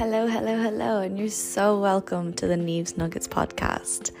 [0.00, 4.12] Hello, hello, hello, and you're so welcome to the Neves Nuggets podcast.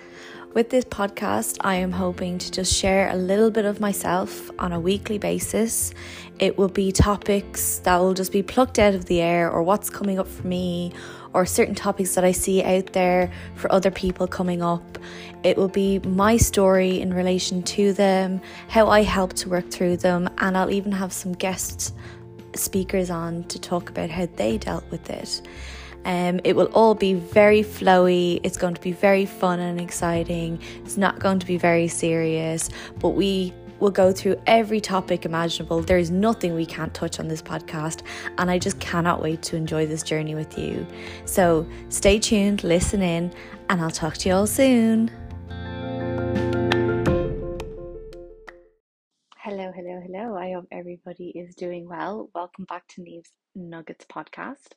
[0.52, 4.74] With this podcast, I am hoping to just share a little bit of myself on
[4.74, 5.94] a weekly basis.
[6.38, 9.88] It will be topics that will just be plucked out of the air, or what's
[9.88, 10.92] coming up for me,
[11.32, 14.98] or certain topics that I see out there for other people coming up.
[15.44, 19.96] It will be my story in relation to them, how I help to work through
[19.96, 21.94] them, and I'll even have some guests
[22.54, 25.42] speakers on to talk about how they dealt with it.
[26.04, 28.40] Um, it will all be very flowy.
[28.42, 30.60] It's going to be very fun and exciting.
[30.84, 35.80] It's not going to be very serious, but we will go through every topic imaginable.
[35.80, 38.02] There is nothing we can't touch on this podcast,
[38.38, 40.86] and I just cannot wait to enjoy this journey with you.
[41.24, 43.32] So stay tuned, listen in,
[43.68, 45.10] and I'll talk to you all soon.
[49.60, 50.36] Hello, hello, hello.
[50.38, 52.30] I hope everybody is doing well.
[52.34, 54.72] Welcome back to Neve's Nuggets podcast.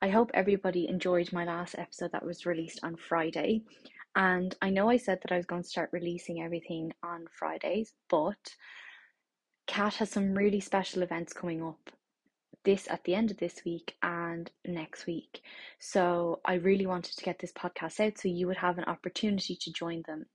[0.00, 3.60] I hope everybody enjoyed my last episode that was released on Friday.
[4.16, 7.92] And I know I said that I was going to start releasing everything on Fridays,
[8.08, 8.54] but
[9.66, 11.90] Cat has some really special events coming up
[12.64, 15.42] this at the end of this week and next week.
[15.78, 19.56] So I really wanted to get this podcast out so you would have an opportunity
[19.56, 20.26] to join them.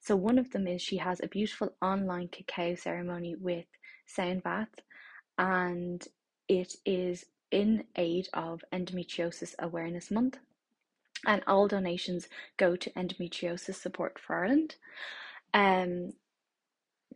[0.00, 3.66] So one of them is she has a beautiful online cacao ceremony with
[4.06, 4.74] sound bath
[5.38, 6.06] and
[6.48, 10.38] it is in aid of endometriosis awareness month
[11.26, 14.76] and all donations go to endometriosis support for Ireland.
[15.54, 16.12] Um,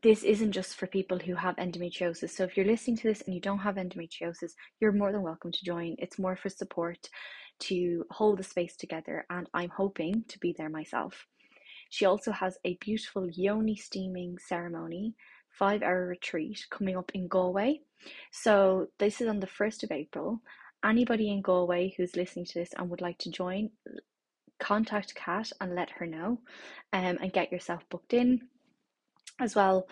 [0.02, 2.30] this isn't just for people who have endometriosis.
[2.30, 5.52] So if you're listening to this and you don't have endometriosis, you're more than welcome
[5.52, 5.96] to join.
[5.98, 7.08] It's more for support
[7.60, 11.26] to hold the space together, and I'm hoping to be there myself.
[11.90, 15.14] She also has a beautiful yoni steaming ceremony,
[15.50, 17.80] five hour retreat coming up in Galway.
[18.30, 20.40] So this is on the 1st of April.
[20.82, 23.70] Anybody in Galway who's listening to this and would like to join,
[24.58, 26.38] contact Cat and let her know
[26.94, 28.40] um, and get yourself booked in
[29.40, 29.86] as well.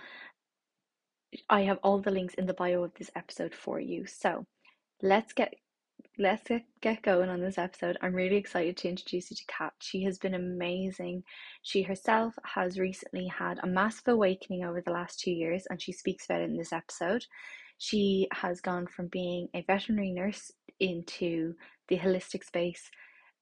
[1.51, 4.07] I have all the links in the bio of this episode for you.
[4.07, 4.45] So
[5.03, 5.55] let's get
[6.19, 7.97] let's get, get going on this episode.
[8.03, 9.73] I'm really excited to introduce you to Cat.
[9.81, 11.23] She has been amazing.
[11.63, 15.93] She herself has recently had a massive awakening over the last two years, and she
[15.93, 17.25] speaks about it in this episode.
[17.79, 21.55] She has gone from being a veterinary nurse into
[21.89, 22.91] the holistic space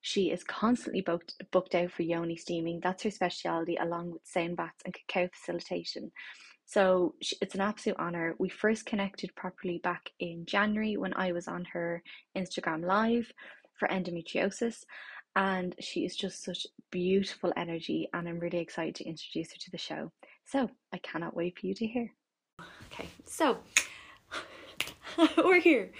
[0.06, 2.78] she is constantly booked, booked out for yoni steaming.
[2.80, 6.12] That's her speciality, along with sound baths and cacao facilitation.
[6.64, 8.36] So it's an absolute honor.
[8.38, 12.04] We first connected properly back in January when I was on her
[12.38, 13.32] Instagram live
[13.80, 14.84] for endometriosis.
[15.34, 19.70] And she is just such beautiful energy, and I'm really excited to introduce her to
[19.72, 20.12] the show.
[20.44, 22.14] So I cannot wait for you to hear.
[22.92, 23.58] Okay, so
[25.44, 25.90] we're here.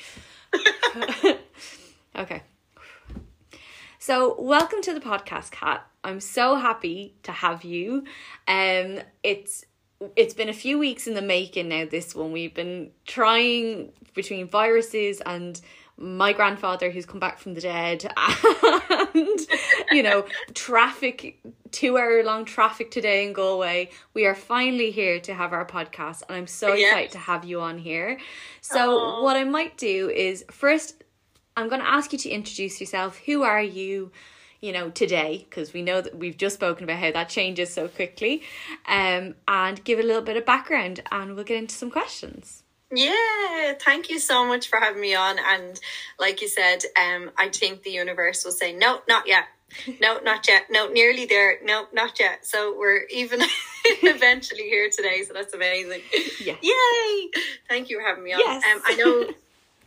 [2.17, 2.43] okay.
[4.07, 5.85] So, welcome to the podcast, Cat.
[6.05, 8.05] I'm so happy to have you.
[8.47, 9.65] Um, it's
[10.15, 11.87] it's been a few weeks in the making now.
[11.91, 15.61] This one we've been trying between viruses and
[15.97, 18.09] my grandfather who's come back from the dead
[19.15, 19.41] and
[19.91, 20.25] you know
[20.55, 21.41] traffic
[21.73, 26.23] two hour long traffic today in galway we are finally here to have our podcast
[26.29, 26.91] and i'm so yes.
[26.91, 28.19] excited to have you on here
[28.61, 29.23] so Aww.
[29.23, 31.03] what i might do is first
[31.57, 33.19] I'm going to ask you to introduce yourself.
[33.25, 34.13] Who are you,
[34.61, 35.47] you know, today?
[35.49, 38.43] Because we know that we've just spoken about how that changes so quickly.
[38.87, 42.63] Um, and give a little bit of background and we'll get into some questions.
[42.95, 45.39] Yeah, thank you so much for having me on.
[45.39, 45.81] And
[46.21, 49.45] like you said, um, I think the universe will say, no, not yet.
[50.01, 50.67] No, not yet.
[50.71, 51.59] No, nearly there.
[51.65, 52.47] No, not yet.
[52.47, 53.41] So we're even
[54.03, 55.25] eventually here today.
[55.27, 56.03] So that's amazing.
[56.41, 56.55] Yeah.
[56.63, 57.31] Yay!
[57.69, 58.41] Thank you for having me on.
[58.41, 58.63] Yes.
[58.65, 59.35] Um, I know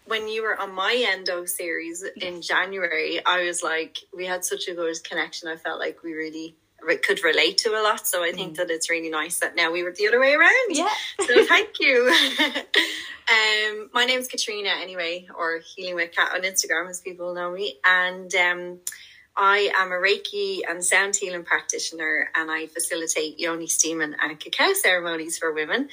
[0.10, 4.68] when you were on my endo series in January, I was like, we had such
[4.68, 5.48] a good connection.
[5.48, 6.56] I felt like we really
[7.04, 8.08] could relate to a lot.
[8.08, 8.58] So I think mm.
[8.58, 10.70] that it's really nice that now we were the other way around.
[10.70, 10.90] Yeah.
[11.20, 12.08] so thank you.
[13.30, 17.78] um, my name's Katrina anyway, or Healing with Cat on Instagram as people know me.
[17.86, 18.80] And um,
[19.38, 24.74] I am a Reiki and sound healing practitioner and I facilitate yoni steaming and cacao
[24.74, 25.90] ceremonies for women.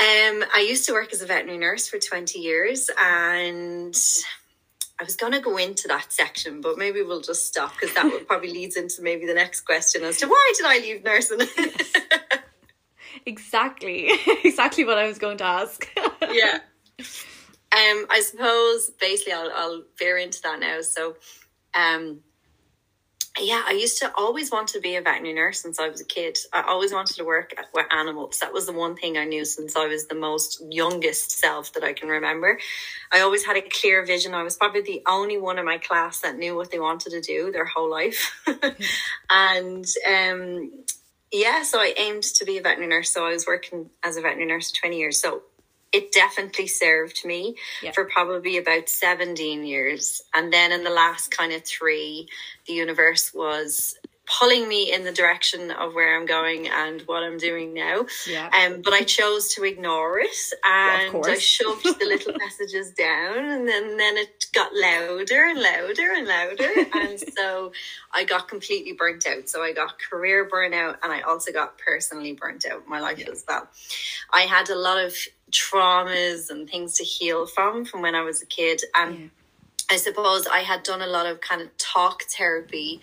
[0.00, 3.96] Um, I used to work as a veterinary nurse for 20 years and
[5.00, 8.04] I was going to go into that section, but maybe we'll just stop because that
[8.04, 11.40] would probably leads into maybe the next question as to why did I leave nursing?
[13.26, 14.10] exactly,
[14.44, 15.88] exactly what I was going to ask.
[16.30, 16.58] yeah.
[16.98, 20.80] Um, I suppose basically I'll, I'll veer into that now.
[20.80, 21.16] So,
[21.74, 22.20] um,
[23.40, 26.04] yeah, I used to always want to be a veterinary nurse since I was a
[26.04, 26.38] kid.
[26.52, 28.38] I always wanted to work with animals.
[28.38, 31.84] That was the one thing I knew since I was the most youngest self that
[31.84, 32.58] I can remember.
[33.12, 34.34] I always had a clear vision.
[34.34, 37.20] I was probably the only one in my class that knew what they wanted to
[37.20, 38.32] do their whole life.
[39.30, 40.70] and um,
[41.32, 43.10] yeah, so I aimed to be a veterinary nurse.
[43.10, 45.20] So I was working as a veterinary nurse for 20 years.
[45.20, 45.42] So
[45.92, 47.92] it definitely served me yeah.
[47.92, 50.22] for probably about 17 years.
[50.34, 52.28] And then in the last kind of three,
[52.66, 53.98] the universe was
[54.28, 58.06] pulling me in the direction of where I'm going and what I'm doing now.
[58.26, 58.50] Yeah.
[58.50, 63.38] Um, but I chose to ignore it and yeah, I shoved the little messages down
[63.38, 66.68] and then, then it got louder and louder and louder.
[66.94, 67.72] and so
[68.12, 69.48] I got completely burnt out.
[69.48, 73.30] So I got career burnout and I also got personally burnt out my life yeah.
[73.30, 73.68] as well.
[74.32, 75.14] I had a lot of
[75.50, 78.82] traumas and things to heal from from when I was a kid.
[78.94, 79.26] And yeah.
[79.90, 83.00] I suppose I had done a lot of kind of talk therapy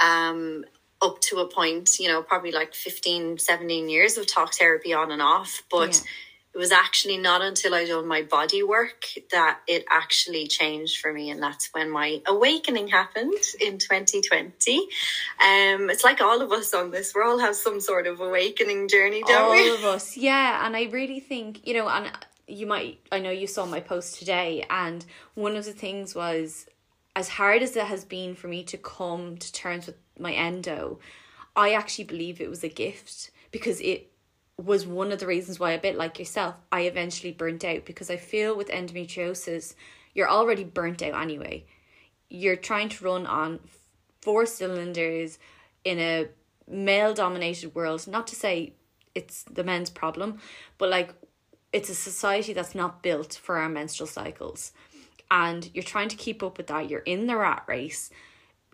[0.00, 0.64] um,
[1.02, 5.10] up to a point, you know, probably like 15, 17 years of talk therapy on
[5.10, 5.62] and off.
[5.70, 6.10] But yeah
[6.54, 11.12] it was actually not until I done my body work that it actually changed for
[11.12, 11.30] me.
[11.30, 14.78] And that's when my awakening happened in 2020.
[14.78, 18.86] Um, it's like all of us on this, we all have some sort of awakening
[18.88, 19.68] journey, don't all we?
[19.68, 20.64] All of us, yeah.
[20.64, 22.08] And I really think, you know, and
[22.46, 25.04] you might, I know you saw my post today, and
[25.34, 26.66] one of the things was
[27.16, 30.98] as hard as it has been for me to come to terms with my endo,
[31.54, 34.10] I actually believe it was a gift because it
[34.56, 38.08] was one of the reasons why a bit like yourself i eventually burnt out because
[38.08, 39.74] i feel with endometriosis
[40.14, 41.66] you're already burnt out anyway.
[42.30, 43.60] You're trying to run on
[44.22, 45.38] four cylinders
[45.84, 46.28] in a
[46.66, 48.72] male dominated world not to say
[49.14, 50.38] it's the men's problem
[50.78, 51.12] but like
[51.74, 54.72] it's a society that's not built for our menstrual cycles
[55.34, 58.10] and you're trying to keep up with that you're in the rat race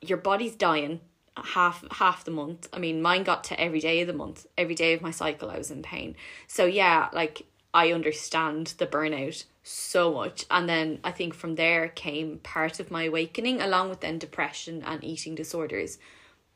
[0.01, 1.01] your body's dying
[1.37, 2.69] half half the month.
[2.73, 4.47] I mean, mine got to every day of the month.
[4.57, 6.17] Every day of my cycle I was in pain.
[6.47, 10.45] So yeah, like I understand the burnout so much.
[10.51, 14.83] And then I think from there came part of my awakening along with then depression
[14.85, 15.99] and eating disorders.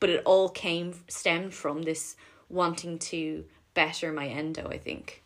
[0.00, 2.16] But it all came stemmed from this
[2.48, 5.22] wanting to better my endo, I think.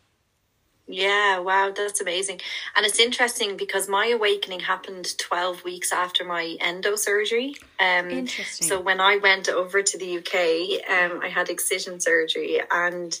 [0.91, 2.41] Yeah, wow, that's amazing.
[2.75, 7.53] And it's interesting because my awakening happened 12 weeks after my endo surgery.
[7.79, 8.67] Um, Interesting.
[8.67, 13.17] So when I went over to the UK, um, I had excision surgery and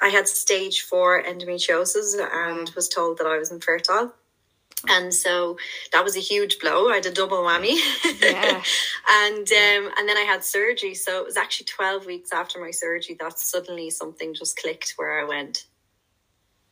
[0.00, 4.14] I had stage four endometriosis and was told that I was infertile.
[4.88, 5.58] And so
[5.90, 6.88] that was a huge blow.
[6.88, 7.76] I had a double whammy.
[8.22, 8.62] Yeah.
[9.10, 10.94] and um, and then I had surgery.
[10.94, 15.20] So it was actually 12 weeks after my surgery that suddenly something just clicked where
[15.20, 15.64] I went,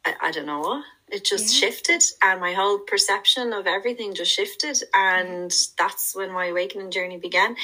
[0.07, 1.69] I, I don't know it just yeah.
[1.69, 7.17] shifted and my whole perception of everything just shifted and that's when my awakening journey
[7.17, 7.57] began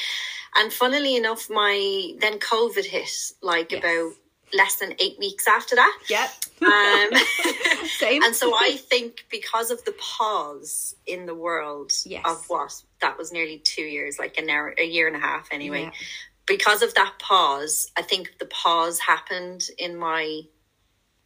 [0.56, 3.81] and funnily enough my then covid hit like yes.
[3.81, 4.12] about
[4.55, 6.29] less than eight weeks after that yeah
[6.62, 7.09] um,
[7.99, 12.23] same and so i think because of the pause in the world yes.
[12.25, 15.49] of what that was nearly two years like an hour a year and a half
[15.50, 15.91] anyway yeah.
[16.47, 20.43] because of that pause i think the pause happened in my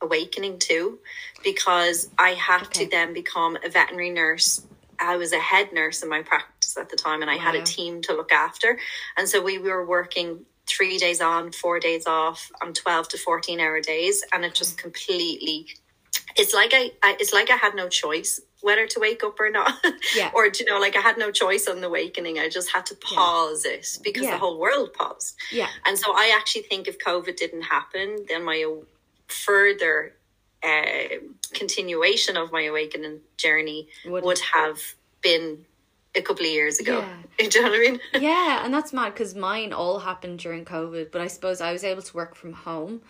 [0.02, 0.98] awakening too
[1.42, 2.84] because I had okay.
[2.84, 4.66] to then become a veterinary nurse.
[4.98, 7.42] I was a head nurse in my practice at the time and I wow.
[7.42, 8.78] had a team to look after.
[9.16, 13.60] And so we were working three days on, four days off on 12 to 14
[13.60, 14.24] hour days.
[14.32, 14.82] And it just mm-hmm.
[14.82, 15.68] completely,
[16.36, 19.50] it's like I, I it's like I had no choice whether to wake up or
[19.50, 19.72] not.
[20.14, 20.30] Yeah.
[20.34, 22.38] or, you know, like I had no choice on the awakening.
[22.38, 23.72] I just had to pause yeah.
[23.72, 24.30] it because yeah.
[24.30, 25.36] the whole world paused.
[25.52, 25.68] Yeah.
[25.84, 28.64] And so I actually think if COVID didn't happen, then my
[29.28, 30.14] further
[30.62, 31.16] uh,
[31.52, 34.78] continuation of my awakening journey would, would have
[35.22, 35.64] been
[36.14, 37.04] a couple of years ago.
[37.38, 37.48] Yeah.
[37.48, 38.00] Do you know what I mean?
[38.22, 41.84] Yeah, and that's mad because mine all happened during COVID, but I suppose I was
[41.84, 43.02] able to work from home.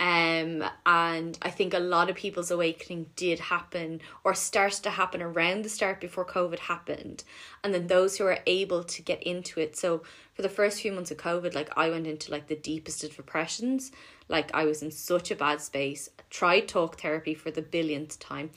[0.00, 5.22] Um, and I think a lot of people's awakening did happen or start to happen
[5.22, 7.22] around the start before COVID happened.
[7.62, 9.76] And then those who are able to get into it.
[9.76, 10.02] So
[10.34, 13.14] for the first few months of COVID, like I went into like the deepest of
[13.14, 13.92] depressions.
[14.28, 16.08] Like I was in such a bad space.
[16.30, 18.50] Tried talk therapy for the billionth time,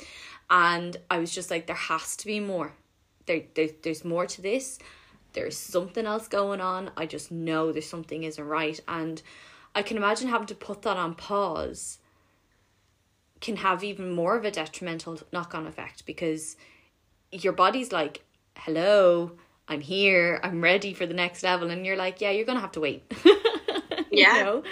[0.50, 2.74] and I was just like, there has to be more.
[3.25, 4.79] There, there there's more to this.
[5.33, 6.91] There's something else going on.
[6.97, 9.21] I just know there's something isn't right, and
[9.75, 12.00] I can imagine having to put that on pause
[13.39, 16.57] can have even more of a detrimental knock on effect because
[17.31, 18.24] your body's like,
[18.55, 19.33] hello,
[19.67, 21.69] I'm here, I'm ready for the next level.
[21.69, 23.03] And you're like, yeah, you're going to have to wait.
[24.25, 24.43] yeah.
[24.43, 24.63] know?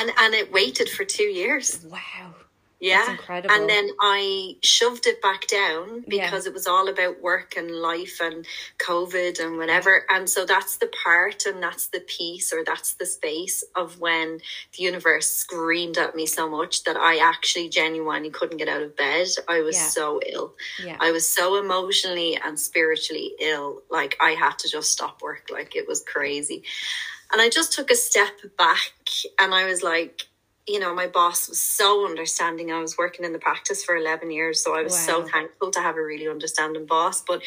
[0.00, 1.84] And and it waited for two years.
[1.84, 2.34] Wow.
[2.80, 3.12] Yeah.
[3.12, 3.54] incredible.
[3.54, 6.26] And then I shoved it back down Yeah.
[6.26, 8.44] because it was all about work and life and
[8.78, 10.04] COVID and whatever.
[10.10, 14.40] And so that's the part and that's the piece or that's the space of when
[14.76, 18.94] the universe screamed at me so much that I actually genuinely couldn't get out of
[18.96, 19.28] bed.
[19.48, 19.88] I was Yeah.
[19.88, 20.54] so ill.
[20.84, 20.98] yeah.
[21.00, 23.82] I was so emotionally and spiritually ill.
[23.88, 25.44] Like I had to just stop work.
[25.50, 26.64] Like it was crazy.
[27.34, 28.92] And I just took a step back
[29.40, 30.28] and I was like,
[30.68, 32.70] you know, my boss was so understanding.
[32.70, 34.62] I was working in the practice for 11 years.
[34.62, 37.22] So I was so thankful to have a really understanding boss.
[37.22, 37.42] But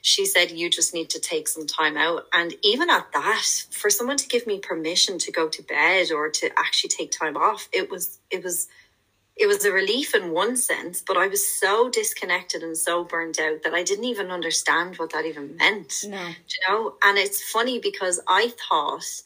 [0.00, 2.26] she said, you just need to take some time out.
[2.32, 6.30] And even at that, for someone to give me permission to go to bed or
[6.30, 8.68] to actually take time off, it was, it was,
[9.36, 13.40] it was a relief in one sense, but I was so disconnected and so burnt
[13.40, 16.04] out that I didn't even understand what that even meant.
[16.04, 16.18] no.
[16.18, 16.94] Do you know?
[17.02, 19.22] And it's funny because I thought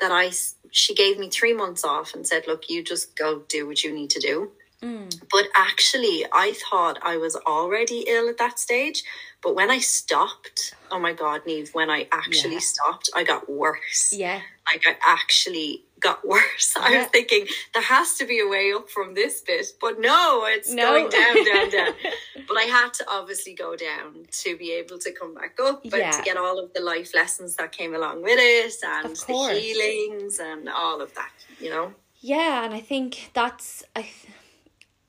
[0.00, 0.30] that I
[0.70, 3.92] she gave me three months off and said, look, you just go do what you
[3.92, 4.52] need to do.
[4.82, 5.14] Mm.
[5.30, 9.02] But actually, I thought I was already ill at that stage.
[9.42, 12.60] But when I stopped, oh my God, Neve, when I actually Yeah.
[12.60, 14.12] stopped, I got worse.
[14.12, 14.40] Yeah.
[14.72, 16.74] Like I actually got worse.
[16.80, 20.44] I was thinking there has to be a way up from this bit, but no,
[20.46, 20.84] it's No.
[20.92, 21.94] going down, down, down.
[22.48, 26.00] But I had to obviously go down to be able to come back up, but
[26.00, 26.10] Yeah.
[26.10, 30.40] to get all of the life lessons that came along with it and the healings
[30.40, 31.30] and all of that,
[31.60, 31.94] you know?
[32.20, 34.26] Yeah, and I think that's I th-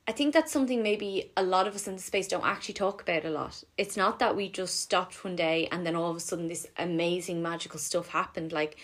[0.08, 3.02] I think that's something maybe a lot of us in the space don't actually talk
[3.02, 3.64] about a lot.
[3.78, 6.68] It's not that we just stopped one day and then all of a sudden this
[6.78, 8.78] amazing magical stuff happened like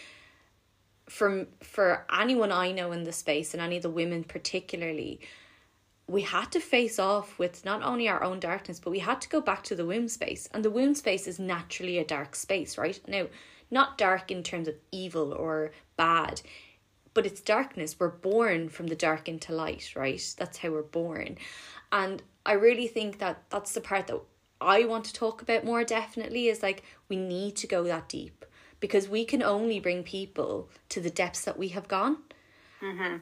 [1.10, 5.22] from for anyone I know in the space and any of the women particularly
[6.08, 9.30] we had to face off with not only our own darkness, but we had to
[9.30, 10.48] go back to the womb space.
[10.54, 13.00] And the womb space is naturally a dark space, right?
[13.08, 13.28] Now,
[13.70, 16.42] not dark in terms of evil or bad,
[17.14, 18.00] but it's darkness.
[18.00, 20.36] We're born from the dark into light, right?
[20.38, 21.38] That's how we're born.
[21.92, 24.22] And I really think that that's the part that
[24.62, 28.37] I want to talk about more definitely is like we need to go that deep
[28.80, 32.18] because we can only bring people to the depths that we have gone.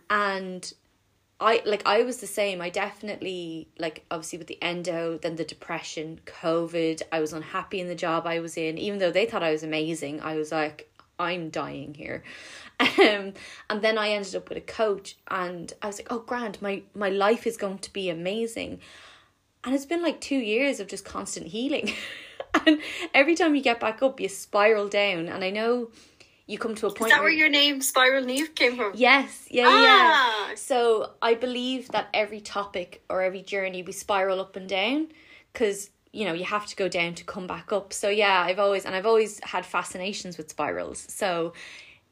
[0.09, 0.73] And
[1.39, 2.61] I like I was the same.
[2.61, 7.01] I definitely like obviously with the endo, then the depression, COVID.
[7.11, 9.63] I was unhappy in the job I was in, even though they thought I was
[9.63, 10.21] amazing.
[10.21, 12.23] I was like, I'm dying here,
[12.79, 13.33] um,
[13.69, 16.83] and then I ended up with a coach, and I was like, oh, grand, my
[16.93, 18.79] my life is going to be amazing,
[19.65, 21.93] and it's been like two years of just constant healing,
[22.65, 22.79] and
[23.13, 25.89] every time you get back up, you spiral down, and I know
[26.47, 28.91] you come to a point Is that where your name Spiral Neve came from?
[28.95, 30.49] Yes, yeah, Ah.
[30.49, 30.55] yeah.
[30.55, 35.07] So I believe that every topic or every journey we spiral up and down
[35.51, 37.91] because you know you have to go down to come back up.
[37.93, 41.05] So yeah, I've always and I've always had fascinations with spirals.
[41.09, 41.53] So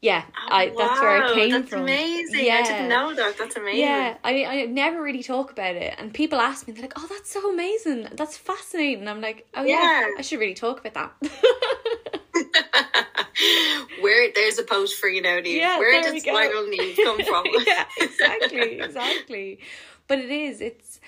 [0.04, 1.84] yeah, I oh, that's where I Wow, came that's from.
[1.84, 2.46] amazing.
[2.46, 2.58] Yeah.
[2.58, 3.38] I didn't know that.
[3.38, 3.80] That's amazing.
[3.80, 7.08] Yeah, I I never really talk about it, and people ask me, they're like, "Oh,
[7.10, 10.08] that's so amazing, that's fascinating." I'm like, "Oh yeah, Yeah.
[10.18, 11.32] I should really talk about that."
[14.02, 15.58] Where there's a post for you now, Neve.
[15.58, 16.20] Yeah, Where we.
[16.20, 17.46] Spiral Neve come from?
[17.66, 19.60] yeah, exactly, exactly.
[20.08, 21.00] But it is, it's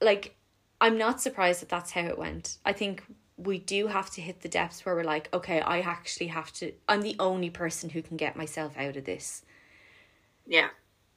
[0.00, 0.34] like,
[0.80, 2.58] I'm not surprised that that's how it went.
[2.64, 3.04] I think
[3.44, 6.72] we do have to hit the depths where we're like, okay, I actually have to,
[6.88, 9.42] I'm the only person who can get myself out of this.
[10.46, 10.68] yeah.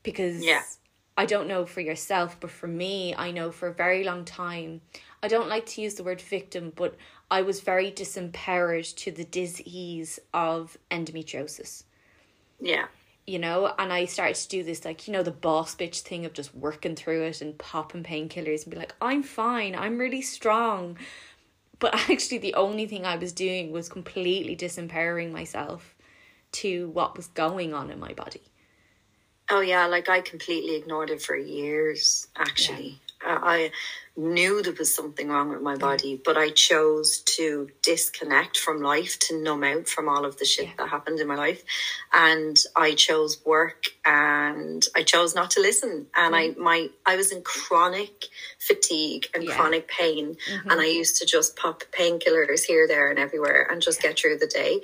[0.04, 0.64] Because Yeah.
[1.18, 4.82] I don't know for yourself, but for me, I know for a very long time,
[5.24, 6.96] I don't like to use the word victim, but
[7.32, 11.84] I was very disempowered to the disease of endometriosis
[12.60, 12.88] Yeah.
[13.28, 16.26] you know, and I started to do this like, you know, the boss bitch thing
[16.26, 20.22] of just working through it and popping painkillers and be like, I'm fine, I'm really
[20.22, 20.98] strong.
[21.80, 25.96] But actually the only thing I was doing was completely disempowering myself
[26.54, 28.44] to what was going on in my body.
[29.50, 32.28] Oh yeah, like I completely ignored it for years.
[32.36, 33.72] Actually, I
[34.18, 39.20] knew there was something wrong with my body, but I chose to disconnect from life
[39.20, 40.74] to numb out from all of the shit Yeah.
[40.78, 41.64] that happened in my life,
[42.14, 46.08] and I chose work, and I chose not to listen.
[46.16, 46.64] And I mm-hmm.
[46.64, 48.26] my I was in chronic
[48.60, 49.56] fatigue and Yeah.
[49.56, 50.98] chronic pain, and I mm-hmm.
[50.98, 54.82] used to just pop painkillers here, there, and everywhere, and just get through the day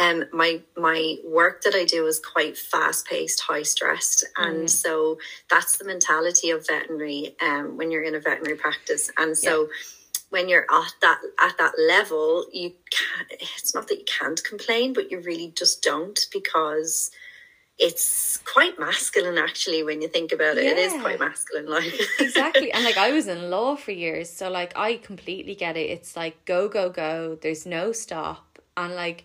[0.00, 5.18] um my my work that I do is quite fast paced, high stressed, and so
[5.50, 7.36] that's the mentality of veterinary.
[7.40, 9.68] Um, when you're in a veterinary practice, and so
[10.30, 13.40] when you're at that at that level, you can't.
[13.40, 17.10] It's not that you can't complain, but you really just don't because
[17.78, 20.64] it's quite masculine actually when you think about it.
[20.64, 21.92] It is quite masculine, like.
[22.20, 22.72] Exactly.
[22.72, 25.90] And like i was in law for years so like i completely get it.
[25.90, 27.38] It's like go go go.
[27.40, 28.58] There's no stop.
[28.76, 29.24] And like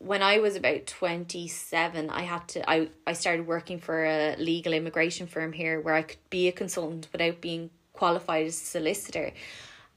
[0.00, 4.72] when I was about 27, I had to I I started working for a legal
[4.72, 9.32] immigration firm here where I could be a consultant without being qualified as a solicitor.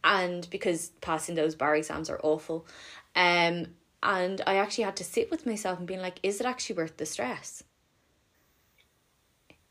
[0.03, 2.67] And because passing those bar exams are awful.
[3.15, 3.67] Um
[4.03, 6.97] and I actually had to sit with myself and being like, is it actually worth
[6.97, 7.63] the stress?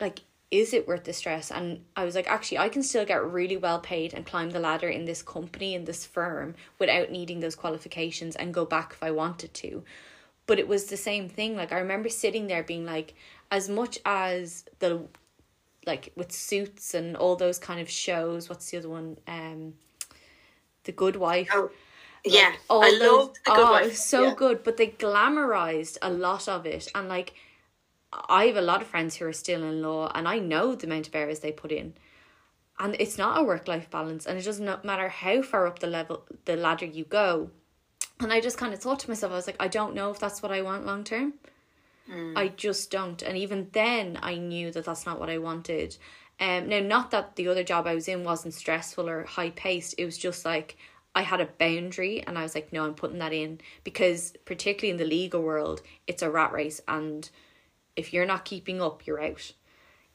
[0.01, 0.21] Like,
[0.51, 1.51] is it worth the stress?
[1.51, 4.61] And I was like, actually, I can still get really well paid and climb the
[4.61, 9.03] ladder in this company, in this firm, without needing those qualifications and go back if
[9.03, 9.85] I wanted to.
[10.47, 11.57] But it was the same thing.
[11.57, 13.15] Like, I remember sitting there being like,
[13.51, 15.07] as much as the,
[15.87, 19.19] like, with suits and all those kind of shows, what's the other one?
[19.27, 19.75] Um,
[20.85, 21.49] The Good Wife.
[21.53, 21.71] Oh.
[22.25, 23.97] Like, yeah, I love the good oh, wife.
[23.97, 24.35] so yeah.
[24.37, 27.35] good, but they glamorized a lot of it, and like
[28.13, 30.87] I have a lot of friends who are still in law, and I know the
[30.87, 31.95] amount of hours they put in,
[32.79, 35.89] and it's not a work life balance, and it doesn't matter how far up the
[35.89, 37.51] level the ladder you go.
[38.23, 40.19] And I just kind of thought to myself, I was like, I don't know if
[40.19, 41.35] that's what I want long term.
[42.11, 42.37] Mm.
[42.37, 45.97] I just don't, and even then, I knew that that's not what I wanted.
[46.41, 49.95] Um, now, not that the other job I was in wasn't stressful or high paced.
[49.99, 50.77] It was just like
[51.15, 54.91] I had a boundary and I was like, no, I'm putting that in because particularly
[54.91, 57.29] in the legal world, it's a rat race and
[57.95, 59.53] if you're not keeping up, you're out.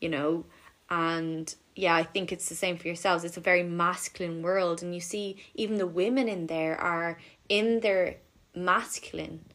[0.02, 0.46] You know?
[0.90, 3.24] And yeah, I think it's the same for yourselves.
[3.24, 7.80] It's a very masculine world and you see even the women in there are in
[7.82, 8.18] their
[8.56, 9.46] masculine,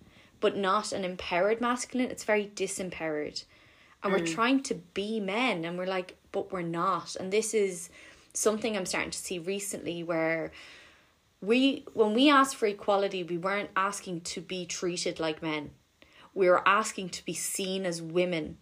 [0.41, 2.11] but not an empowered masculine.
[2.11, 3.45] It's very disempowered.
[4.03, 4.19] And mm.
[4.19, 7.17] we're trying to be men and we're like, but we're not.
[7.17, 7.91] And this is
[8.35, 10.53] something I'm starting to see recently where
[11.41, 15.71] we when we asked for equality we weren't asking to be treated like men
[16.35, 18.57] we were asking to be seen as women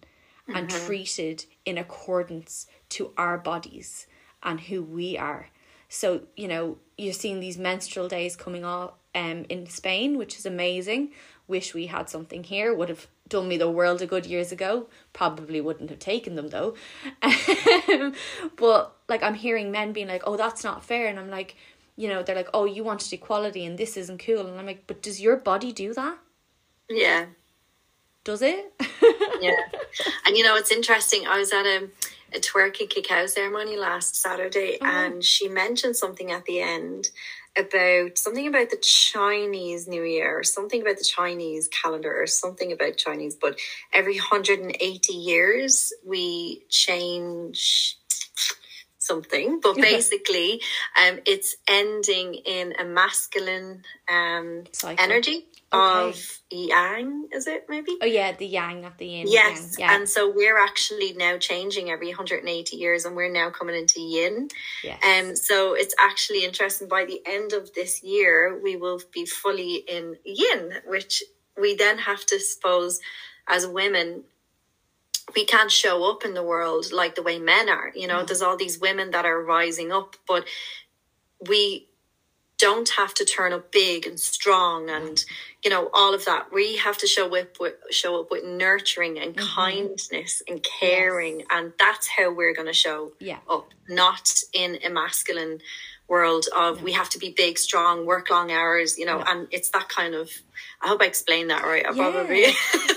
[0.48, 0.56] mm-hmm.
[0.56, 4.06] and treated in accordance to our bodies
[4.42, 5.50] and who we are
[5.88, 10.46] so you know you're seeing these menstrual days coming off um in spain which is
[10.46, 11.10] amazing
[11.48, 14.86] wish we had something here would have done me the world a good years ago
[15.12, 16.74] probably wouldn't have taken them though
[18.56, 21.56] but like i'm hearing men being like oh that's not fair and i'm like
[22.00, 24.46] you know, they're like, oh, you wanted equality and this isn't cool.
[24.46, 26.16] And I'm like, but does your body do that?
[26.88, 27.26] Yeah.
[28.24, 28.72] Does it?
[29.42, 29.52] yeah.
[30.24, 31.26] And you know, it's interesting.
[31.26, 31.90] I was at a,
[32.32, 34.86] a twerking cacao ceremony last Saturday oh.
[34.86, 37.10] and she mentioned something at the end
[37.56, 42.72] about something about the Chinese New Year or something about the Chinese calendar or something
[42.72, 43.58] about Chinese, but
[43.92, 47.98] every 180 years we change
[48.98, 50.60] something, but basically,
[50.96, 54.64] um, it's ending in a masculine um
[54.98, 56.08] energy okay.
[56.08, 57.28] of yang.
[57.32, 57.96] Is it maybe?
[58.00, 59.26] Oh yeah, the yang, not the yin.
[59.28, 59.94] Yes, yeah.
[59.94, 64.48] and so we're actually now changing every 180 years, and we're now coming into yin.
[64.82, 65.02] Yes.
[65.04, 66.88] Um, so it's actually interesting.
[66.88, 71.22] By the end of this year, we will be fully in yin, which
[71.60, 73.00] we then have to suppose
[73.48, 74.24] as women
[75.34, 77.92] we can't show up in the world like the way men are.
[77.94, 80.44] You know, there's all these women that are rising up, but
[81.48, 81.86] we
[82.60, 85.24] don't have to turn up big and strong and
[85.64, 89.18] you know all of that we have to show up with show up with nurturing
[89.18, 89.46] and mm-hmm.
[89.46, 91.48] kindness and caring yes.
[91.50, 93.38] and that's how we're going to show yeah.
[93.48, 95.58] up not in a masculine
[96.06, 96.84] world of yeah.
[96.84, 99.32] we have to be big strong work long hours you know yeah.
[99.32, 100.30] and it's that kind of
[100.82, 101.84] I hope I explained that right.
[101.86, 102.10] I yeah.
[102.10, 102.46] probably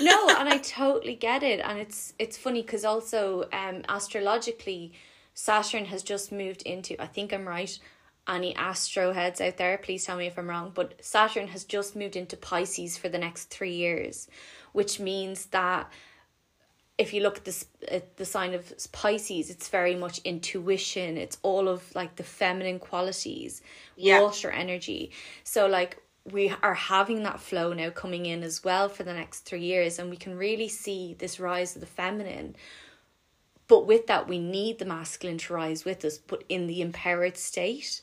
[0.02, 4.92] no, and I totally get it, and it's it's funny because also um astrologically,
[5.34, 7.00] Saturn has just moved into.
[7.00, 7.78] I think I'm right.
[8.26, 10.72] Any astro heads out there, please tell me if I'm wrong.
[10.74, 14.28] But Saturn has just moved into Pisces for the next three years,
[14.72, 15.90] which means that
[16.96, 21.16] if you look at this at uh, the sign of Pisces, it's very much intuition.
[21.16, 23.62] It's all of like the feminine qualities,
[23.96, 24.20] yeah.
[24.20, 25.10] water energy.
[25.42, 25.98] So like
[26.30, 29.98] we are having that flow now coming in as well for the next three years,
[29.98, 32.56] and we can really see this rise of the feminine.
[33.66, 37.36] But with that, we need the masculine to rise with us, but in the empowered
[37.36, 38.02] state.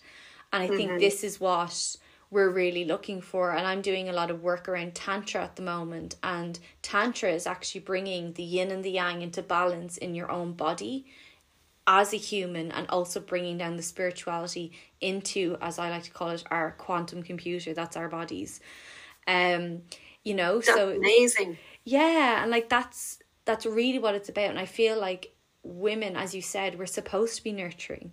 [0.54, 0.78] And I mm-hmm.
[0.78, 1.96] think this is what
[2.30, 3.52] we're really looking for.
[3.52, 6.16] And I'm doing a lot of work around Tantra at the moment.
[6.24, 10.54] And Tantra is actually bringing the yin and the yang into balance in your own
[10.54, 11.06] body
[11.88, 16.30] as a human and also bringing down the spirituality into as i like to call
[16.30, 18.60] it our quantum computer that's our bodies
[19.28, 19.82] um
[20.24, 24.60] you know that's so amazing yeah and like that's that's really what it's about and
[24.60, 25.34] i feel like
[25.64, 28.12] women as you said we're supposed to be nurturing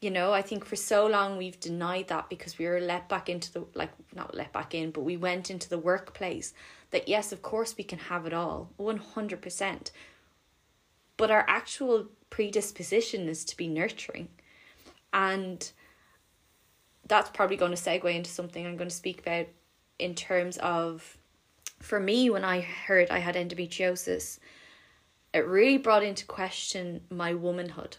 [0.00, 3.28] you know i think for so long we've denied that because we were let back
[3.28, 6.54] into the like not let back in but we went into the workplace
[6.90, 9.90] that yes of course we can have it all 100%
[11.20, 14.28] but our actual predisposition is to be nurturing.
[15.12, 15.70] And
[17.06, 19.48] that's probably going to segue into something I'm going to speak about
[19.98, 21.18] in terms of
[21.80, 24.38] for me, when I heard I had endometriosis,
[25.34, 27.98] it really brought into question my womanhood.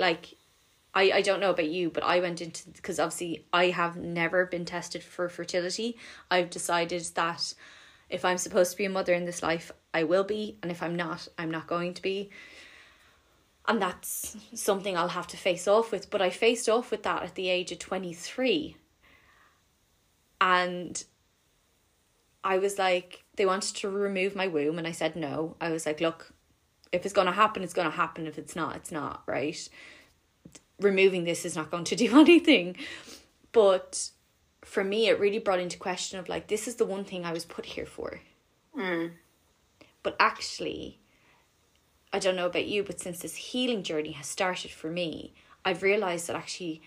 [0.00, 0.36] Like,
[0.94, 4.46] I, I don't know about you, but I went into because obviously I have never
[4.46, 5.96] been tested for fertility.
[6.30, 7.54] I've decided that
[8.08, 10.82] if I'm supposed to be a mother in this life, I will be, and if
[10.82, 12.30] I'm not, I'm not going to be.
[13.68, 16.10] And that's something I'll have to face off with.
[16.10, 18.76] But I faced off with that at the age of 23.
[20.40, 21.04] And
[22.42, 25.56] I was like, they wanted to remove my womb, and I said no.
[25.60, 26.32] I was like, look,
[26.92, 28.26] if it's going to happen, it's going to happen.
[28.26, 29.68] If it's not, it's not, right?
[30.80, 32.76] Removing this is not going to do anything.
[33.52, 34.10] But
[34.62, 37.32] for me, it really brought into question of like, this is the one thing I
[37.32, 38.20] was put here for.
[38.76, 39.12] Mm.
[40.02, 40.98] But actually,
[42.12, 45.82] I don't know about you, but since this healing journey has started for me, I've
[45.82, 46.82] realized that actually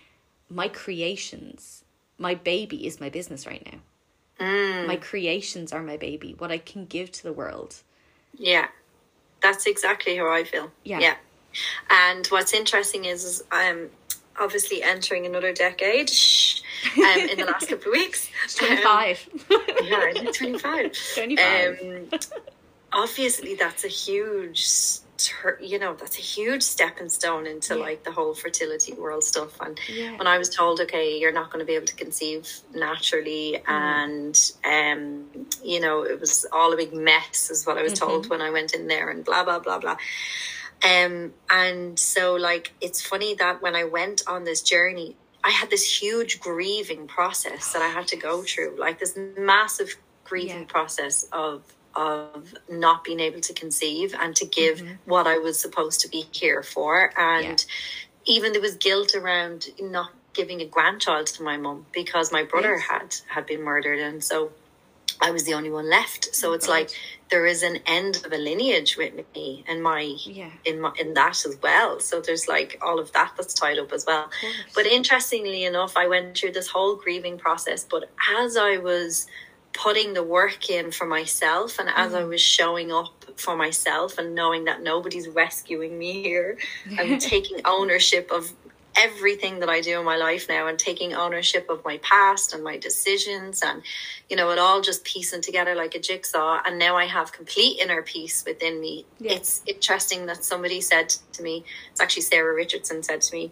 [0.50, 1.84] my creations,
[2.18, 3.78] my baby is my business right now.
[4.44, 4.86] Mm.
[4.86, 7.76] My creations are my baby, what I can give to the world.
[8.36, 8.66] Yeah,
[9.44, 10.72] that's exactly how I feel.
[10.84, 10.98] Yeah.
[11.00, 11.16] Yeah.
[11.90, 13.90] And what's interesting is, is I'm
[14.40, 16.62] obviously entering another decade shh,
[16.96, 18.28] um, in the last couple of weeks.
[18.56, 19.28] 25.
[19.50, 20.92] Um, yeah, 25.
[21.14, 21.80] 25.
[21.80, 22.20] Um,
[22.92, 24.66] obviously, that's a huge,
[25.16, 27.80] tur- you know, that's a huge stepping stone into Yeah.
[27.82, 29.60] like the whole fertility world stuff.
[29.60, 30.16] And Yeah.
[30.16, 33.68] when I was told, okay, you're not going to be able to conceive naturally, Mm.
[33.68, 38.04] and um, you know, it was all a big mess, is what I was Mm-hmm.
[38.06, 39.96] told when I went in there, and blah blah blah blah.
[40.82, 45.70] Um, and so like it's funny that when I went on this journey, I had
[45.70, 50.64] this huge grieving process that I had to go through, like this massive grieving Yeah.
[50.76, 51.62] process of
[51.96, 54.94] of not being able to conceive and to give Mm-hmm.
[55.10, 57.12] what I was supposed to be here for.
[57.16, 57.64] And
[58.24, 62.76] even there was guilt around not giving a grandchild to my mum because my brother
[62.76, 62.88] Yes.
[62.88, 64.50] had had been murdered and so
[65.22, 66.34] I was the only one left.
[66.34, 66.72] So Oh, it's God.
[66.72, 66.90] like
[67.30, 70.50] there is an end of a lineage with me and my Yeah.
[70.64, 72.00] in my in that as well.
[72.00, 74.28] So there's like all of that that's tied up as well.
[74.74, 77.84] But interestingly enough, I went through this whole grieving process.
[77.84, 79.26] But as I was
[79.74, 84.34] putting the work in for myself and as I was showing up for myself and
[84.34, 86.56] knowing that nobody's rescuing me here
[86.98, 88.52] I'm taking ownership of
[88.96, 92.62] everything that I do in my life now and taking ownership of my past and
[92.62, 93.82] my decisions and
[94.30, 97.80] you know it all just piecing together like a jigsaw and now I have complete
[97.80, 99.04] inner peace within me.
[99.18, 99.32] Yeah.
[99.32, 103.50] It's interesting that somebody said to me, it's actually Sarah Richardson said to me,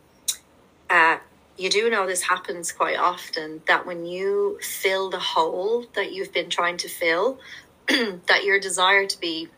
[0.88, 1.18] uh,
[1.62, 6.32] you do know this happens quite often that when you fill the hole that you've
[6.32, 7.38] been trying to fill,
[7.86, 9.48] that your desire to be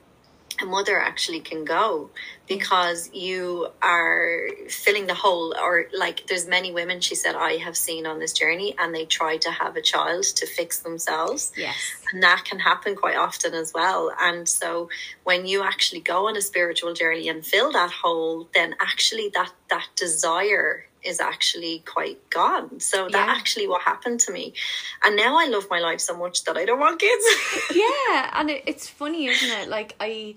[0.60, 2.10] a mother actually can go
[2.46, 7.76] because you are filling the hole or like there's many women she said i have
[7.76, 11.74] seen on this journey and they try to have a child to fix themselves yes.
[12.12, 14.88] and that can happen quite often as well and so
[15.24, 19.50] when you actually go on a spiritual journey and fill that hole then actually that
[19.68, 22.80] that desire is actually quite gone.
[22.80, 23.34] So that Yeah.
[23.34, 24.54] actually what happened to me.
[25.02, 27.24] And now i love my life so much that i don't want kids.
[27.74, 29.68] Yeah and it, it's funny isn't it?
[29.68, 30.34] Like i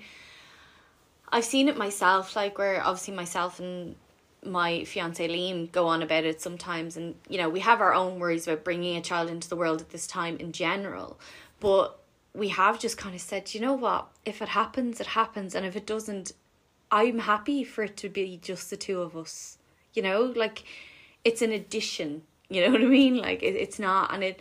[1.29, 3.95] i've seen it myself like where obviously myself and
[4.45, 6.95] my fiance liam go on about it sometimes.
[6.97, 9.81] And you know we have our own worries about bringing a child into the world
[9.81, 11.19] at this time in general.
[11.59, 11.99] But
[12.33, 14.07] we have just kind of said you know what?
[14.25, 15.55] If it happens it happens.
[15.55, 16.33] And if it doesn't
[16.89, 19.56] i'm happy for it to be just the two of us
[19.97, 20.63] you know like
[21.25, 23.17] it's an addition you know what i mean?
[23.17, 24.39] Like it, it's not and it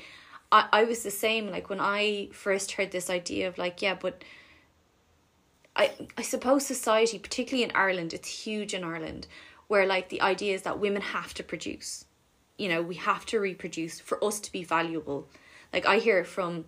[0.53, 3.95] I, I was the same like when i first heard this idea of like yeah
[3.95, 4.23] but
[5.75, 9.27] i i suppose society particularly in ireland it's huge in ireland
[9.69, 12.05] where like the idea is that women have to produce.
[12.59, 15.29] You know we have to reproduce for us to be valuable.
[15.73, 16.65] Like i hear from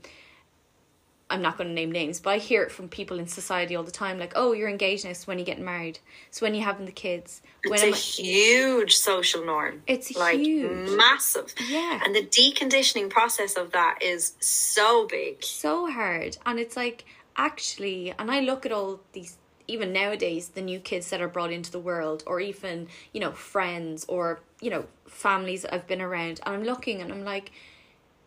[1.30, 3.82] i'm not going to name names but i hear it from people in society all
[3.82, 5.98] the time like oh you're engaged now so when you getting married
[6.30, 10.38] so when you having the kids when it's a I- huge social norm It's like
[10.38, 10.90] huge.
[10.96, 12.00] massive Yeah.
[12.04, 17.04] and the deconditioning process of that is so big so hard and it's like
[17.36, 19.36] actually and i look at all these
[19.70, 23.32] even nowadays the new kids that are brought into the world or even you know
[23.32, 27.52] friends or you know families that i've been around and i'm looking and i'm like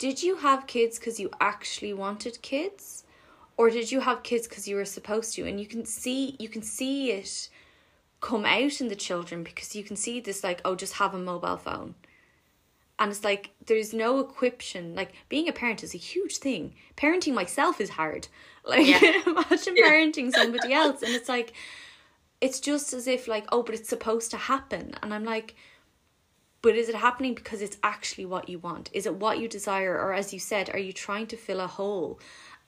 [0.02, 3.04] did you have kids because you actually wanted kids?
[3.56, 5.48] Or did you have kids because you were supposed to?
[5.48, 7.50] And you can see you can see it
[8.20, 11.20] come out in the children because you can see this like oh just have a
[11.20, 11.94] mobile phone.
[12.98, 14.96] And it's like there's no equiption.
[14.96, 16.74] Like being a parent is a huge thing.
[16.98, 18.28] Parenting myself is hard.
[18.66, 19.22] Like Yeah.
[19.28, 19.88] imagine Yeah.
[19.90, 21.04] parenting somebody else.
[21.04, 21.54] And it's like
[22.42, 24.96] it's just as if like oh but it's supposed to happen.
[25.04, 25.54] And i'm like
[26.62, 28.90] but is it happening because it's actually what you want?
[28.94, 29.98] Is it what you desire?
[29.98, 32.20] Or, as you said, are you trying to fill a hole?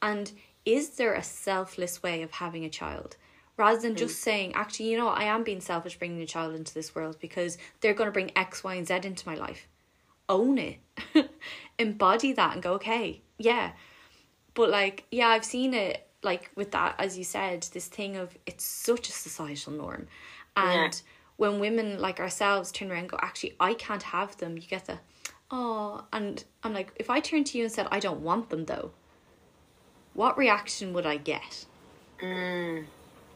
[0.02, 0.32] And
[0.66, 3.18] is there a selfless way of having a child?
[3.56, 4.24] Rather than just mm.
[4.24, 7.60] saying, actually, you know, I am being selfish bringing a child into this world because
[7.82, 9.68] they're going to bring X, Y, and Z into my life.
[10.28, 10.80] Own it.
[11.78, 13.74] Embody that and go, okay, yeah.
[14.56, 18.36] But, like, yeah, I've seen it, like, with that, as you said, this thing of
[18.48, 20.08] it's such a societal norm.
[20.58, 20.94] And.
[20.94, 21.00] Yeah
[21.38, 24.86] when women like ourselves turn around and go, actually, I can't have them, you get
[24.86, 25.00] the,
[25.52, 28.66] oh, and I'm like, if I turned to you and said, I don't want them
[28.66, 28.92] though,
[30.14, 31.66] what reaction would I get?
[32.22, 32.86] Mm,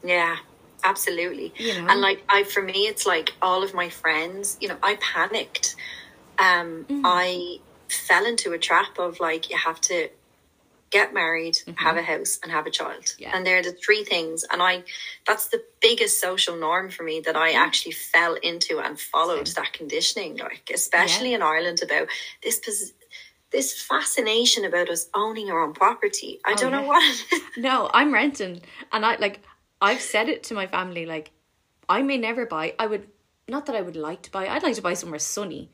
[0.03, 0.37] yeah,
[0.83, 1.53] absolutely.
[1.57, 1.87] You know?
[1.89, 5.75] And like, I, for me, it's like all of my friends, you know, I panicked.
[6.39, 7.01] Um, mm.
[7.03, 7.57] I
[7.89, 10.09] fell into a trap of like, you have to
[10.89, 11.73] get married, mm-hmm.
[11.73, 13.15] have a house, and have a child.
[13.17, 13.31] Yeah.
[13.33, 14.45] And they're the three things.
[14.51, 14.83] And I,
[15.25, 19.63] that's the biggest social norm for me that I actually fell into and followed Same.
[19.63, 21.37] that conditioning, like especially yeah.
[21.37, 22.07] in Ireland about
[22.43, 22.59] this.
[22.59, 22.93] Pos-
[23.49, 26.41] this fascination about us owning our own property.
[26.45, 27.25] I oh, don't know what.
[27.57, 29.39] no, I'm renting, and I like.
[29.79, 31.05] I've said it to my family.
[31.05, 31.31] Like,
[31.87, 32.75] I may never buy.
[32.77, 33.07] I would
[33.47, 34.49] not that I would like to buy.
[34.49, 35.71] I'd like to buy somewhere sunny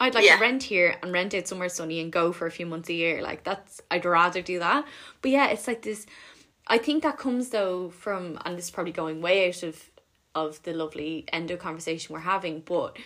[0.00, 0.36] I'd like yeah.
[0.36, 2.94] to rent here and rent it somewhere sunny and go for a few months a
[2.94, 3.22] year.
[3.22, 4.84] Like that's I'd rather do that.
[5.22, 6.06] But yeah, it's like this
[6.66, 9.90] I think that comes though from and this is probably going way out of
[10.34, 12.98] of the lovely endo conversation we're having, but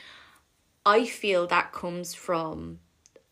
[0.86, 2.78] I feel that comes from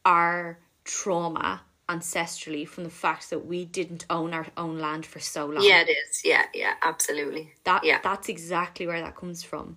[0.05, 5.47] our trauma ancestrally from the fact that we didn't own our own land for so
[5.47, 5.65] long.
[5.65, 6.23] Yeah, it is.
[6.25, 7.55] Yeah, yeah, absolutely.
[7.65, 8.01] That yeah.
[8.03, 9.77] that's exactly where that comes from.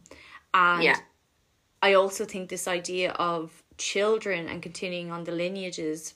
[0.53, 0.97] And yeah.
[1.81, 6.13] I also think this idea of children and continuing on the lineages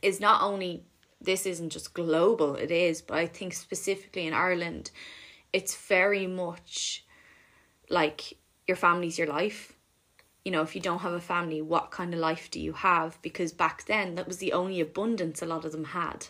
[0.00, 0.84] is not only
[1.20, 4.90] this isn't just global it is but i think specifically in ireland
[5.52, 7.04] it's very much
[7.88, 9.72] like your family's your life.
[10.44, 13.20] You know if you don't have a family what kind of life do you have?
[13.22, 16.26] Because back then that was the only abundance a lot of them had.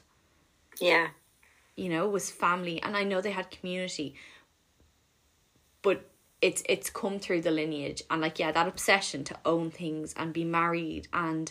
[0.81, 1.09] Yeah.
[1.75, 4.15] You know was family and i know they had community
[5.83, 6.09] but
[6.43, 8.03] it's it's come through the lineage.
[8.11, 11.51] And like yeah that obsession to own things and be married and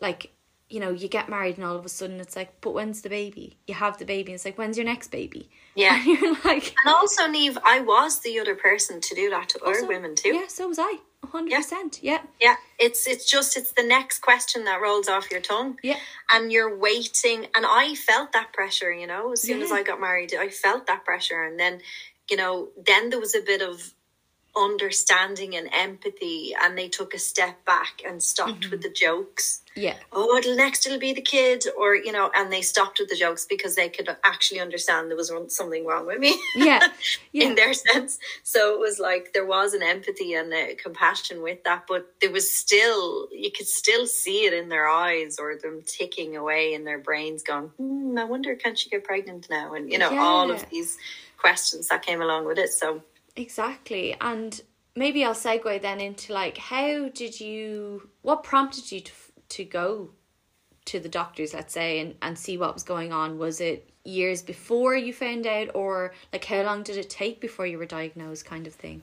[0.00, 0.32] like
[0.68, 3.08] you know you get married and all of a sudden it's like but when's the
[3.08, 3.58] baby?
[3.66, 5.48] You have the baby and it's like when's your next baby?
[5.74, 5.96] Yeah.
[5.96, 9.64] And you're like and also Neve I was the other person to do that to
[9.64, 10.34] also, other women too.
[10.34, 10.98] yeah so was I.
[11.26, 11.58] 100% yeah.
[12.00, 12.18] yeah.
[12.40, 12.54] Yeah.
[12.78, 15.78] It's it's just it's the next question that rolls off your tongue.
[15.82, 15.96] Yeah.
[16.30, 19.64] And you're waiting and I felt that pressure you know as soon yeah.
[19.64, 21.42] as I got married I felt that pressure.
[21.42, 21.80] And then
[22.30, 23.94] you know then there was a bit of
[24.56, 28.70] understanding and empathy and they took a step back and stopped mm-hmm.
[28.70, 29.62] with the jokes.
[29.76, 29.94] Yeah.
[30.12, 33.14] Oh it'll next it'll be the kid or you know and they stopped with the
[33.14, 36.36] jokes because they could actually understand there was something wrong with me.
[36.56, 36.88] Yeah,
[37.32, 37.44] yeah.
[37.44, 38.18] in their sense.
[38.42, 42.32] So it was like there was an empathy and a compassion with that but there
[42.32, 46.84] was still you could still see it in their eyes or them ticking away in
[46.84, 49.74] their brains going hmm, i wonder can she get pregnant now?
[49.74, 50.20] And you know yeah.
[50.20, 50.98] all of these
[51.36, 52.72] questions that came along with it.
[52.72, 53.02] So
[53.38, 54.16] Exactly.
[54.20, 54.60] And
[54.96, 59.12] maybe I'll segue then into like how did you what prompted you to
[59.50, 60.10] to go
[60.84, 63.38] to the doctors let's say and and see what was going on?
[63.38, 67.66] Was it years before you found out or like how long did it take before
[67.66, 69.02] you were diagnosed kind of thing?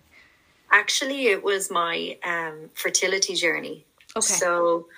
[0.69, 3.85] Actually it was my um fertility journey.
[4.17, 4.21] Okay.
[4.21, 4.89] So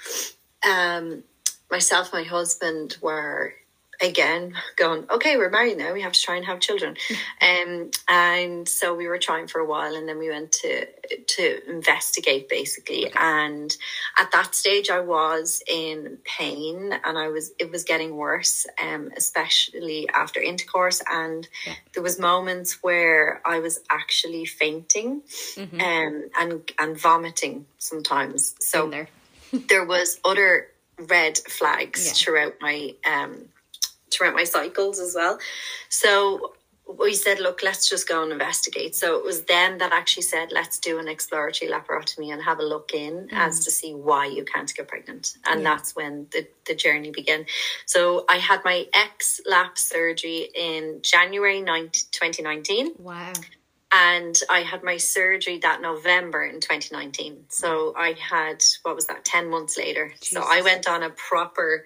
[0.68, 1.24] um
[1.70, 3.54] myself my husband were
[4.02, 6.96] again going okay we're married now we have to try and have children
[7.42, 10.86] um, and so we were trying for a while and then we went to
[11.26, 13.18] to investigate basically okay.
[13.20, 13.76] and
[14.20, 19.12] at that stage i was in pain and i was it was getting worse um,
[19.18, 21.74] especially after intercourse and yeah.
[21.94, 25.22] there was moments where i was actually fainting
[25.56, 25.82] mm-hmm.
[25.82, 29.10] um, and and vomiting sometimes so there.
[29.70, 30.68] there was other
[31.00, 32.14] red flags yeah.
[32.14, 33.48] throughout my um
[34.12, 35.40] throughout my cycles as well.
[35.90, 36.54] So
[37.00, 38.96] we said, look, let's just go and investigate.
[38.96, 42.64] So it was them that actually said, let's do an exploratory laparotomy and have a
[42.64, 43.34] look in mm.
[43.34, 45.36] as to see why you can't get pregnant.
[45.46, 45.76] And yeah.
[45.76, 47.46] that's when the, the journey began.
[47.86, 52.94] So I had my ex lap surgery in January 9, 2019.
[53.00, 53.34] Wow.
[53.94, 57.46] And I had my surgery that November in 2019.
[57.50, 60.14] So I had, what was that, 10 months later.
[60.20, 60.30] Jesus.
[60.30, 61.86] So I went on a proper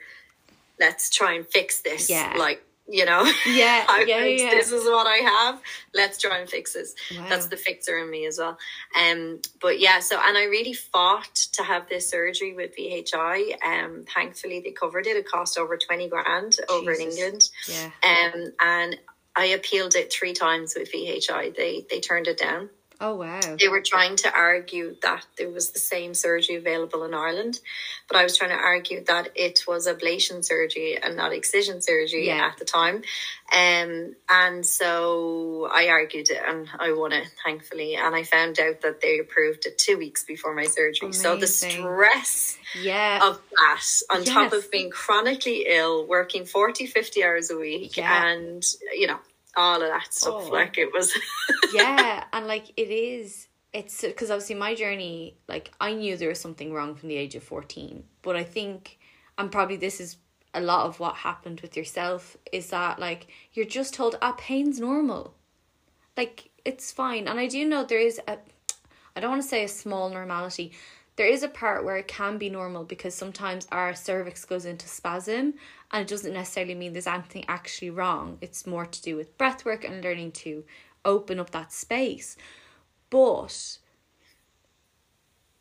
[0.82, 2.10] let's try and fix this.
[2.10, 2.34] Yeah.
[2.38, 5.62] Like, you know, yeah, yeah, yeah, this is what I have.
[5.94, 6.94] Let's try and fix this.
[7.15, 7.26] Wow.
[7.30, 8.58] That's the fixer in me as well.
[9.00, 13.63] Um, but yeah, so and I really fought to have this surgery with VHI.
[13.63, 15.15] Um, thankfully they covered it.
[15.15, 17.50] It cost over twenty grand over in England.
[17.70, 17.91] Yeah.
[18.04, 18.98] Um, and
[19.38, 21.56] I appealed it three times with VHI.
[21.56, 22.70] They they turned it down.
[23.04, 23.40] Oh wow.
[23.60, 27.60] They were trying to argue that there was the same surgery available in Ireland,
[28.08, 32.28] but I was trying to argue that it was ablation surgery and not excision surgery
[32.28, 32.46] Yeah.
[32.52, 32.98] at the time.
[33.52, 37.96] Um, and so I argued it and I won it, thankfully.
[37.96, 41.12] And I found out that they approved it two weeks before my surgery.
[41.12, 43.20] So the stress Yeah.
[43.24, 48.28] of that on top of being chronically ill, working 40, 50 hours a week, Yeah.
[48.28, 49.20] and, you know,
[49.56, 50.44] all of that stuff.
[50.48, 50.50] Oh.
[50.50, 51.14] Like it was.
[51.74, 53.48] yeah, and like it is.
[53.74, 57.36] It's because obviously my journey, like I knew there was something wrong from the age
[57.36, 59.00] of fourteen, but I think,
[59.38, 60.18] and probably this is
[60.54, 64.80] a lot of what happened with yourself is that like you're just told, ah, pain's
[64.80, 65.36] normal,
[66.18, 68.38] like it's fine, and I do know there is a,
[69.16, 70.74] I don't want to say a small normality.
[71.17, 74.88] There is a part where it can be normal because sometimes our cervix goes into
[74.88, 75.54] spasm
[75.91, 78.38] and it doesn't necessarily mean there's anything actually wrong.
[78.41, 80.63] It's more to do with breath work and learning to
[81.04, 82.38] open up that space.
[83.10, 83.78] But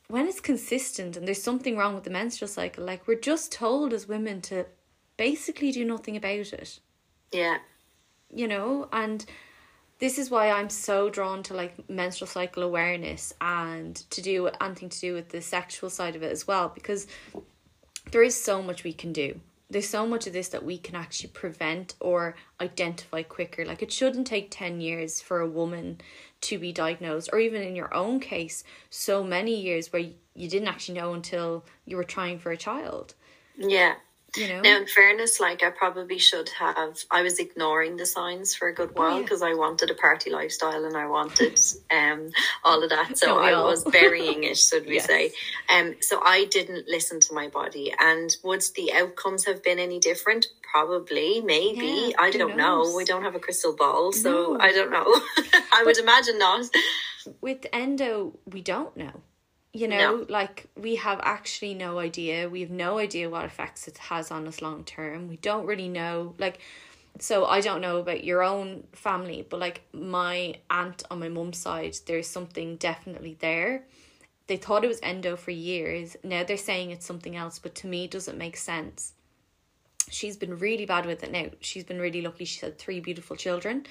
[0.08, 3.92] when it's consistent and there's something wrong with the menstrual cycle, like we're just told
[3.92, 4.66] as women to
[5.20, 6.80] basically do nothing about it
[7.30, 7.58] yeah.
[8.34, 9.26] you know and
[10.00, 14.88] this is why i'm so drawn to like menstrual cycle awareness and to do anything
[14.88, 17.06] to do with the sexual side of it as well because
[18.10, 19.40] there is so much we can do.
[19.68, 23.64] There's so much of this that we can actually prevent or identify quicker.
[23.64, 26.00] Like it shouldn't take 10 years for a woman
[26.42, 30.02] to be diagnosed or even in your own case so many years where
[30.34, 33.14] you didn't actually know until you were trying for a child.
[33.56, 33.94] Yeah.
[34.36, 38.54] You know Now, in fairness, like I probably should have, I was ignoring the signs
[38.54, 39.22] for a good while yeah.
[39.22, 41.58] because I wanted a party lifestyle and I wanted
[41.90, 42.30] um
[42.64, 43.18] all of that.
[43.18, 43.66] So I all?
[43.66, 45.06] was burying it, should we Yes.
[45.06, 45.32] say?
[45.74, 47.92] Um, so I didn't listen to my body.
[47.98, 50.46] And would the outcomes have been any different?
[50.72, 51.86] Probably, maybe.
[52.10, 52.92] Yeah, I don't know.
[52.96, 54.60] We don't have a crystal ball, so No.
[54.60, 55.04] I don't know.
[55.72, 56.66] I would imagine not.
[57.40, 59.20] with endo we don't know
[59.72, 60.26] you know No.
[60.28, 62.48] like we have actually no idea.
[62.48, 65.28] We have no idea what effects it has on us long term.
[65.28, 66.58] We don't really know like
[67.18, 71.58] so i don't know about your own family but like my aunt on my mum's
[71.58, 73.84] side there's something definitely there.
[74.46, 76.16] They thought it was endo for years.
[76.24, 79.12] Now they're saying it's something else but to me it doesn't make sense.
[80.08, 81.46] She's been really bad with it now.
[81.60, 82.44] She's been really lucky.
[82.44, 83.86] She's had three beautiful children.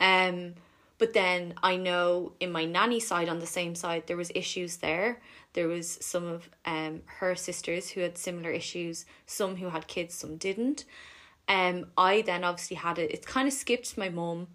[0.00, 0.54] Um
[0.98, 4.76] but then I know in my nanny side on the same side there was issues
[4.78, 5.20] there.
[5.54, 10.14] There was some of um her sisters who had similar issues, some who had kids,
[10.14, 10.84] some didn't.
[11.48, 14.48] Um I then obviously had it it's kind of skipped my mum.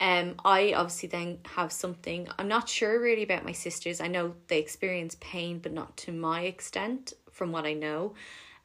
[0.00, 4.00] Um I obviously then have something I'm not sure really about my sisters.
[4.00, 8.14] I know they experience pain but not to my extent from what I know.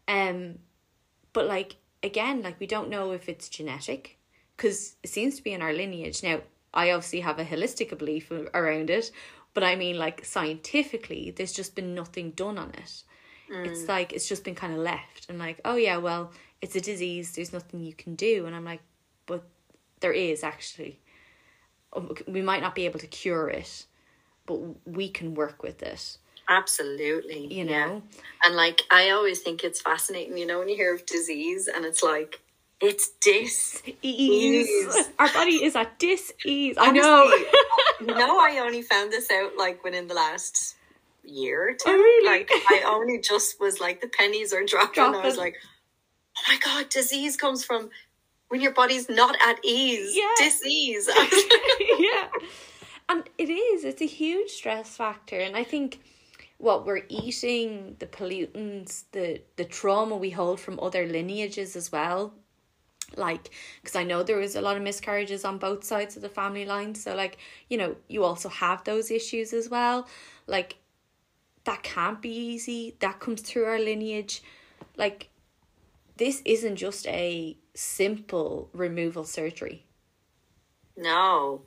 [0.07, 0.57] Um
[1.34, 4.17] but like again like we don't know if it's genetic
[4.57, 6.39] because it seems to be in our lineage now
[6.73, 9.12] i obviously have a holistic belief around it
[9.53, 13.03] but i mean like scientifically there's just been nothing done on it.
[13.53, 15.29] It's like it's just been kind of left.
[15.29, 16.31] And like oh yeah well
[16.62, 18.45] it's a disease there's nothing you can do.
[18.45, 18.81] And i'm like
[19.25, 19.43] but
[19.99, 20.99] there is actually.
[21.93, 23.86] Um, we might not be able to cure it
[24.45, 26.17] but we can work with it.
[26.47, 27.53] Absolutely.
[27.53, 27.86] you yeah.
[27.86, 28.01] know?
[28.43, 31.86] And like I always think it's fascinating, you know, when you hear of disease and
[31.86, 32.39] it's like
[32.81, 34.67] it's dis ease.
[34.67, 35.09] Ease.
[35.19, 36.77] Our body is at dis-ease.
[36.79, 37.31] I know.
[38.03, 40.75] No, I only found this out like within the last
[41.23, 41.83] year or two.
[41.85, 42.27] Oh, really?
[42.27, 45.03] Like I only just was like the pennies are dropping.
[45.03, 45.55] I was like,
[46.35, 47.91] oh my god, disease comes from
[48.47, 50.13] when your body's not at ease.
[50.15, 50.45] Yeah.
[50.47, 51.09] Disease.
[51.99, 52.27] Yeah.
[53.09, 55.37] And it is, it's a huge stress factor.
[55.37, 55.99] And I think
[56.59, 62.33] what we're eating, the pollutants, the, the trauma we hold from other lineages as well.
[63.17, 63.50] Like,
[63.82, 66.65] because I know there was a lot of miscarriages on both sides of the family
[66.65, 66.95] line.
[66.95, 67.38] So, like,
[67.69, 70.08] you know, you also have those issues as well.
[70.47, 70.78] Like,
[71.65, 72.95] that can't be easy.
[73.00, 74.41] That comes through our lineage.
[74.97, 75.30] Like,
[76.17, 79.86] this isn't just a simple removal surgery.
[80.95, 81.63] no,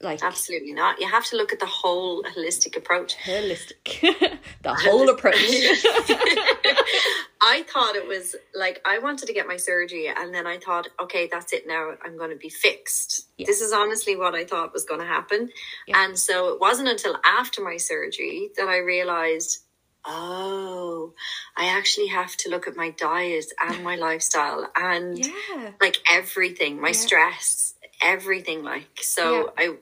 [0.00, 1.00] Like, absolutely not.
[1.00, 3.14] You have to look at the whole holistic approach.
[3.24, 4.38] holistic.
[4.62, 5.36] the whole approach.
[7.46, 10.88] I thought it was like I wanted to get my surgery, and then I thought,
[10.98, 11.92] okay, that's it now.
[12.02, 13.28] I'm going to be fixed.
[13.36, 13.44] Yeah.
[13.46, 15.50] This is honestly what I thought was going to happen.
[15.86, 16.02] Yeah.
[16.02, 19.58] And so it wasn't until after my surgery that I realized,
[20.06, 21.12] oh,
[21.54, 25.72] I actually have to look at my diet and my lifestyle and yeah.
[25.82, 28.62] like everything, my stress, everything.
[28.62, 29.76] Like so, I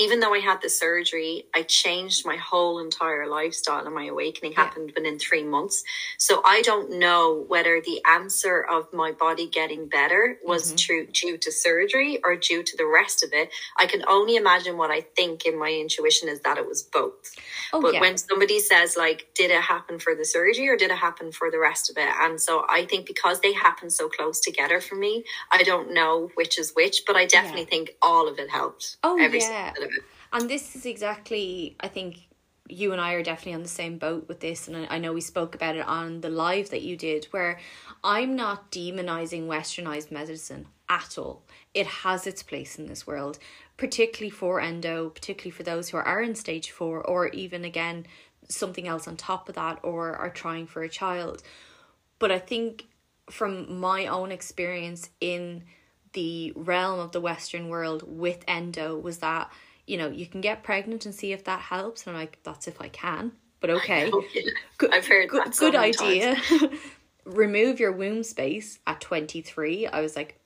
[0.00, 4.52] even though I had the surgery, I changed my whole entire lifestyle and my awakening
[4.52, 4.64] Yeah.
[4.64, 5.84] happened within three months.
[6.18, 10.78] So I don't know whether the answer of my body getting better was Mhm.
[10.78, 13.50] true due to surgery or due to the rest of it.
[13.76, 17.34] I can only imagine what I think in my intuition is that it was both.
[17.72, 18.00] Oh but yeah.
[18.00, 21.50] when somebody says like, did it happen for the surgery or did it happen for
[21.50, 22.08] the rest of it?
[22.20, 26.30] And so I think because they happen so close together for me, I don't know
[26.34, 28.96] which is which, but I definitely think all of it helped.
[29.02, 29.72] Oh, yeah.
[30.32, 32.28] And this is exactly, I think
[32.68, 34.68] you and I are definitely on the same boat with this.
[34.68, 37.58] And I know we spoke about it on the live that you did, where
[38.02, 41.42] I'm not demonizing westernized medicine at all.
[41.72, 43.38] It has its place in this world,
[43.76, 48.06] particularly for endo, particularly for those who are in stage four, or even again,
[48.48, 51.42] something else on top of that, or are trying for a child.
[52.18, 52.86] But I think
[53.30, 55.64] from my own experience in
[56.12, 59.50] the realm of the Western world with endo was that,
[59.86, 62.06] you know, you can get pregnant and see if that helps.
[62.06, 63.32] And I'm like, that's if I can.
[63.60, 64.10] But okay.
[64.78, 66.36] Good, I've heard good, so good idea.
[67.24, 69.86] Remove your womb space at 23.
[69.86, 70.38] I was like,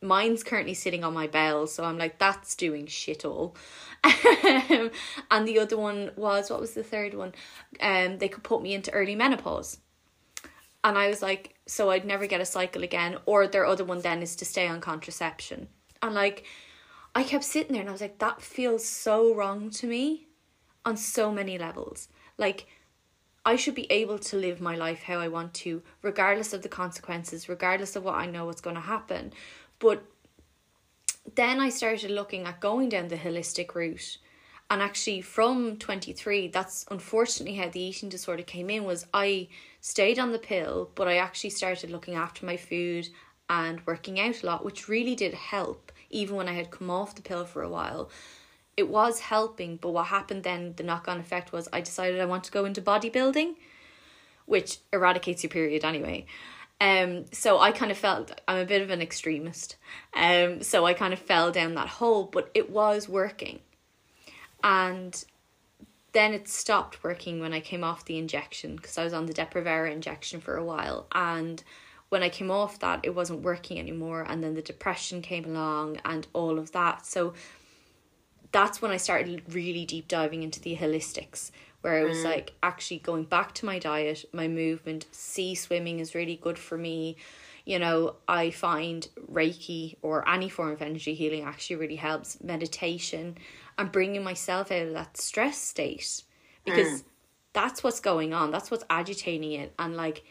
[0.00, 1.66] mine's currently sitting on my bell.
[1.66, 3.56] So I'm like, that's doing shit all.
[4.04, 7.32] and the other one was, what was the third one?
[7.80, 9.78] Um, They could put me into early menopause.
[10.84, 13.18] And I was like, so I'd never get a cycle again.
[13.26, 15.68] Or their other one then is to stay on contraception.
[16.02, 16.44] And like,
[17.14, 20.28] I kept sitting there and I was like, that feels so wrong to me
[20.84, 22.08] on so many levels.
[22.38, 22.66] Like,
[23.44, 26.68] I should be able to live my life how I want to, regardless of the
[26.68, 29.32] consequences, regardless of what I know what's going to happen.
[29.78, 30.04] But
[31.34, 34.18] then I started looking at going down the holistic route.
[34.70, 38.84] And actually, from 23, that's unfortunately how the eating disorder came in.
[38.84, 39.48] Was I
[39.80, 43.08] stayed on the pill, but I actually started looking after my food
[43.50, 45.91] and working out a lot, which really did help.
[46.12, 48.10] Even when I had come off the pill for a while,
[48.76, 49.76] it was helping.
[49.76, 52.64] But what happened then, the knock on effect was I decided I want to go
[52.64, 53.54] into bodybuilding,
[54.46, 56.26] which eradicates your period anyway.
[56.80, 59.76] Um, so I kind of felt I'm a bit of an extremist.
[60.14, 63.60] Um, so I kind of fell down that hole, but it was working.
[64.64, 65.24] And
[66.12, 69.32] then it stopped working when I came off the injection because I was on the
[69.32, 71.06] Depo-Provera injection for a while.
[71.12, 71.62] And
[72.12, 74.26] when I came off that, it wasn't working anymore.
[74.28, 77.06] And then the depression came along and all of that.
[77.06, 77.32] So
[78.52, 82.24] that's when I started really deep diving into the holistics, where it was mm.
[82.24, 85.06] like actually going back to my diet, my movement.
[85.10, 87.16] Sea swimming is really good for me.
[87.64, 92.42] You know, I find Reiki or any form of energy healing actually really helps.
[92.42, 93.38] Meditation
[93.78, 96.24] and bringing myself out of that stress state
[96.66, 97.04] because mm.
[97.54, 98.50] that's what's going on.
[98.50, 99.72] That's what's agitating it.
[99.78, 100.24] And like,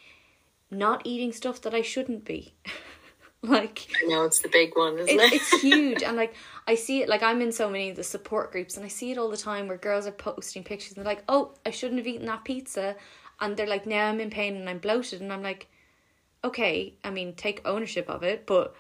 [0.71, 2.53] not eating stuff that I shouldn't be.
[3.43, 5.33] like, I know it's the big one, isn't it, it?
[5.33, 6.35] it's huge and like
[6.67, 9.11] i see it like i'm in so many of the support groups and i see
[9.11, 11.97] it all the time where girls are posting pictures and they're like oh i shouldn't
[11.97, 12.95] have eaten that pizza
[13.39, 15.67] and they're like now i'm in pain and i'm bloated and i'm like
[16.43, 18.75] okay i mean take ownership of it but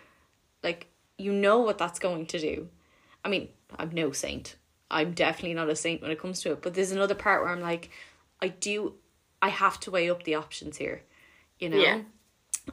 [0.63, 0.87] like
[1.17, 2.67] you know what that's going to do
[3.25, 4.55] i mean i'm no saint
[4.89, 7.51] i'm definitely not a saint when it comes to it but there's another part where
[7.51, 7.89] i'm like
[8.41, 8.93] i do
[9.41, 11.03] i have to weigh up the options here
[11.61, 11.77] you know?
[11.77, 12.01] Yeah.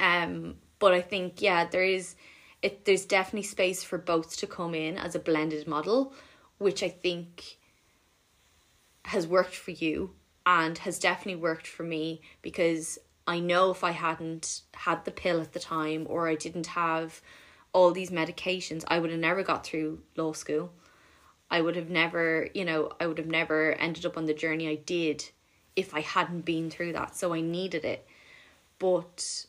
[0.00, 2.16] um but i think yeah there is
[2.62, 6.12] it there's definitely space for both to come in as a blended model
[6.58, 7.58] which i think
[9.04, 10.10] has worked for you
[10.44, 15.40] and has definitely worked for me because i know if i hadn't had the pill
[15.40, 17.20] at the time or i didn't have
[17.72, 20.72] all these medications i would have never got through law school.
[21.50, 24.68] I would have never you know i would have never ended up on the journey
[24.68, 25.24] i did
[25.76, 27.16] if i hadn't been through that.
[27.16, 28.06] So i needed it
[28.78, 29.46] but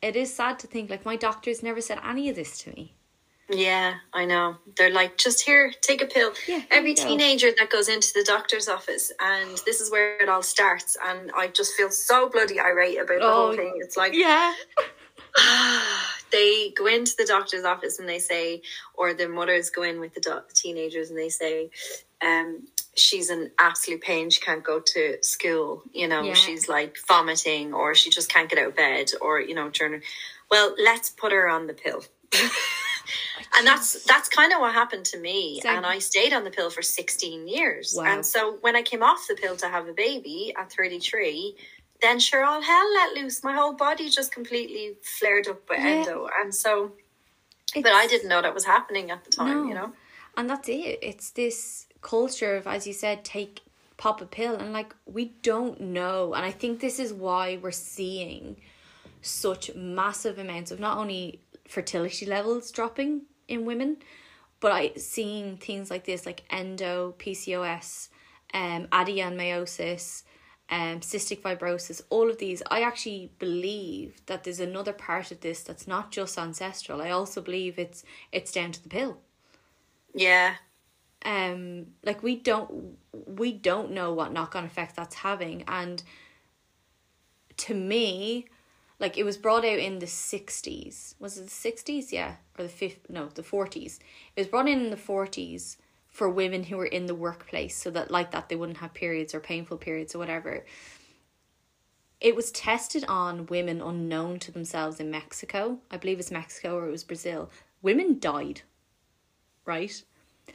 [0.00, 2.94] it is sad to think like my doctors never said any of this to me.
[3.50, 4.56] Yeah, I know.
[4.78, 6.32] They're like, just here, take a pill.
[6.48, 7.06] Yeah, Every you go.
[7.06, 10.96] teenager that goes into the doctor's office, and this is where it all starts.
[11.06, 13.74] And I just feel so bloody irate about the Oh, whole thing.
[13.76, 14.54] It's like, Yeah.
[16.30, 18.62] they go into the doctor's office and they say,
[18.94, 21.70] or the mothers go in with the, do- teenagers and they say,
[22.24, 22.66] um,
[22.96, 24.30] she's in absolute pain.
[24.30, 25.82] She can't go to school.
[25.92, 26.34] You know, Yeah.
[26.34, 30.02] she's like vomiting, or she just can't get out of bed, or you know, during.
[30.50, 32.04] Well, let's put her on the pill.
[33.56, 35.76] and that's that's kind of what happened to me Same.
[35.76, 38.04] and i stayed on the pill for 16 years Wow.
[38.06, 41.54] and so when i came off the pill to have a baby at 33
[42.00, 45.86] then sure all hell let loose my whole body just completely flared up with Yeah.
[45.88, 46.92] endo and so
[47.74, 49.92] but i didn't know that was happening at the time you know
[50.36, 50.98] And that's it.
[51.02, 53.60] It's this culture of, as you said, take
[53.96, 56.34] pop a pill and like we don't know.
[56.34, 58.56] And I think this is why we're seeing
[59.20, 63.98] such massive amounts of not only fertility levels dropping in women,
[64.60, 68.08] but I seeing things like this, like endo, PCOS,
[68.54, 70.22] um, adenomyosis,
[70.70, 75.62] um, cystic fibrosis, all of these, I actually believe that there's another part of this
[75.62, 77.02] that's not just ancestral.
[77.02, 79.18] I also believe it's it's down to the pill.
[80.14, 80.54] Yeah.
[81.24, 82.96] Um, like we don't
[83.26, 86.02] we don't know what knock on effect that's having, and
[87.58, 88.46] to me,
[88.98, 92.36] like it was brought out in the 60s was it the 60s yeah.
[92.58, 93.98] Or the fifth no the 40s
[94.36, 95.76] it was brought in in the 40s
[96.08, 99.34] for women who were in the workplace so that like that they wouldn't have periods
[99.34, 100.64] or painful periods or whatever.
[102.20, 105.78] It was tested on women unknown to themselves in Mexico.
[105.90, 107.50] I believe it's Mexico or it was Brazil.
[107.80, 108.62] Women died.
[109.64, 110.02] Right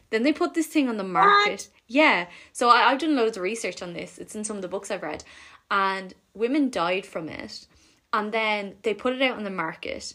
[0.10, 1.52] then they put this thing on the market.
[1.52, 1.70] What?
[1.88, 2.28] yeah.
[2.54, 4.18] So I, I've done loads of research on this.
[4.18, 5.24] It's in some of the books I've read.
[5.70, 7.68] And women died from it.
[8.14, 10.14] And then they put it out on the market.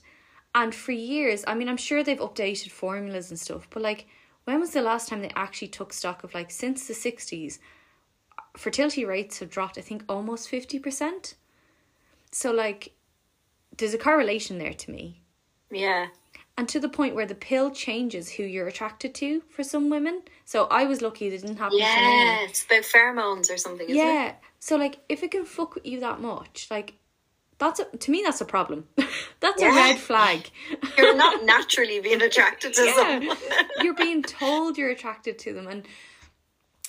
[0.55, 4.07] And for years i mean i'm sure they've updated formulas and stuff but like
[4.45, 7.59] when was the last time they actually took stock of like since the 60s
[8.59, 11.37] fertility rates have dropped i think almost 50%
[12.33, 12.93] so like
[13.76, 15.20] there's a correlation there to me.
[15.70, 16.09] Yeah.
[16.59, 20.22] And to the point where the pill changes who you're attracted to for some women
[20.44, 22.38] so i was lucky it didn't happen to me Yeah.
[22.42, 24.05] It's about pheromones or something, isn't it?
[24.05, 26.94] yeah so like if it can fuck with you that much like
[27.59, 28.86] that's a, to me that's a problem
[29.40, 30.50] that's a red flag
[30.98, 32.94] You're not naturally being attracted to Yeah.
[32.94, 33.36] someone.
[33.82, 35.86] you're being told you're attracted to them and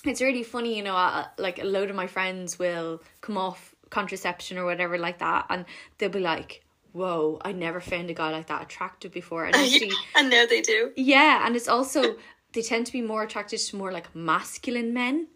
[0.04, 3.74] it's really funny you know uh, like a load of my friends will come off
[3.90, 5.64] contraception or whatever like that and
[5.98, 6.63] they'll be like
[6.94, 9.44] whoa i never found a guy like that attractive before.
[9.44, 10.92] And actually and now they do.
[10.96, 12.16] yeah and it's also
[12.52, 15.26] they tend to be more attracted to more like masculine men.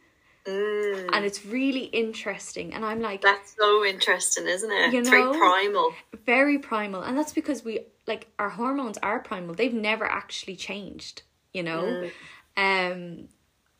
[0.46, 2.72] Mm, and it's really interesting.
[2.72, 4.92] And i'm like that's so interesting, isn't it?
[4.92, 5.92] You it's very primal.
[6.24, 7.02] very primal.
[7.02, 9.54] And that's because we like our hormones are primal.
[9.54, 12.08] They've never actually changed you know?
[12.56, 13.28] Um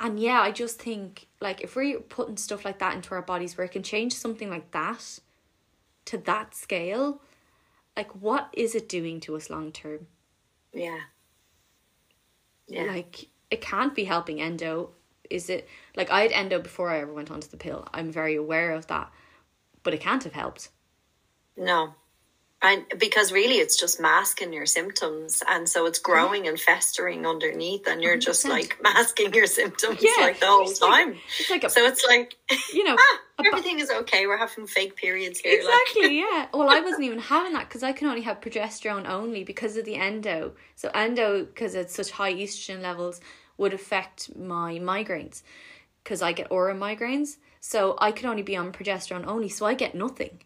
[0.01, 3.57] and yeah i just think like if we're putting stuff like that into our bodies
[3.57, 5.19] where it can change something like that
[6.05, 7.21] to that scale
[7.99, 10.07] like what is it doing to us long term
[10.73, 11.01] Yeah.
[12.69, 12.85] Yeah.
[12.85, 14.91] like it can't be helping endo
[15.29, 18.37] is it like i had endo before i ever went onto the pill i'm very
[18.37, 19.11] aware of that
[19.83, 20.71] but it can't have helped
[21.57, 21.95] No.
[22.61, 27.87] And because really it's just masking your symptoms and so it's growing and festering underneath
[27.87, 28.49] and you're just 100%.
[28.51, 31.17] like masking your symptoms Yeah, like the whole it's like- time.
[31.39, 32.35] it's like a So it's like
[32.75, 34.27] you know ah, everything is okay.
[34.27, 35.53] We're having fake periods here.
[35.63, 36.47] like- Exactly, yeah.
[36.53, 39.85] Well, I wasn't even having that because I can only have progesterone only because of
[39.85, 40.55] the endo.
[40.75, 43.21] So endo, because it's such high estrogen levels,
[43.57, 45.43] would affect my migraines
[46.03, 47.37] because I get aura migraines.
[47.61, 50.41] So I could only be on progesterone only, so I get nothing.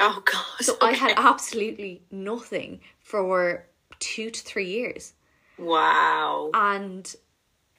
[0.00, 0.64] Oh god.
[0.64, 3.66] So I had absolutely nothing for
[3.98, 5.12] two to three years,
[5.58, 6.50] Wow.
[6.54, 7.14] and.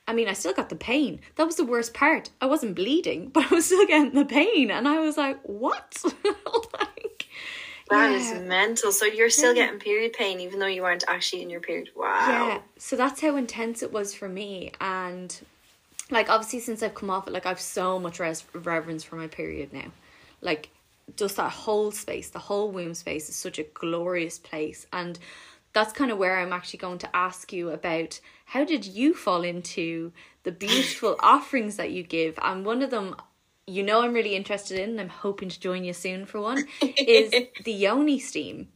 [0.07, 1.21] I mean, I still got the pain.
[1.35, 2.31] That was the worst part.
[2.41, 6.03] I wasn't bleeding, but I was still getting the pain, and I was like, "What?"
[6.73, 7.27] like,
[7.89, 8.39] That is yeah.
[8.39, 8.91] mental.
[8.91, 9.65] So you're still Yeah.
[9.65, 11.91] getting period pain even though you weren't actually in your period.
[11.95, 12.47] Wow.
[12.47, 12.61] Yeah.
[12.77, 14.71] So that's how intense it was for me.
[14.81, 15.39] And
[16.09, 19.27] like obviously since I've come off it, like I've so much res- reverence for my
[19.27, 19.91] period now.
[20.41, 20.69] Like
[21.15, 24.87] just that whole space, the whole womb space is such a glorious place.
[24.91, 25.17] And
[25.73, 29.43] that's kind of where I'm actually going to ask you about how did you fall
[29.43, 30.11] into
[30.43, 32.37] the beautiful offerings that you give?
[32.41, 33.15] And one of them
[33.67, 36.65] you know I'm really interested in, and I'm hoping to join you soon for one,
[36.81, 37.31] is
[37.63, 38.67] the yoni steam.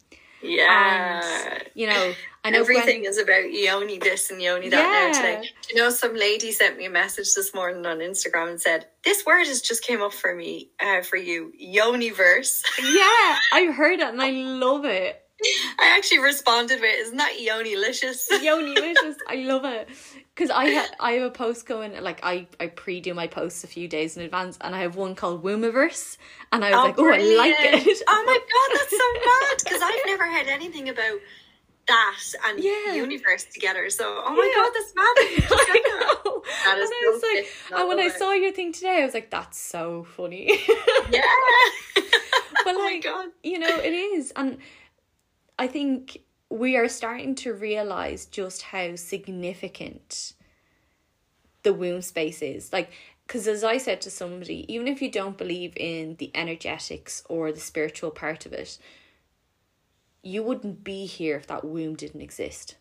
[0.46, 1.22] Yeah.
[1.56, 5.20] And you know, I know Gwen- Everything is about yoni this and yoni that now
[5.20, 5.50] today.
[5.70, 9.26] You know, some lady sent me a message this morning on Instagram and said, This
[9.26, 12.64] word has just came up for me, uh, for you, Yoni verse.
[12.80, 15.22] Yeah, I heard it and I love it.
[15.80, 18.30] I actually responded with, Isn't that yoni-licious?
[18.42, 19.18] Yoni-licious.
[19.28, 19.90] I love it.
[20.34, 23.64] Because I ha- I have a post going, like, I, I pre do my posts
[23.64, 26.18] a few days in advance, and I have one called Wombiverse,
[26.52, 28.04] and I was oh, like, oh, I like it.
[28.08, 31.20] Oh my god, that's so mad because I've never heard anything about
[31.88, 32.96] that and Yeah.
[32.96, 33.90] universe together.
[33.90, 34.64] So, oh my Yeah.
[34.64, 35.16] god, that's mad.
[35.70, 35.82] I
[36.26, 36.42] know.
[36.64, 39.06] That is and I was so like, and when I saw your thing today, I
[39.06, 40.60] was like, that's so funny.
[41.12, 41.22] Yeah.
[42.64, 43.30] But oh my like, god.
[43.44, 44.34] you know, it is.
[44.36, 44.58] And
[45.58, 50.34] I think we are starting to realize just how significant
[51.64, 52.72] the womb space is.
[52.74, 52.92] Like,
[53.26, 57.52] because as I said to somebody, even if you don't believe in the energetics or
[57.52, 58.78] the spiritual part of it,
[60.24, 62.76] you wouldn't be here if that womb didn't exist.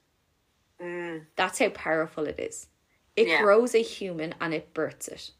[0.80, 2.68] Mm, That's how powerful it is.
[3.16, 3.38] It Yeah.
[3.38, 5.30] grows a human and it births it.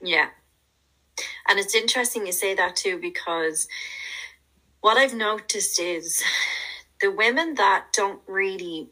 [0.00, 0.30] yeah.
[1.48, 3.68] And it's interesting you say that too because
[4.80, 6.22] what I've noticed is
[7.00, 8.90] the women that don't really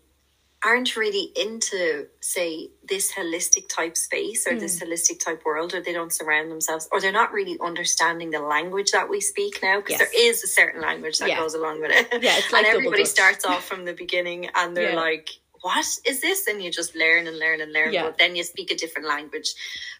[0.64, 4.60] aren't really into say this holistic type space or mm.
[4.60, 8.40] this holistic type world or they don't surround themselves or they're not really understanding the
[8.40, 10.00] language that we speak now because yes.
[10.00, 11.36] there is a certain language that yeah.
[11.36, 14.74] goes along with it yeah it's like and everybody starts off from the beginning and
[14.74, 15.00] they're yeah.
[15.00, 15.28] like
[15.64, 18.02] what is this and you just learn and learn and learn yeah.
[18.02, 19.54] but then you speak a different language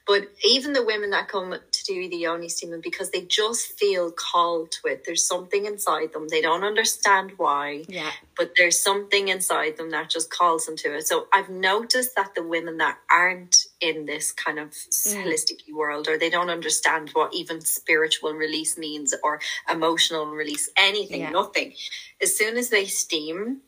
[0.07, 4.11] but even the women that come to do the yoni steaming because they just feel
[4.11, 5.05] called to it.
[5.07, 6.29] There's something inside them.
[6.29, 7.85] They don't understand why.
[7.89, 8.11] Yeah.
[8.37, 11.07] But there's something inside them that just calls them to it.
[11.07, 15.25] So I've noticed that the women that aren't in this kind of mm.
[15.25, 19.41] holistic world or they don't understand what even spiritual release means or
[19.71, 21.31] emotional release, anything, yeah.
[21.31, 21.73] nothing.
[22.21, 23.62] As soon as they steam,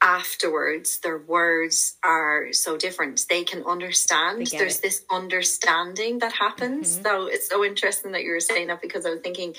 [0.00, 4.82] afterwards their words are so different they can understand there's it.
[4.82, 7.02] this understanding that happens mm-hmm.
[7.02, 9.54] so it's so interesting that you were saying that because i was thinking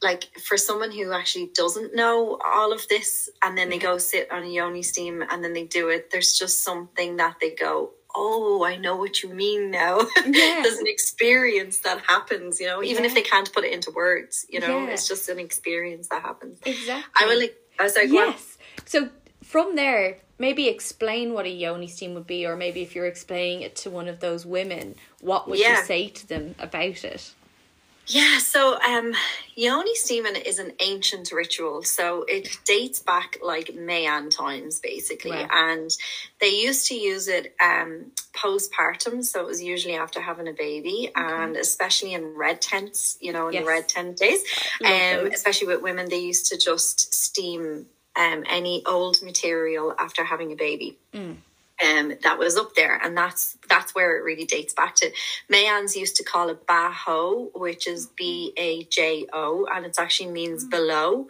[0.00, 4.30] like for someone who actually doesn't know all of this and then they go sit
[4.30, 7.90] on a yoni steam and then they do it there's just something that they go
[8.14, 10.60] oh i know what you mean now yeah.
[10.62, 13.08] there's an experience that happens you know even yeah.
[13.08, 14.90] if they can't put it into words you know yeah.
[14.90, 17.48] it's just an experience that happens exactly i will
[17.80, 19.08] i was like yes so
[19.54, 23.62] from there, maybe explain what a yoni steam would be, or maybe if you're explaining
[23.62, 25.78] it to one of those women, what would yeah.
[25.78, 27.32] you say to them about it?
[28.08, 29.14] Yeah, so um,
[29.54, 31.84] yoni steaming is an ancient ritual.
[31.84, 35.30] So it dates back like Mayan times, basically.
[35.30, 35.48] Wow.
[35.52, 35.90] And
[36.40, 39.24] they used to use it um, postpartum.
[39.24, 41.32] So it was usually after having a baby, okay.
[41.32, 43.62] and especially in red tents, you know, in yes.
[43.62, 44.42] the red tent days.
[44.84, 47.86] Um, especially with women, they used to just steam
[48.16, 50.98] um, any old material after having a baby.
[51.12, 51.36] Mm.
[51.84, 55.10] Um, that was up there, and that's that's where it really dates back to.
[55.52, 60.30] Mayans used to call it Bajo, which is B A J O, and it actually
[60.30, 60.70] means mm.
[60.70, 61.26] below.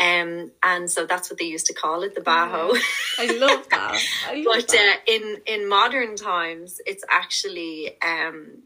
[0.00, 2.78] Um, and so that's what they used to call it, the Bajo.
[3.18, 4.00] I love that.
[4.28, 5.00] I love but that.
[5.08, 8.62] Uh, in in modern times, it's actually um,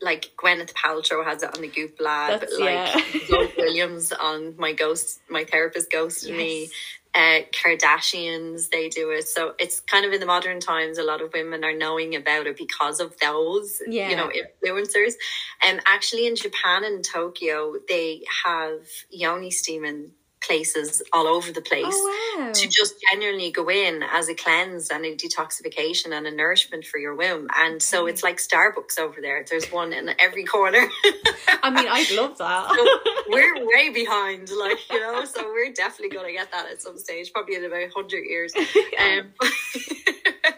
[0.00, 3.46] like Gwyneth Paltrow has it on the Goop Lab, That's, like yeah.
[3.56, 6.38] Williams on my ghost, my therapist ghosted yes.
[6.38, 6.68] me.
[7.14, 9.26] Uh, Kardashians, they do it.
[9.26, 12.46] So it's kind of in the modern times, a lot of women are knowing about
[12.46, 14.10] it because of those, yeah.
[14.10, 15.14] you know, influencers.
[15.62, 20.12] And actually in Japan and Tokyo, they have yoni steaming
[20.48, 22.52] places all over the place oh, wow.
[22.52, 26.98] to just genuinely go in as a cleanse and a detoxification and a nourishment for
[26.98, 27.48] your womb.
[27.54, 29.44] And so it's like Starbucks over there.
[29.48, 30.78] There's one in every corner.
[31.62, 32.70] I mean, I'd love that.
[32.74, 36.80] so we're way behind, like, you know, so we're definitely going to get that at
[36.80, 38.52] some stage, probably in about 100 years.
[38.98, 39.32] Um,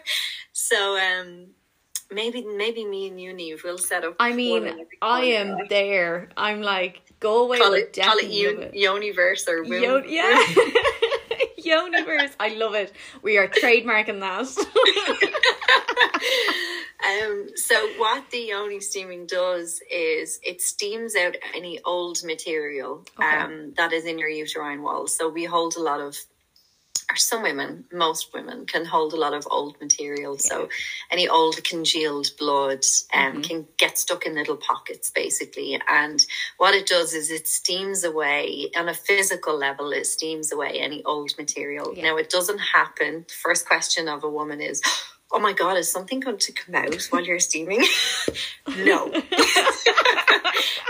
[0.51, 1.47] so, um,
[2.11, 4.15] maybe maybe me and you Neve will set up.
[4.19, 6.29] I mean, I am there.
[6.37, 7.59] I'm like go away.
[7.59, 10.43] Call it, call it, Yoniverse or Yon- yeah.
[11.59, 12.31] Yoniverse.
[12.39, 12.91] I love it.
[13.21, 14.47] We are trademarking that.
[17.23, 23.37] um, so what the yoni steaming does is it steams out any old material okay.
[23.37, 25.07] um, that is in your uterine wall.
[25.07, 26.17] So we hold a lot of
[27.11, 30.33] or some women, most women can hold a lot of old material.
[30.35, 30.49] Yeah.
[30.49, 30.69] So
[31.11, 33.41] any old congealed blood um, mm-hmm.
[33.41, 35.79] can get stuck in little pockets basically.
[35.89, 36.25] And
[36.57, 41.03] what it does is it steams away on a physical level, it steams away any
[41.03, 41.93] old material.
[41.93, 42.03] Yeah.
[42.03, 43.25] Now it doesn't happen.
[43.41, 44.81] First question of a woman is,
[45.33, 47.83] oh my god, is something going to come out while you're steaming?
[48.77, 49.11] no.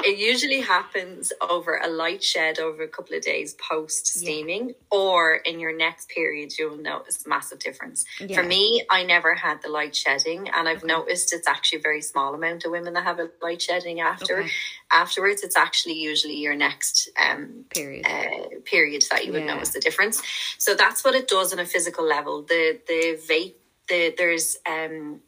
[0.04, 4.74] it usually happens over a light shed over a couple of days post steaming, yeah.
[4.92, 8.06] or in your next period, you'll notice a massive difference.
[8.20, 8.36] Yeah.
[8.36, 10.88] For me, I never had the light shedding, and I've okay.
[10.88, 14.40] noticed it's actually a very small amount of women that have a light shedding after.
[14.40, 14.50] Okay.
[14.92, 19.54] Afterwards, it's actually usually your next um, period uh, period that you would yeah.
[19.54, 20.22] notice the difference.
[20.58, 22.42] So that's what it does on a physical level.
[22.42, 23.56] The the vape
[23.92, 25.20] the there's um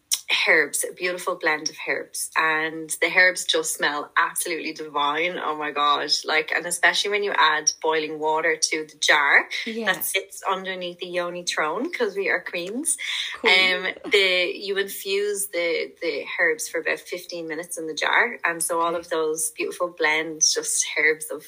[0.48, 5.38] herbs, a beautiful blend of herbs, and the herbs just smell absolutely divine.
[5.38, 6.26] Oh my gosh!
[6.26, 9.48] Like, and especially when you add boiling water to the jar
[9.86, 12.98] that sits underneath the yoni throne, because we are queens.
[13.42, 13.52] Cool.
[13.52, 18.64] Um, the you infuse the the herbs for about fifteen minutes in the jar, and
[18.64, 21.44] so all of those beautiful blends, just herbs of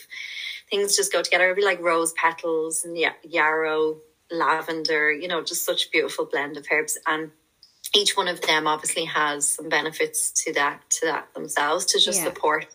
[0.69, 1.45] things, just go together.
[1.45, 4.01] It'd be like rose petals and yeah, yarrow
[4.31, 6.97] lavender, you know, just such beautiful blend of herbs.
[7.05, 7.31] And
[7.93, 12.19] each one of them obviously has some benefits to that to that themselves to just
[12.19, 12.25] yeah.
[12.25, 12.67] support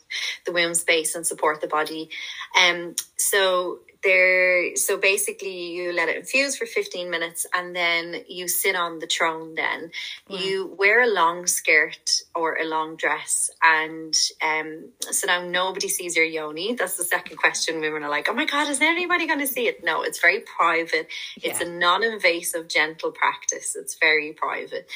[0.46, 2.10] the womb space and support the body.
[2.58, 8.48] Um so there so basically you let it infuse for 15 minutes and then you
[8.48, 9.90] sit on the throne then
[10.28, 10.38] wow.
[10.38, 16.16] you wear a long skirt or a long dress and um so now nobody sees
[16.16, 19.38] your yoni that's the second question women are like oh my god is anybody going
[19.38, 21.50] to see it no it's very private yeah.
[21.50, 24.88] it's a non-invasive gentle practice it's very private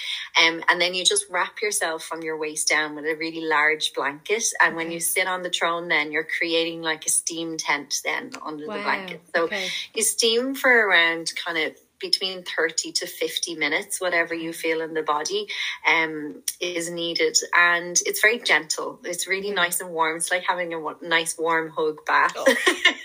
[0.43, 3.93] um and then you just wrap yourself from your waist down with a really large
[3.93, 4.77] blanket and okay.
[4.77, 8.67] when you sit on the throne then you're creating like a steam tent then under
[8.67, 8.77] wow.
[8.77, 9.23] the blanket blanket.
[9.35, 9.69] So okay.
[9.95, 14.93] you steam for around kind of between 30 to 50 minutes, whatever you feel in
[14.93, 15.47] the body
[15.89, 17.37] um, is needed.
[17.55, 19.01] And it's very gentle.
[19.05, 20.17] It's really nice and warm.
[20.17, 22.35] It's like having a nice warm hug bath.
[22.37, 22.55] Oh,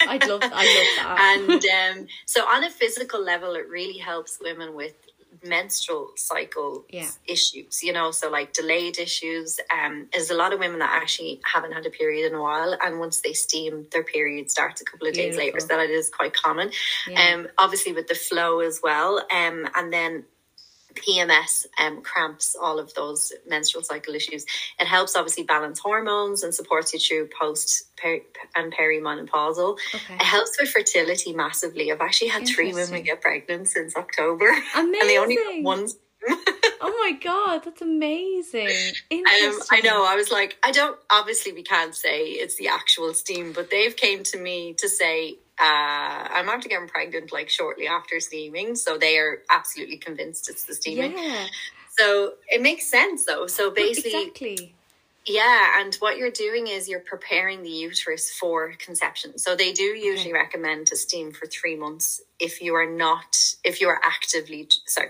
[0.07, 1.37] I'd love, I love that.
[1.39, 4.95] and um, so on a physical level, it really helps women with
[5.43, 7.09] menstrual cycle yeah.
[7.25, 9.59] issues, you know, so like delayed issues.
[9.71, 12.77] Um, there's a lot of women that actually haven't had a period in a while,
[12.83, 15.59] and once they steam, their period starts a couple of days later.
[15.59, 16.71] So that is quite common.
[17.07, 17.33] Yeah.
[17.33, 19.19] Um, obviously with the flow as well.
[19.31, 20.25] Um, and then
[20.95, 24.45] PMS, um, cramps, all of those menstrual cycle issues.
[24.79, 28.23] It helps obviously balance hormones and supports you through post peri-
[28.55, 29.77] and perimenopausal.
[29.95, 30.15] Okay.
[30.15, 31.91] It helps with fertility massively.
[31.91, 34.47] I've actually had three women get pregnant since October.
[34.75, 34.99] Amazing.
[35.01, 35.87] and they only one.
[36.81, 38.67] oh my god, that's amazing.
[39.11, 40.05] Um, I know.
[40.05, 40.99] I was like, I don't.
[41.09, 45.37] Obviously, we can't say it's the actual steam, but they've came to me to say
[45.59, 50.63] uh, I'm after getting pregnant like shortly after steaming, so they are absolutely convinced it's
[50.63, 51.17] the steaming.
[51.17, 51.47] Yeah.
[51.97, 53.47] So it makes sense though.
[53.47, 54.73] So basically, exactly.
[55.25, 59.37] Yeah, and what you're doing is you're preparing the uterus for conception.
[59.37, 60.39] So they do usually okay.
[60.39, 65.09] recommend to steam for three months if you are not if you are actively sorry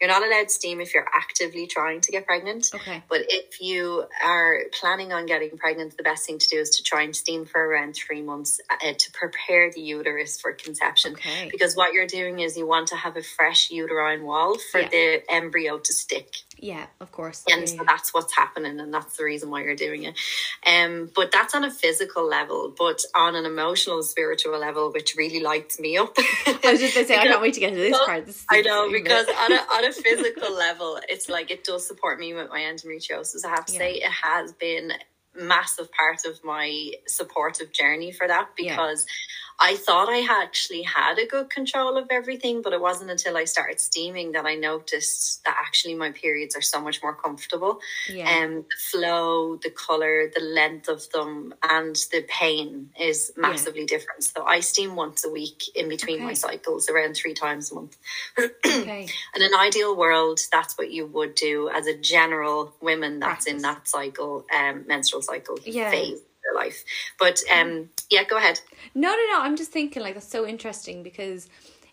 [0.00, 2.70] you're not allowed steam if you're actively trying to get pregnant.
[2.74, 3.02] Okay.
[3.08, 6.82] But if you are planning on getting pregnant, the best thing to do is to
[6.82, 11.12] try and steam for around three months uh, to prepare the uterus for conception.
[11.12, 11.48] Okay.
[11.50, 14.88] Because what you're doing is you want to have a fresh uterine wall for yeah.
[14.88, 16.36] the embryo to stick.
[16.60, 17.44] Yeah, of course.
[17.48, 20.18] And yeah, that's what's happening, and that's the reason why you're doing it.
[20.66, 25.40] Um, but that's on a physical level, but on an emotional, spiritual level, which really
[25.40, 26.14] lights me up.
[26.18, 28.26] I was just going to say, I can't wait to get to this part.
[28.26, 32.18] This I know because on a on a physical level, it's like it does support
[32.18, 33.44] me with my endometriosis.
[33.44, 33.78] I have to yeah.
[33.78, 34.92] say, it has been
[35.34, 39.06] massive part of my supportive journey for that because.
[39.08, 39.14] Yeah
[39.60, 43.44] I thought I actually had a good control of everything, but it wasn't until I
[43.44, 47.80] started steaming that I noticed that actually my periods are so much more comfortable.
[48.08, 48.30] Yeah.
[48.30, 53.86] Um, the flow, the color, the length of them, and the pain is massively yeah.
[53.88, 54.24] different.
[54.24, 56.24] So I steam once a week in between okay.
[56.24, 57.96] my cycles, around three times a month.
[58.38, 59.08] okay.
[59.34, 63.52] In an ideal world, that's what you would do as a general women that's Practice.
[63.52, 65.90] in that cycle, um, menstrual cycle yeah.
[65.90, 66.84] phase their life.
[67.18, 68.60] But um, yeah, go ahead.
[68.94, 69.42] No, no, no.
[69.42, 71.48] I'm just thinking like that's so interesting because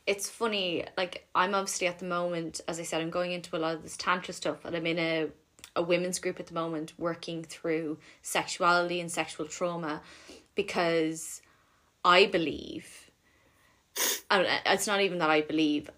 [0.08, 0.86] it's funny.
[0.98, 3.84] Like I'm obviously at the moment, as I said, I'm going into a lot of
[3.84, 5.28] this tantra stuff, and I'm in a
[5.76, 10.02] a women's group at the moment working through sexuality and sexual trauma
[10.56, 11.42] because
[12.04, 13.12] I believe,
[14.32, 15.90] and it's not even that I believe,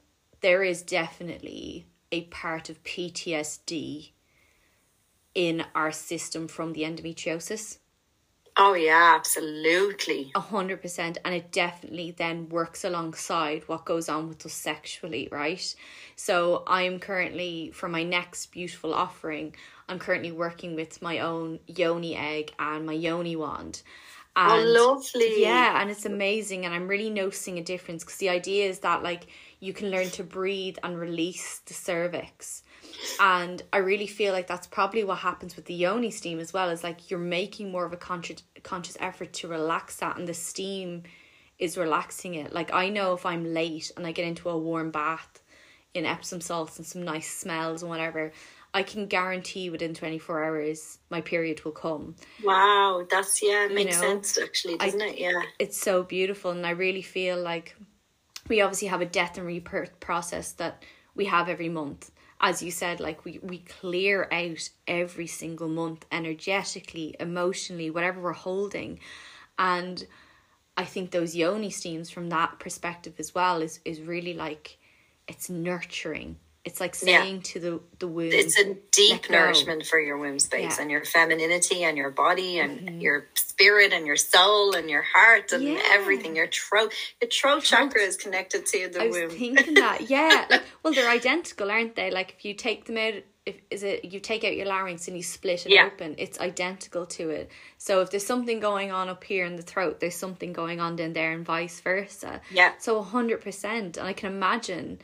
[0.42, 4.12] there is definitely a part of PTSD
[5.36, 7.78] in our system from the endometriosis.
[8.60, 10.32] Oh yeah, absolutely.
[10.34, 11.20] A hundred percent.
[11.24, 15.76] And it definitely then works alongside what goes on with us sexually, right?
[16.16, 19.56] So I'm currently for my next beautiful offering,
[19.88, 23.84] I'm currently working with my own yoni egg and my yoni wand.
[24.36, 25.42] Oh, and oh, lovely.
[25.42, 26.66] Yeah, and it's amazing.
[26.66, 29.28] And I'm really noticing a difference because the idea is that like
[29.60, 32.64] you can learn to breathe and release the cervix
[33.20, 36.70] and I really feel like that's probably what happens with the yoni steam as well.
[36.70, 40.34] Is like you're making more of a conscious conscious effort to relax that, and the
[40.34, 41.04] steam
[41.60, 42.54] is relaxing it.
[42.54, 45.42] Like I know if I'm late and I get into a warm bath
[45.94, 48.32] in Epsom salts and some nice smells and whatever,
[48.74, 52.16] I can guarantee within 24 hours my period will come.
[52.44, 55.20] Wow, that's yeah, makes you know, sense actually, doesn't I, it?
[55.20, 55.42] Yeah.
[55.58, 57.76] It's so beautiful and I really feel like
[58.48, 60.84] we obviously have a death and rebirth process that
[61.16, 66.06] we have every month as you said, like we, we clear out every single month
[66.12, 69.00] energetically, emotionally, whatever we're holding.
[69.58, 70.06] And
[70.78, 74.78] I think those yoni steams from that perspective as well is is really like
[75.28, 77.42] it's nurturing it's like saying yeah.
[77.44, 78.30] to the the womb.
[78.32, 80.82] It's a deep nourishment for your womb space yeah.
[80.82, 83.00] and your femininity and your body and mm-hmm.
[83.00, 85.80] your spirit and your soul and your heart and yeah.
[85.92, 86.36] everything.
[86.36, 89.24] Your throat, your throat, throat, chakra is connected to the I womb.
[89.30, 90.46] Was thinking that, yeah.
[90.50, 92.12] like, well, they're identical, aren't they?
[92.12, 95.16] Like if you take them out if is it you take out your larynx and
[95.16, 97.50] you split it open, it's identical to it.
[97.78, 100.98] So if there's something going on up here in the throat, there's something going on
[100.98, 102.42] down there, and vice versa.
[102.52, 102.74] Yeah.
[102.78, 105.00] So hundred percent, and I can imagine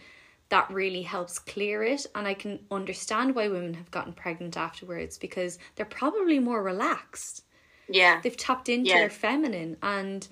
[0.53, 5.17] that really helps clear it, and I can understand why women have gotten pregnant afterwards
[5.17, 7.43] because they're probably more relaxed
[7.89, 8.21] Yeah.
[8.21, 8.99] they've tapped into Yeah.
[8.99, 10.27] their feminine and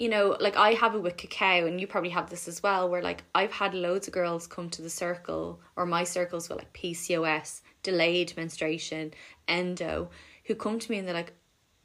[0.00, 2.88] you know like i have it with cacao and you probably have this as well
[2.88, 6.58] where like i've had loads of girls come to the circle or my circles with
[6.58, 9.12] like pcos delayed menstruation
[9.48, 10.10] endo
[10.46, 11.32] who come to me and they're like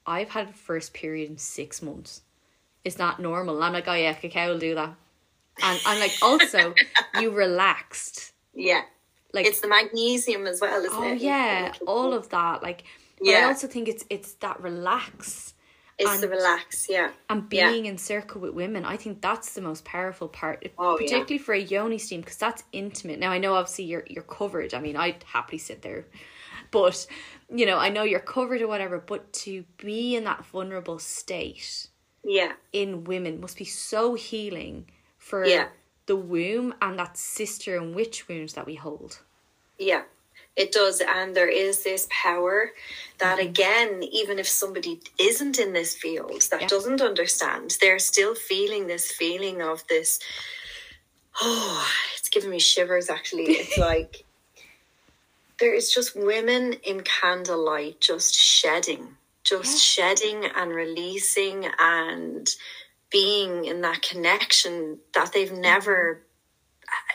[0.08, 2.22] i've had a first period in six months
[2.84, 4.96] it's not normal and i'm like oh yeah cacao will do that
[5.64, 6.74] and i'm like also
[7.20, 8.82] you relaxed Yeah.
[9.34, 11.20] like It's the magnesium as well, isn't oh it?
[11.22, 12.84] yeah all of that like
[13.20, 15.54] but i also think it's it's that relax
[15.98, 17.12] It's the and- relax, yeah.
[17.30, 17.72] and Yeah.
[17.72, 21.06] being in circle with women i think that's the most powerful part Oh, yeah.
[21.06, 24.74] particularly for a yoni steam because that's intimate now i know obviously you're you're covered
[24.74, 26.06] i mean i'd happily sit there
[26.72, 27.08] but
[27.50, 31.88] you know i know you're covered or whatever but to be in that vulnerable state
[32.26, 32.54] Yeah.
[32.74, 34.90] in women must be so healing
[35.26, 35.70] for Yeah.
[36.06, 39.20] the womb and that sister and witch wounds that we hold
[39.80, 40.04] Yeah,
[40.56, 41.02] it does.
[41.02, 42.72] And there is this power
[43.18, 43.50] that, Mm-hmm.
[43.50, 46.68] again, even if somebody isn't in this field, that Yeah.
[46.68, 50.20] doesn't understand, they're still feeling this feeling of this.
[51.42, 53.46] Oh, it's giving me shivers actually.
[53.62, 54.24] It's like
[55.60, 62.48] there is just women in candlelight just shedding, just shedding and releasing and
[63.16, 66.22] being in that connection that they've never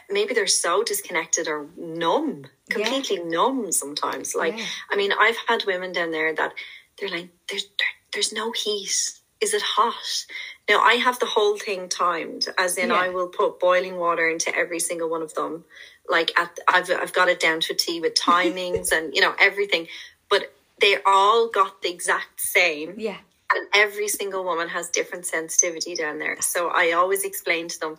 [0.08, 4.34] maybe they're so disconnected or numb, completely numb sometimes.
[4.34, 4.64] Like, Yeah.
[4.90, 6.54] I mean, I've had women down there that
[6.98, 9.10] they're like, there's, there, there's no heat.
[9.42, 10.24] Is it hot?
[10.70, 12.96] Now, I have the whole thing timed, as in, Yeah.
[12.96, 15.64] I will put boiling water into every single one of them.
[16.08, 19.34] Like, at, I've, I've got it down to a T with timings and, you know,
[19.38, 19.86] everything.
[20.30, 23.18] But they all got the exact same yeah
[23.54, 26.40] and every single woman has different sensitivity down there.
[26.40, 27.96] So I always explain to them,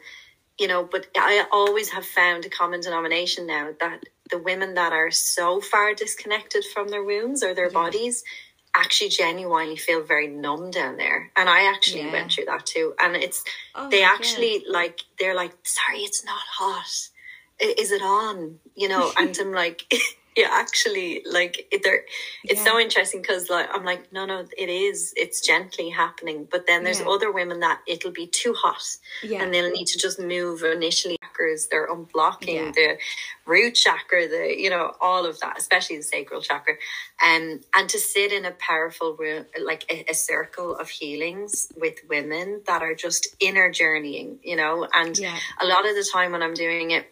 [0.60, 4.94] you know, but I always have found a common denomination now that the women that
[4.94, 8.24] are so far disconnected from their wombs or their bodies
[8.76, 11.32] actually genuinely feel very numb down there.
[11.36, 12.12] And I actually Yeah.
[12.12, 12.94] went through that too.
[13.00, 13.44] And it's,
[13.76, 14.12] Oh, they yeah.
[14.14, 17.10] actually like, they're like, sorry, it's not hot.
[17.60, 18.60] Is it on?
[18.76, 19.84] You know, and I'm like,
[20.38, 22.06] yeah, actually, like it, there,
[22.46, 25.14] it's so interesting because like I'm like, no, no, it is.
[25.18, 26.48] It's gently happening.
[26.50, 27.08] But then there's Yeah.
[27.10, 28.82] other women that it'll be too hot,
[29.24, 29.44] Yeah.
[29.44, 31.18] and they'll need to just move initially.
[31.24, 32.72] Chakras, they're unblocking Yeah.
[32.72, 32.98] the
[33.46, 36.76] root chakra, the you know all of that, especially the sacral chakra,
[37.24, 42.00] um, and to sit in a powerful room, like a, a circle of healings with
[42.10, 45.38] women that are just inner journeying, you know, and Yeah.
[45.60, 47.11] a lot of the time when I'm doing it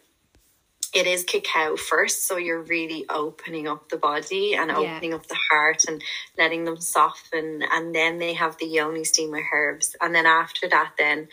[0.93, 4.77] it is cacao first so you're really opening up the body and Yeah.
[4.77, 6.01] opening up the heart and
[6.37, 10.67] letting them soften and then they have the yoni steam with herbs and then after
[10.69, 11.27] that then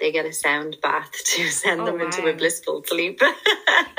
[0.00, 3.20] they get a sound bath to send Oh, them into a blissful sleep.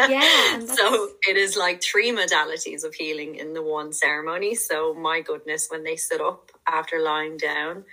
[0.09, 4.55] Yeah, so it is like three modalities of healing in the one ceremony.
[4.55, 7.85] So my goodness when they sit up after lying down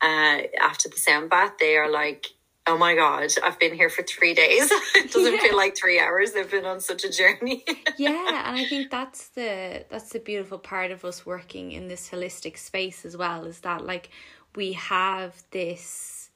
[0.00, 2.28] uh, after the sound bath they are like
[2.66, 4.70] oh my god i've been here for three days.
[4.94, 5.40] It doesn't Yeah.
[5.40, 6.32] feel like three hours.
[6.32, 7.64] They've been on such a journey.
[7.98, 12.10] Yeah and i think that's the that's the beautiful part of us working in this
[12.10, 14.10] holistic space as well is that like
[14.54, 16.30] we have this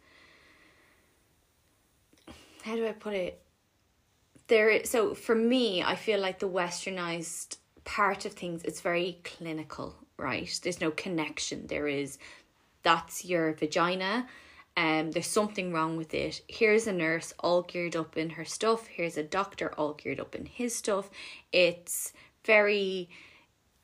[2.62, 3.42] how do i put it?
[4.48, 9.94] There so for me i feel like the westernized part of things it's very clinical
[10.16, 10.60] right?
[10.62, 11.66] There's no connection.
[11.66, 12.18] There is
[12.82, 14.26] that's your vagina
[14.80, 16.40] um there's something wrong with it.
[16.48, 18.86] Here's a nurse all geared up in her stuff.
[18.86, 21.10] Here's a doctor all geared up in his stuff.
[21.52, 22.14] It's
[22.44, 23.10] very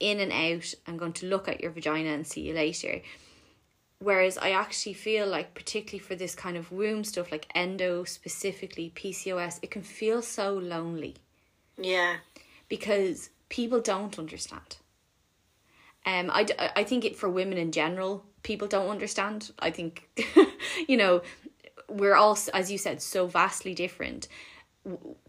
[0.01, 0.73] in and out.
[0.87, 3.03] I'm going to look at your vagina and see you later.
[3.99, 8.93] Whereas i actually feel like particularly for this kind of womb stuff like endo specifically
[8.95, 11.17] pcos it can feel so lonely.
[11.79, 12.17] Yeah.
[12.69, 14.77] Because people don't understand.
[16.07, 19.51] Um, I, d- I think it for women in general, people don't understand.
[19.59, 20.09] I think,
[20.89, 21.23] you know,
[21.89, 24.29] we're all, as you said, so vastly different.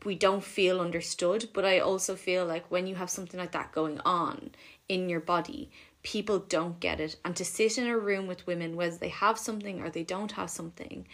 [0.05, 3.71] We don't feel understood, but I also feel like when you have something like that
[3.71, 4.51] going on
[4.87, 5.71] in your body,
[6.03, 7.17] people don't get it.
[7.25, 10.33] And to sit in a room with women, whether they have something or they don't
[10.33, 11.07] have something,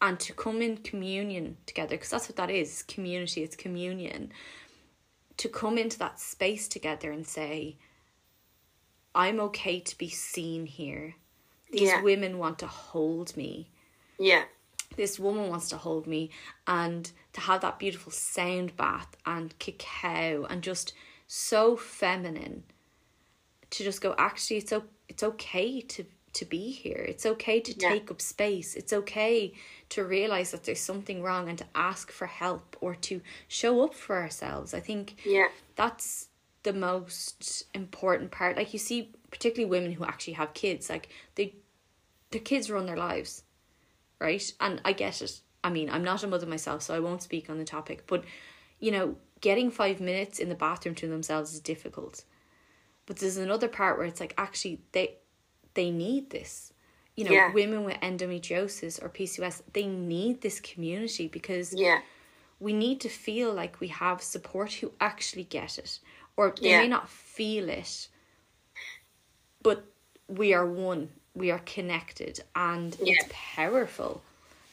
[0.00, 4.32] and to come in communion together, because that's what that is community, it's communion
[5.36, 7.76] to come into that space together and say,
[9.14, 11.14] I'm okay to be seen here.
[11.72, 12.02] These Yeah.
[12.02, 13.68] women want to hold me.
[14.18, 14.44] yeah
[14.96, 16.30] This woman wants to hold me.
[16.66, 20.92] And to have that beautiful sound bath and cacao and just
[21.26, 22.62] so feminine
[23.70, 26.04] to just go actually it's o- it's okay to
[26.34, 27.88] to be here it's okay to Yeah.
[27.90, 29.52] take up space it's okay
[29.90, 33.94] to realize that there's something wrong and to ask for help or to show up
[33.94, 35.48] for ourselves i think Yeah.
[35.76, 36.28] that's
[36.64, 41.54] the most important part like you see particularly women who actually have kids like they
[42.32, 43.44] their kids run their lives
[44.20, 47.22] right and i get it i mean i'm not a mother myself so i won't
[47.22, 48.24] speak on the topic but
[48.80, 52.24] you know getting five minutes in the bathroom to themselves is difficult
[53.06, 55.16] but there's another part where it's like actually they
[55.74, 56.72] they need this
[57.16, 57.52] you know Yeah.
[57.52, 62.00] women with endometriosis or pcos they need this community because Yeah.
[62.60, 65.98] we need to feel like we have support who actually get it
[66.36, 66.78] or they Yeah.
[66.78, 68.08] may not feel it
[69.62, 69.84] but
[70.28, 73.14] we are one we are connected and Yeah.
[73.14, 74.22] it's powerful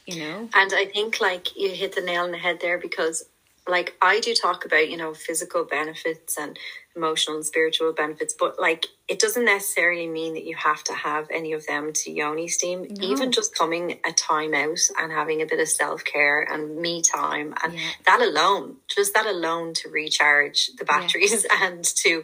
[0.06, 3.26] you know And I think like you hit the nail on the head there because
[3.68, 6.58] like I do talk about, you know, physical benefits and
[6.96, 11.28] emotional and spiritual benefits, but like it doesn't necessarily mean that you have to have
[11.30, 12.88] any of them to yoni steam.
[13.04, 17.04] Even just coming a time out and having a bit of self care and me
[17.04, 17.90] time and Yeah.
[18.08, 22.24] that alone, just that alone to recharge the batteries and to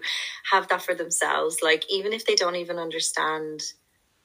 [0.51, 1.59] have that for themselves.
[1.61, 3.61] Like even if they don't even understand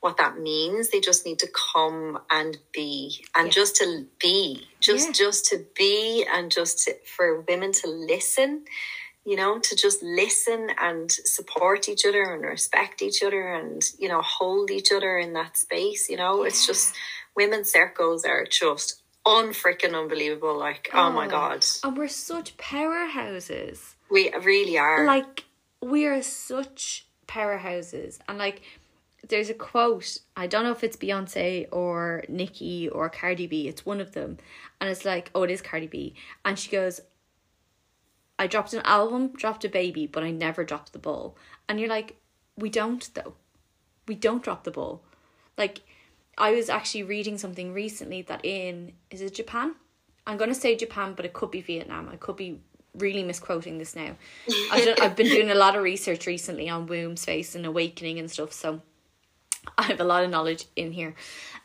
[0.00, 3.52] what that means they just need to come and be and Yeah.
[3.52, 5.12] just to be just Yeah.
[5.12, 8.64] just to be and just to, for women to listen
[9.26, 14.08] you know to just listen and support each other and respect each other and you
[14.08, 16.94] know hold each other in that space you know it's just
[17.36, 21.30] women's circles are just unfreaking unbelievable like oh, my Oh.
[21.30, 25.44] god and we're such powerhouses we really are like
[25.82, 28.62] we are such powerhouses and like
[29.30, 33.86] there's a quote i don't know if it's beyonce or nicki or cardi b it's
[33.86, 34.36] one of them
[34.80, 36.14] and it's like oh it is cardi b
[36.44, 37.00] and she goes
[38.38, 41.36] i dropped an album dropped a baby but i never dropped the ball.
[41.68, 42.16] And you're like
[42.56, 43.34] we don't though.
[44.08, 45.02] We don't drop the ball.
[45.56, 45.80] Like
[46.38, 49.74] i was actually reading something recently that in is it japan?
[50.26, 52.08] I'm going to say japan but it could be vietnam.
[52.08, 52.60] I could be
[52.96, 54.16] really misquoting this now.
[54.72, 58.18] I've, done, I've been doing a lot of research recently on womb space and awakening
[58.18, 58.82] and stuff so
[59.78, 61.14] i have a lot of knowledge in here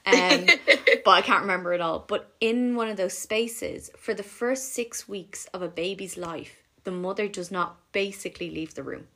[0.06, 0.46] um,
[1.06, 2.06] but i can't remember it all.
[2.08, 6.64] But in one of those spaces for the first six weeks of a baby's life
[6.84, 9.08] the mother does not basically leave the room.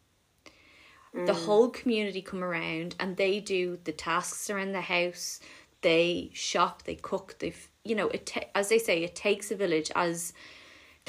[1.14, 5.40] The whole community come around and they do the tasks around the house.
[5.82, 7.54] They shop they cook they
[7.84, 10.34] you know it ta- as they say it takes a village as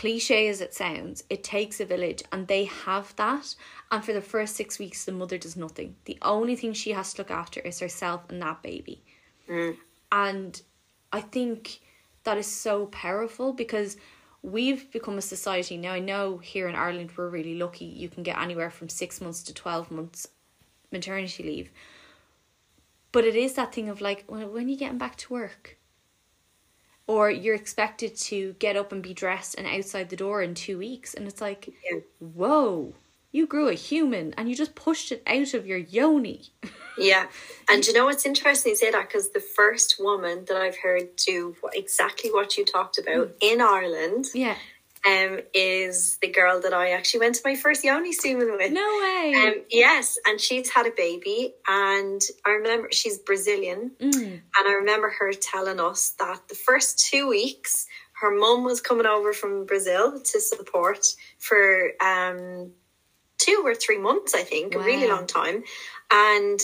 [0.01, 3.55] cliche as it sounds it takes a village and they have that.
[3.91, 5.95] And for the first six weeks the mother does nothing.
[6.07, 9.03] The only thing she has to look after is herself and that baby.
[9.47, 9.77] Mm.
[10.11, 10.63] And
[11.13, 11.81] i think
[12.25, 13.99] that is so powerful because
[14.43, 15.93] we've become a society now.
[15.93, 17.85] I know here in ireland we're really lucky.
[17.85, 20.29] You can get anywhere from six months to 12 months
[20.91, 21.71] maternity leave.
[23.13, 25.77] But it is that thing of like when, when are you getting back to work
[27.11, 30.79] or you're expected to get up and be dressed and outside the door in two
[30.79, 31.13] weeks.
[31.13, 31.99] And it's like Yeah.
[32.21, 32.95] whoa
[33.33, 36.53] you grew a human and you just pushed it out of your yoni.
[36.99, 37.29] Yeah,
[37.71, 41.17] and you know what's interesting you say that because the first woman that I've heard
[41.17, 43.35] do exactly what you talked about mm.
[43.41, 44.57] in Ireland yeah
[45.07, 48.71] um, is the girl that I actually went to my first yoni steaming with.
[48.73, 54.15] no way Um, yes, and she's had a baby, and I remember she's Brazilian, Mm.
[54.23, 57.87] and I remember her telling us that the first two weeks
[58.21, 61.07] her mum was coming over from Brazil to support
[61.39, 62.73] for um,
[63.39, 65.65] two or three months, I think, a really long time,
[66.11, 66.61] and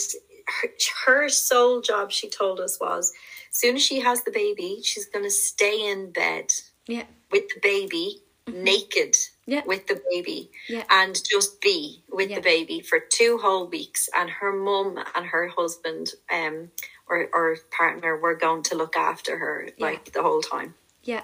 [0.61, 0.69] her,
[1.07, 3.11] her sole job, she told us, was
[3.49, 6.53] soon as she has the baby, she's going to stay in bed
[6.87, 8.21] yeah with the baby
[8.51, 9.53] naked Mm-hmm.
[9.53, 9.63] Yeah.
[9.65, 10.83] with the baby Yeah.
[10.89, 12.35] and just be with Yeah.
[12.37, 16.71] the baby for two whole weeks and her mum and her husband um
[17.07, 21.23] or, or partner were going to look after her like the whole time Yeah,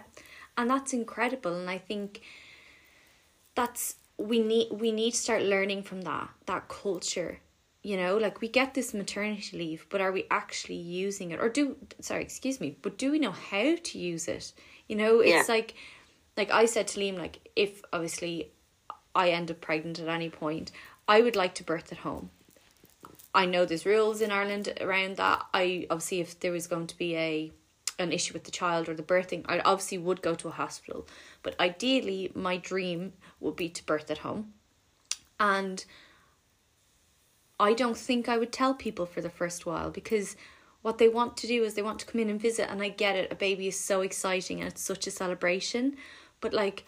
[0.57, 2.21] and that's incredible, and I think
[3.55, 7.39] that's we need we need to start learning from that that culture.
[7.85, 11.49] You know, like we get this maternity leave, but are we actually using it, or
[11.49, 14.53] do sorry, excuse me, but do we know how to use it?
[14.87, 15.73] You know, it's like,
[16.37, 18.51] like I said to Liam, like if obviously
[19.15, 20.71] I end up pregnant at any point,
[21.07, 22.29] I would like to birth at home.
[23.35, 25.45] I know there's rules in Ireland around that.
[25.53, 27.51] I obviously if there was going to be a
[27.99, 31.07] an issue with the child or the birthing, I obviously would go to a hospital.
[31.43, 34.53] But ideally my dream would be to birth at home.
[35.39, 35.83] And
[37.59, 40.35] I don't think I would tell people for the first while because
[40.81, 42.89] what they want to do is they want to come in and visit and I
[42.89, 45.95] get it, a baby is so exciting and it's such a celebration.
[46.43, 46.83] But like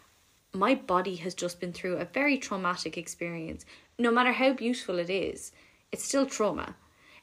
[0.53, 3.65] my body has just been through a very traumatic experience.
[3.97, 5.53] No matter how beautiful it is,
[5.93, 6.75] it's still trauma.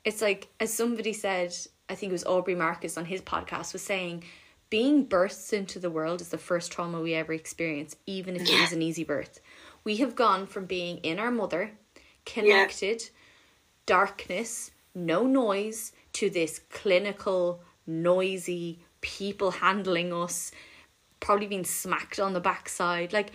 [0.02, 1.54] It's like, as somebody said,
[1.90, 4.24] I think it was Aubrey Marcus on his podcast, was saying,
[4.70, 8.60] being birthed into the world is the first trauma we ever experience, even if it
[8.62, 9.40] was an easy birth.
[9.84, 11.72] We have gone from being in our mother,
[12.24, 13.10] connected,
[13.84, 20.50] darkness, no noise, to this clinical, noisy, people handling us,
[21.22, 23.14] probably being smacked on the backside.
[23.14, 23.32] Like,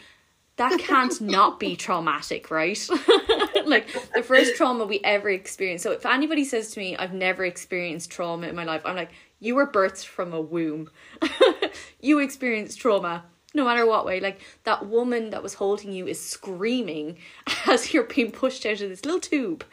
[0.58, 2.78] that can't not be traumatic, right?
[3.66, 5.84] like the first trauma we ever experienced.
[5.84, 9.12] So if anybody says to me, I've never experienced trauma in my life, I'm like,
[9.40, 10.90] you were birthed from a womb.
[12.02, 13.24] you experienced trauma
[13.54, 14.20] no matter what way.
[14.20, 17.18] Like that woman that was holding you is screaming
[17.66, 19.64] as you're being pushed out of this little tube.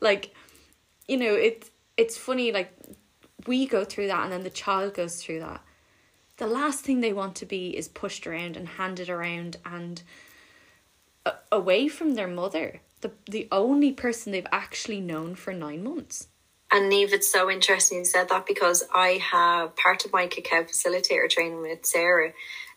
[0.00, 0.34] Like,
[1.08, 2.72] you know, it's it's funny, like
[3.46, 5.62] we go through that and then the child goes through that.
[6.42, 10.02] The last thing they want to be is pushed around and handed around and
[11.24, 16.26] a- away from their mother, the the only person they've actually known for nine months.
[16.72, 20.64] And Neve, it's so interesting you said that because I have part of my cacao
[20.64, 22.32] facilitator training with Sarah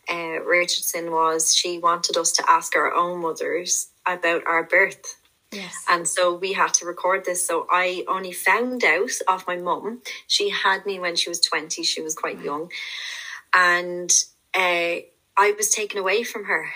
[0.08, 5.20] uh, Richardson was she wanted us to ask our own mothers about our birth.
[5.50, 5.74] Yes.
[5.88, 7.44] And so we had to record this.
[7.44, 10.02] So I only found out of my mum.
[10.28, 11.82] She had me when she was 20.
[11.82, 12.70] She was quite young.
[13.56, 14.12] And
[14.54, 15.00] uh,
[15.36, 16.68] I was taken away from her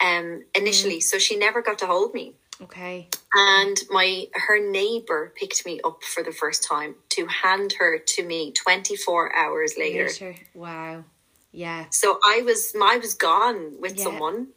[0.00, 1.00] um, initially.
[1.00, 2.34] So she never got to hold me.
[2.60, 3.08] Okay.
[3.34, 8.24] And my her neighbor picked me up for the first time to hand her to
[8.24, 10.04] me 24 hours later.
[10.04, 10.34] Later.
[10.54, 11.04] Wow.
[11.52, 11.86] Yeah.
[11.90, 14.04] So I was I was gone with Yeah.
[14.04, 14.48] someone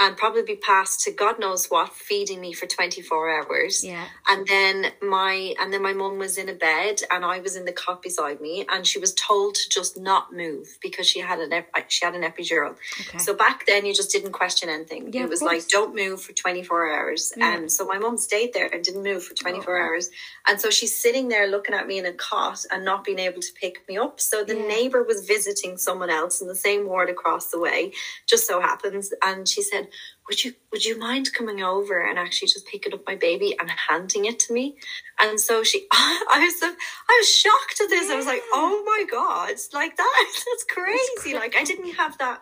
[0.00, 3.84] and probably be passed to God knows what, feeding me for twenty four hours.
[3.84, 4.06] Yeah.
[4.28, 7.64] And then my and then my mum was in a bed and I was in
[7.64, 11.40] the cot beside me and she was told to just not move because she had
[11.40, 12.76] an she had an epidural.
[13.00, 13.18] Okay.
[13.18, 15.12] So back then you just didn't question anything.
[15.12, 17.32] Yeah, it was like don't move for 24 hours.
[17.36, 17.56] Yeah.
[17.56, 19.82] And so my mum stayed there and didn't move for 24 Oh.
[19.82, 20.10] hours.
[20.46, 23.40] And so she's sitting there looking at me in a cot and not being able
[23.42, 24.20] to pick me up.
[24.20, 24.66] So the Yeah.
[24.68, 27.92] neighbor was visiting someone else in the same ward across the way,
[28.26, 29.12] just so happens.
[29.22, 29.87] And she said,
[30.28, 33.70] would you would you mind coming over and actually just picking up my baby and
[33.70, 34.76] handing it to me?
[35.20, 38.10] And so she, I was, so, I was shocked at this.
[38.10, 41.30] I was like, oh my god, like that, that's crazy.
[41.32, 42.40] cra- like I didn't have that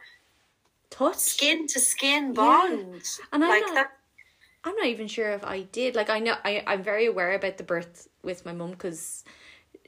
[0.91, 1.17] Touch.
[1.17, 2.33] skin to skin Yeah.
[2.33, 3.03] bond.
[3.33, 3.93] And I'm like not- that.
[4.65, 5.95] I'm not even sure if I did.
[5.95, 9.23] Like I know I I'm very aware about the birth with my mum because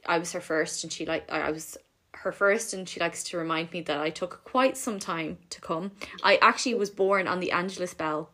[0.05, 1.77] I was her first, and she like I I was
[2.23, 5.61] her first, and she likes to remind me that I took quite some time to
[5.61, 5.91] come.
[6.23, 8.29] I actually was born on the Angelus Bell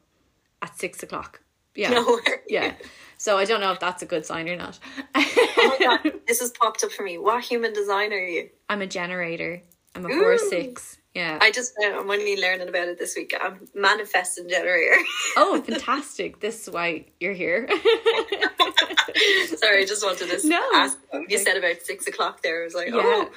[0.61, 1.41] at six o'clock.
[1.75, 2.73] Yeah, No, yeah.
[3.17, 4.79] So I don't know if that's a good sign or not.
[5.15, 7.17] oh my god, this has popped up for me.
[7.17, 8.49] What human design are you?
[8.69, 9.61] I'm a generator.
[9.93, 10.97] I'm a four six.
[11.15, 11.39] Yeah.
[11.41, 13.33] I just uh, I'm only learning about it this week.
[13.39, 14.97] I'm manifesting generator.
[15.37, 16.41] oh, fantastic!
[16.41, 17.67] This is why you're here.
[19.55, 20.97] Sorry, I just wanted to No, ask.
[21.29, 22.61] You said about six o'clock there.
[22.61, 22.95] I was like, Yeah.
[23.01, 23.29] oh,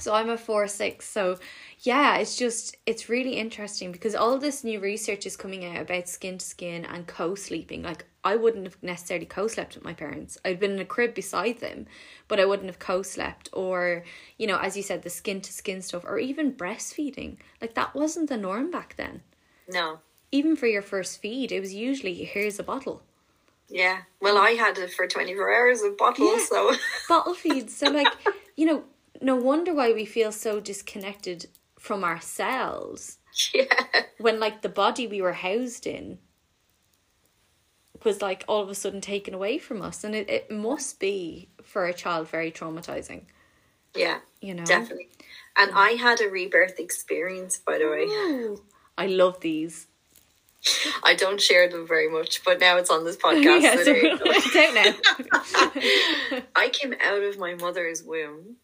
[0.00, 1.08] So I'm a four six.
[1.08, 1.38] So
[1.80, 6.08] yeah, it's just it's really interesting because all this new research is coming out about
[6.08, 7.82] skin to skin and co sleeping.
[7.82, 10.38] Like I wouldn't have necessarily co slept with my parents.
[10.44, 11.86] I'd been in a crib beside them,
[12.28, 13.48] but I wouldn't have co slept.
[13.52, 14.04] Or,
[14.38, 17.36] you know, as you said, the skin to skin stuff, or even breastfeeding.
[17.60, 19.22] Like that wasn't the norm back then.
[19.68, 20.00] no.
[20.32, 23.02] Even for your first feed, it was usually here's a bottle.
[23.68, 24.02] Yeah.
[24.20, 26.44] Well, I had it for 24 hours of bottles, Yeah.
[26.46, 26.72] so.
[27.08, 27.76] bottle feeds.
[27.76, 28.06] So like,
[28.56, 28.84] you know,
[29.20, 31.46] no wonder why we feel so disconnected
[31.78, 33.18] from ourselves
[33.54, 33.64] yeah.
[34.18, 36.18] when like the body we were housed in
[38.04, 41.48] was like all of a sudden taken away from us and it, it must be
[41.62, 43.22] for a child very traumatizing
[43.94, 44.18] Yeah.
[44.40, 45.08] you know Definitely.
[45.56, 48.04] And I had a rebirth experience, by the way.
[48.04, 48.62] Ooh.
[48.96, 49.86] i love these
[51.02, 53.62] I don't share them very much, but now it's on this podcast.
[53.62, 54.24] yeah, so so, there you go.
[54.26, 54.74] it's out
[56.32, 58.56] now I came out of my mother's womb,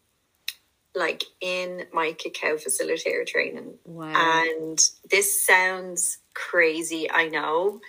[0.97, 3.75] like in my cacao facilitator training.
[3.85, 4.79] wow And
[5.09, 7.81] this sounds crazy, I know,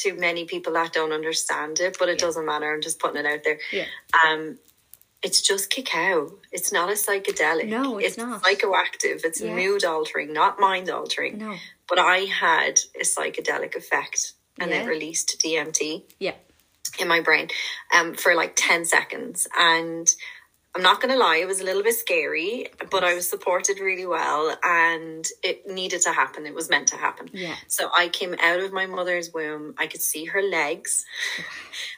[0.00, 2.26] to many people that don't understand it, but it Yeah.
[2.26, 2.72] doesn't matter.
[2.72, 3.58] I'm just putting it out there.
[3.72, 3.86] yeah
[4.24, 4.58] Um,
[5.22, 6.38] it's just cacao.
[6.52, 7.68] It's not a psychedelic.
[7.68, 8.42] No, it's not.
[8.42, 9.24] psychoactive.
[9.24, 9.54] It's Yeah.
[9.54, 11.38] mood altering, not mind altering.
[11.38, 11.56] no
[11.88, 14.82] But I had a psychedelic effect, and Yeah.
[14.82, 16.34] it released DMT yeah
[16.98, 17.48] in my brain
[17.94, 19.48] um, for like 10 seconds.
[19.58, 20.06] And
[20.76, 23.78] I'm not going to lie, it was a little bit scary, but I was supported
[23.78, 26.46] really well and it needed to happen.
[26.46, 27.30] It was meant to happen.
[27.32, 29.74] yeah So I came out of my mother's womb.
[29.78, 31.06] I could see her legs.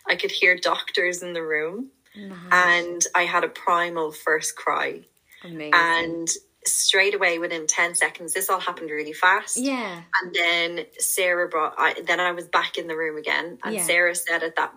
[0.06, 1.88] I could hear doctors in the room.
[2.14, 2.38] nice.
[2.52, 5.00] And I had a primal first cry.
[5.42, 6.28] amazing And
[6.66, 10.02] straight away within 10 seconds this all happened really fast Yeah.
[10.20, 13.84] and then sarah brought I, then i was back in the room again and Yeah.
[13.84, 14.72] sarah said at that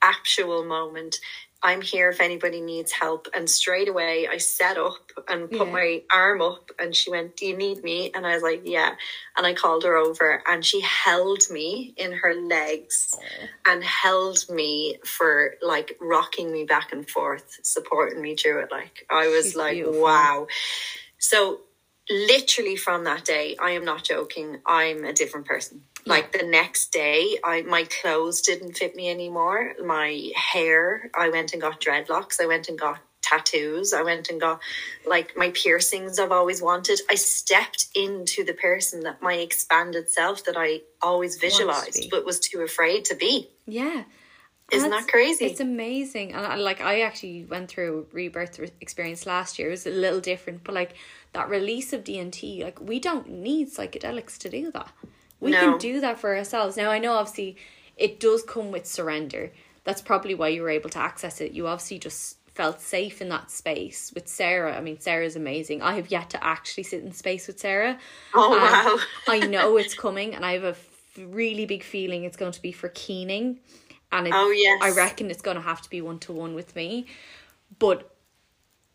[0.00, 1.18] actual moment
[1.62, 3.28] i'm here if anybody needs help.
[3.34, 5.72] And straight away i set up and put Yeah.
[5.72, 8.10] my arm up and she went do you need me?
[8.14, 8.94] And i was like yeah.
[9.36, 13.14] And i called her over and she held me in her legs
[13.66, 19.06] and held me for like rocking me back and forth supporting me through it like
[19.10, 20.02] i was She's like beautiful.
[20.02, 20.46] wow.
[21.18, 21.60] So
[22.10, 26.92] literally from that day i am not joking i'm a different person like the next
[26.92, 32.40] day i my clothes didn't fit me anymore my hair i went and got dreadlocks
[32.40, 34.60] i went and got tattoos i went and got
[35.06, 40.44] like my piercings i've always wanted i stepped into the person that my expanded self
[40.44, 44.04] that i always visualized but was too afraid to be Yeah.
[44.72, 45.44] Isn't That's- that crazy?
[45.44, 46.32] It's amazing.
[46.32, 49.68] And I, like I actually went through a rebirth experience last year.
[49.68, 50.94] It was a little different, but like
[51.34, 54.90] that release of DMT, like we don't need psychedelics to do that.
[55.42, 55.60] We No.
[55.60, 56.76] can do that for ourselves.
[56.76, 57.56] Now I know obviously
[57.96, 59.52] it does come with surrender.
[59.84, 61.52] That's probably why you were able to access it.
[61.52, 64.76] You obviously just felt safe in that space with Sarah.
[64.76, 65.82] I mean, Sarah's amazing.
[65.82, 67.98] I have yet to actually sit in space with Sarah.
[68.34, 68.98] oh And wow
[69.28, 72.62] I know it's coming, and I have a f- really big feeling it's going to
[72.62, 73.58] be for Keening.
[74.12, 74.80] And it, Oh, yes.
[74.82, 77.06] I reckon it's going to have to be one to one with me.
[77.78, 78.14] But,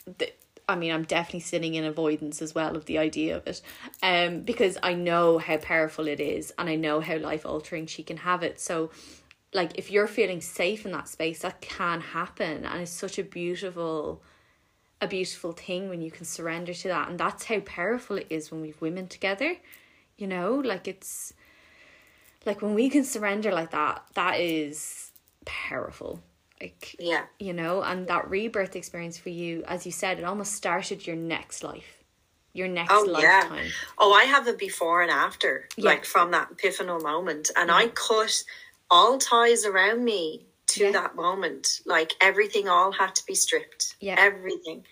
[0.06, 0.32] the,
[0.70, 3.62] I mean, I'm definitely sitting in avoidance as well of the idea of it,
[4.04, 8.04] um, because I know how powerful it is, and I know how life altering she
[8.04, 8.60] can have it.
[8.60, 8.92] So,
[9.54, 13.24] like, if you're feeling safe in that space, that can happen, and it's such a
[13.24, 14.22] beautiful
[15.00, 17.08] a beautiful thing when you can surrender to that.
[17.08, 19.56] And that's how powerful it is when we've women together
[20.18, 20.56] you know?
[20.56, 21.34] Like it's
[22.46, 25.12] like when we can surrender like that that is
[25.46, 26.22] powerful
[26.62, 30.54] like yeah you know and that rebirth experience for you as you said it almost
[30.54, 31.98] started your next life
[32.54, 33.42] your next Oh, yeah.
[33.42, 33.68] lifetime
[34.00, 35.92] Oh, I have a before and after, Yeah.
[35.92, 37.52] like from that epiphanal moment.
[37.56, 37.94] And I mm-hmm.
[37.94, 38.44] cut
[38.90, 40.92] all ties around me to Yeah.
[40.94, 41.82] that moment.
[41.86, 43.96] Like everything all had to be stripped.
[44.00, 44.16] Yeah.
[44.18, 44.86] Everything.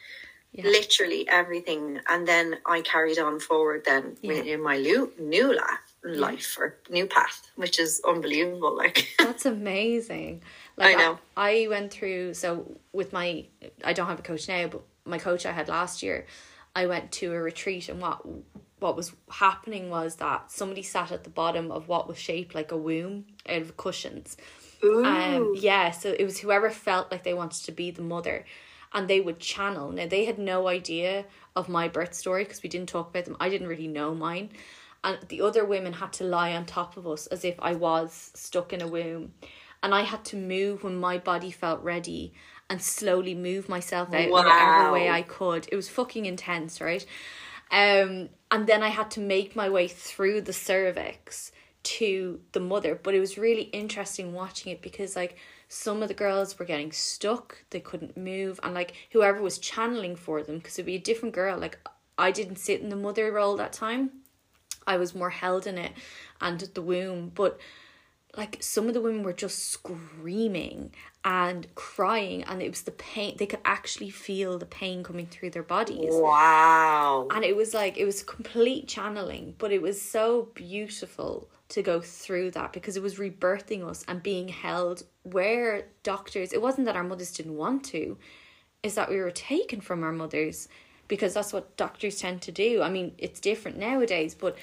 [0.52, 0.66] Yeah.
[0.66, 2.00] Literally everything.
[2.08, 4.34] And then I carried on forward then Yeah.
[4.44, 8.76] in my lu- new la- life or new path, which is unbelievable.
[8.78, 10.44] Like, That's amazing.
[10.78, 11.20] Like I know.
[11.38, 13.46] I, went through so with my
[13.84, 16.26] I don't have a coach now, but my coach I had last year,
[16.76, 18.22] I went to a retreat and what
[18.80, 22.72] what was happening was that somebody sat at the bottom of what was shaped like
[22.72, 24.36] a womb out of cushions.
[24.84, 28.46] Um yeah, so it was whoever felt like they wanted to be the mother
[28.94, 29.92] and they would channel.
[29.92, 31.26] Now they had no idea
[31.56, 33.38] of my birth story because we didn't talk about them.
[33.40, 34.50] I didn't really know mine.
[35.04, 38.32] And the other women had to lie on top of us as if I was
[38.34, 39.34] stuck in a womb.
[39.86, 42.34] And I had to move when my body felt ready
[42.72, 45.68] and slowly move myself out in whatever way I could.
[45.72, 47.06] It was fucking intense, right?
[47.70, 51.52] Um, and then I had to make my way through the cervix
[51.84, 53.00] to the mother.
[53.04, 55.38] But it was really interesting watching it because like
[55.68, 60.16] some of the girls were getting stuck, they couldn't move, and like whoever was channeling
[60.16, 61.60] for them, because it'd be a different girl.
[61.60, 61.78] Like
[62.18, 64.10] I didn't sit in the mother role that time.
[64.88, 65.92] I was more held in it
[66.42, 67.60] and the womb, but
[68.38, 70.92] like some of the women were just screaming
[71.24, 75.50] and crying and it was the pain they could actually feel the pain coming through
[75.50, 77.28] their bodies wow.
[77.32, 82.00] and it was like it was complete channeling but it was so beautiful to go
[82.00, 86.96] through that because it was rebirthing us and being held where doctors it wasn't that
[86.96, 88.18] our mothers didn't want to
[88.84, 90.68] is that we were taken from our mothers
[91.08, 94.56] because that's what doctors tend to do i mean it's different nowadays but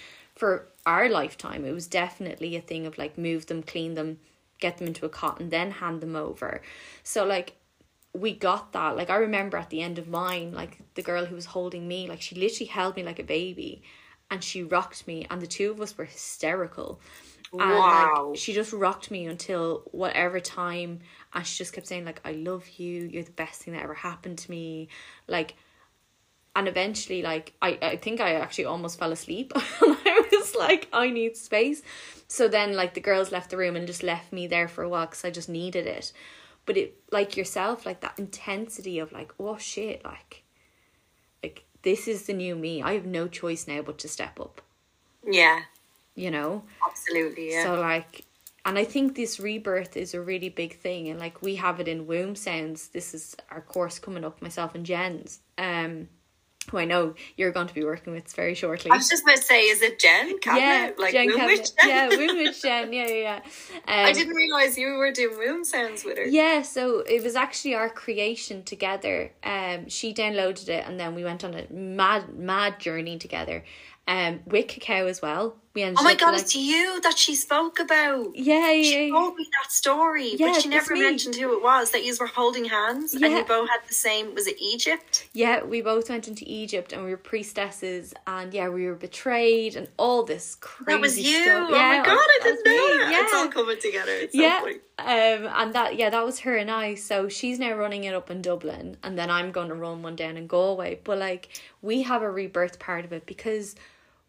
[0.43, 4.19] for our lifetime it was definitely a thing of like move them clean them
[4.59, 6.60] get them into a cot and then hand them over
[7.05, 7.55] so like
[8.14, 8.97] we got that.
[8.97, 12.09] Like I remember at the end of mine, like the girl who was holding me,
[12.09, 13.82] like she literally held me like a baby
[14.31, 17.01] and she rocked me and the two of us were hysterical.
[17.59, 17.90] And Wow.
[17.90, 21.01] like she just rocked me until whatever time
[21.32, 23.94] and she just kept saying like I love you, you're the best thing that ever
[23.94, 24.89] happened to me.
[25.28, 25.55] Like
[26.55, 29.52] and eventually like I, I think I actually almost fell asleep.
[30.55, 31.83] Was like, I need space.
[32.29, 34.89] So then like the girls left the room and just left me there for a
[34.89, 36.12] while because I just needed it.
[36.65, 40.43] But it like yourself, like that intensity of like, oh shit, like
[41.43, 42.83] like this is the new me.
[42.83, 44.62] I have no choice now but to step up,
[45.27, 45.61] Yeah.
[46.15, 46.62] you know?
[46.89, 47.51] Absolutely.
[47.53, 47.65] Yeah.
[47.65, 48.24] So like
[48.65, 51.89] and I think this rebirth is a really big thing and like we have it
[51.89, 52.89] in womb sounds.
[52.89, 55.41] This is our course coming up, myself and Jen's.
[55.59, 56.09] Um
[56.71, 58.91] who I know you're going to be working with very shortly.
[58.91, 60.39] I was just about to say, is it Jen?
[60.39, 60.61] Kavanagh?
[60.61, 61.57] Yeah, like Jen Kavanagh.
[61.57, 61.89] Jen?
[61.89, 62.93] Yeah, Womb Witch Jen.
[62.93, 63.41] Yeah, yeah, yeah.
[63.75, 66.25] Um, I didn't realize you were doing womb sounds with her.
[66.25, 69.33] Yeah, so it was actually our creation together.
[69.43, 73.65] Um, she downloaded it, and then we went on a mad, mad journey together.
[74.07, 75.57] Um, with cacao as well.
[75.74, 78.36] We ended Oh my god, like- it's you that she spoke about.
[78.36, 81.01] yeah, yeah, She told me that story, Yeah, but she never me.
[81.01, 81.90] mentioned who it was.
[81.93, 84.35] That you were holding hands, and you both had the same.
[84.35, 85.28] Was it Egypt?
[85.32, 89.77] Yeah, we both went into Egypt and we were priestesses and yeah, we were betrayed
[89.77, 91.43] and all this crazy That was you.
[91.44, 91.69] stuff.
[91.70, 92.99] oh my god, I didn't know me.
[93.03, 93.11] that.
[93.12, 93.23] Yeah.
[93.23, 94.12] It's all coming together.
[94.12, 94.61] It's yeah.
[94.99, 96.94] Um and that yeah, that was her and I.
[96.97, 100.36] So she's now running it up in Dublin and then I'm gonna run one down
[100.36, 101.01] in Galway.
[101.03, 101.49] But like
[101.81, 103.74] we have a rebirth part of it because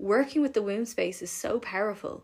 [0.04, 2.24] working with the womb space is so powerful.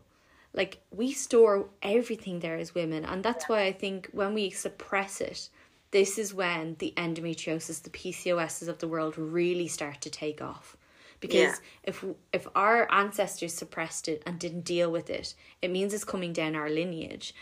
[0.52, 5.20] Like we store everything there as women and that's why I think when we suppress
[5.20, 5.48] it,
[5.92, 10.76] this is when the endometriosis, the PCOSs of the world really start to take off.
[11.20, 11.54] Because Yeah.
[11.84, 16.32] if if our ancestors suppressed it and didn't deal with it, it means it's coming
[16.32, 17.34] down our lineage,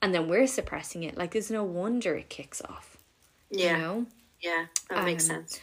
[0.00, 1.16] and then we're suppressing it.
[1.18, 2.96] Like there's no wonder it kicks off.
[3.50, 4.06] Yeah, You know.
[4.40, 5.60] yeah, that makes Um, sense.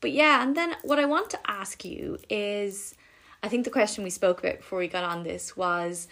[0.00, 2.94] But yeah, and then what I want to ask you is
[3.44, 6.08] I think the question we spoke about before we got on this was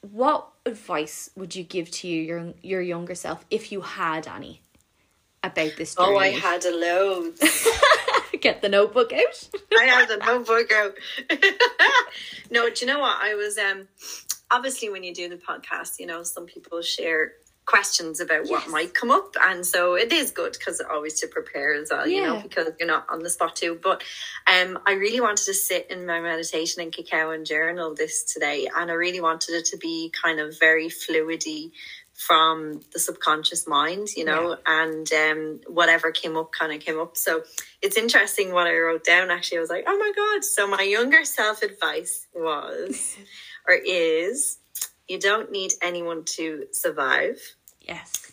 [0.00, 4.62] what advice would you give to you, your your younger self if you had any
[5.44, 6.08] about this journey?
[6.10, 7.34] Oh, I had a load.
[8.40, 9.48] get the notebook out.
[9.78, 10.94] I had the notebook out.
[12.50, 13.16] no, do you know what?
[13.22, 13.86] I was um
[14.50, 17.34] obviously when you do the podcast, you know, some people share
[17.66, 18.70] questions about what Yes.
[18.70, 22.22] might come up and so it is good because always to prepare as well you
[22.22, 23.78] know because you're not on the spot too.
[23.82, 24.02] But
[24.46, 28.68] um i really wanted to sit in my meditation and cacao and journal this today
[28.74, 31.72] and i really wanted it to be kind of very fluidy
[32.14, 37.16] from the subconscious mind you know and um whatever came up kind of came up.
[37.16, 37.42] So
[37.82, 39.58] it's interesting what i wrote down actually.
[39.58, 40.44] I was like oh my god.
[40.44, 43.18] So my younger self advice was
[43.68, 44.58] or is
[45.08, 47.38] you don't need anyone to survive
[47.86, 48.32] Yes.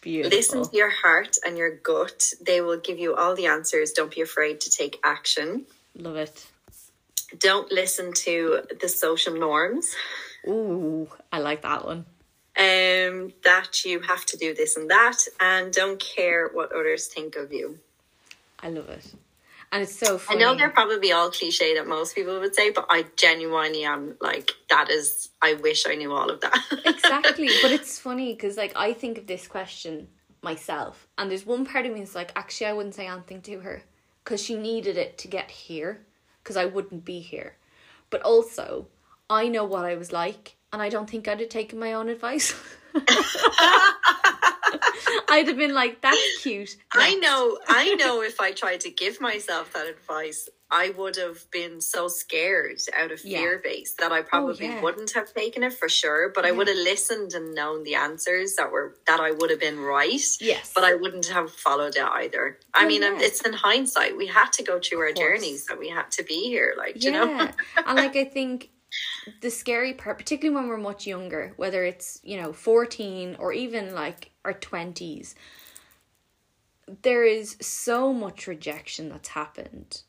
[0.00, 0.36] Beautiful.
[0.36, 2.32] Listen to your heart and your gut.
[2.40, 3.92] They will give you all the answers.
[3.92, 5.66] Don't be afraid to take action.
[5.96, 6.46] Love it.
[7.38, 9.94] Don't listen to the social norms.
[10.46, 12.04] Ooh, I like that one.
[12.56, 17.34] Um, that you have to do this and that, and don't care what others think
[17.34, 17.80] of you.
[18.60, 19.12] I love it.
[19.74, 22.86] And it's so I know they're probably all cliche that most people would say, but
[22.88, 25.30] I genuinely am like that is.
[25.42, 26.58] I wish I knew all of that.
[26.84, 30.08] exactly but it's funny because like i think of this question
[30.42, 33.60] myself and there's one part of me that's like actually i wouldn't say anything to
[33.60, 33.82] her
[34.22, 36.00] because she needed it to get here
[36.42, 37.56] because i wouldn't be here
[38.10, 38.86] but also
[39.30, 42.08] i know what i was like and i don't think i'd have taken my own
[42.08, 42.54] advice
[45.30, 49.20] i'd have been like that's cute I know, I know if I tried to give
[49.20, 53.38] myself that advice, I would have been so scared out of Yeah.
[53.38, 54.80] fear based that I oh, probably yeah.
[54.80, 56.30] wouldn't have taken it for sure.
[56.34, 59.58] But I would have listened and known the answers that were that I would have
[59.60, 60.20] been right.
[60.40, 62.58] yes But I wouldn't have followed it either.
[62.72, 63.26] I Oh, mean, um, yeah.
[63.26, 64.16] it's in hindsight.
[64.16, 66.74] We had to go through our journeys that we had to be here.
[66.78, 67.28] Like, you know,
[67.86, 68.70] and like I think
[69.42, 73.94] the scary part, particularly when we're much younger, whether it's, you know, 14 or even
[73.94, 75.34] like our 20s,
[77.02, 80.02] there is so much rejection that's happened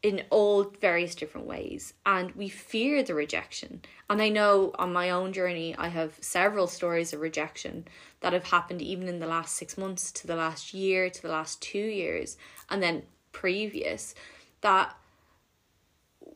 [0.00, 5.10] in all various different ways and we fear the rejection and i know on my
[5.10, 7.84] own journey i have several stories of rejection
[8.20, 11.28] that have happened even in the last six months to the last year to the
[11.28, 12.36] last two years
[12.70, 13.02] and then
[13.32, 14.14] previous
[14.60, 14.94] that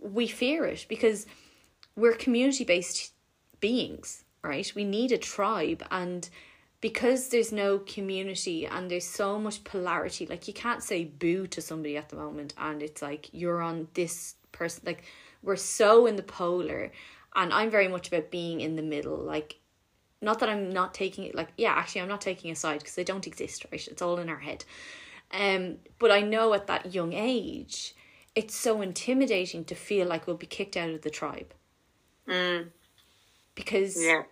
[0.03, 1.27] we fear it because
[1.97, 3.13] we're community based
[3.61, 4.71] beings, right?
[4.75, 6.29] We need a tribe and
[6.83, 11.63] because there's no community and there's so much polarity, like you can't say boo to
[11.63, 15.05] somebody at the moment and it's like you're on this person like
[15.43, 16.93] we're so in the polar
[17.35, 19.61] and I'm very much about being in the middle, like
[20.21, 22.97] not that I'm not taking it like yeah, actually I'm not taking a side because
[22.97, 23.89] they don't exist, right?
[23.89, 24.65] It's all in our head.
[25.31, 27.95] Um but I know at that young age
[28.35, 31.55] it's so intimidating to feel like we'll be kicked out of the tribe.
[33.55, 34.23] Because yeah.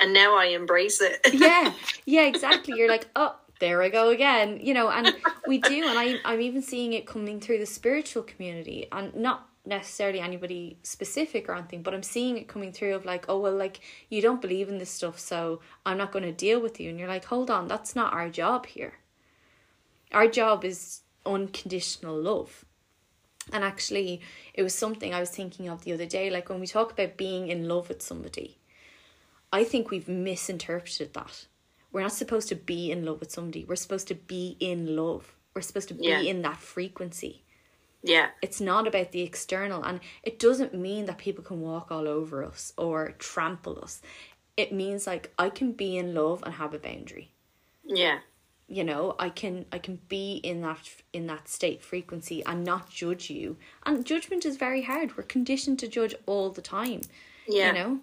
[0.00, 1.20] And now I embrace it.
[1.32, 1.72] yeah,
[2.04, 2.74] yeah, exactly.
[2.76, 5.14] You're like, oh, there I go again, you know, and
[5.46, 9.48] we do, and I, I'm even seeing it coming through the spiritual community, and not
[9.64, 13.54] necessarily anybody specific or anything, but I'm seeing it coming through of like, oh well,
[13.54, 13.80] like
[14.10, 16.98] you don't believe in this stuff, so I'm not going to deal with you, and
[16.98, 18.94] you're like, hold on, that's not our job here.
[20.12, 22.64] Our job is unconditional love.
[23.52, 24.22] And actually,
[24.54, 26.30] it was something I was thinking of the other day.
[26.30, 28.58] Like when we talk about being in love with somebody,
[29.54, 31.46] I think we've misinterpreted that.
[31.92, 33.64] we're not supposed to be in love with somebody.
[33.64, 35.36] We're supposed to be in love.
[35.54, 36.22] We're supposed to be Yeah.
[36.32, 37.34] in that frequency.
[38.02, 38.30] Yeah.
[38.42, 42.42] It's not about the external, and it doesn't mean that people can walk all over
[42.42, 44.02] us or trample us.
[44.56, 47.30] It means like I can be in love and have a boundary.
[47.84, 48.18] Yeah.
[48.66, 52.90] You know, I can I can be in that in that state frequency and not
[52.90, 53.56] judge you.
[53.86, 55.16] And judgment is very hard.
[55.16, 57.02] We're conditioned to judge all the time.
[57.46, 57.68] Yeah.
[57.68, 58.00] You know,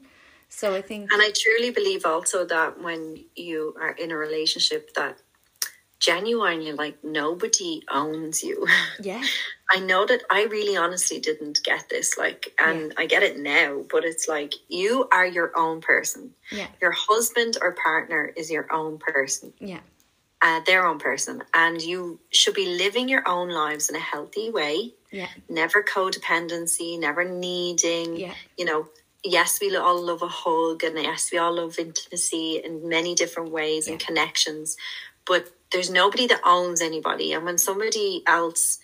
[0.53, 4.93] so I think And I truly believe also that when you are in a relationship
[4.95, 5.17] that
[5.99, 8.67] genuinely like nobody owns you.
[9.01, 9.23] yeah,
[9.71, 13.83] I know that I really honestly didn't get this like and I get it now,
[13.89, 16.33] but it's like you are your own person.
[16.51, 19.53] yeah, Your husband or partner is your own person.
[19.59, 19.81] yeah,
[20.41, 24.49] Uh, their own person and you should be living your own lives in a healthy
[24.49, 28.15] way yeah, never codependency, never needing.
[28.15, 28.33] Yeah.
[28.57, 28.87] You know,
[29.23, 33.51] yes, we all love a hug, and yes, we all love intimacy in many different
[33.51, 34.77] ways and connections.
[35.25, 38.79] But there's nobody that owns anybody, and when somebody else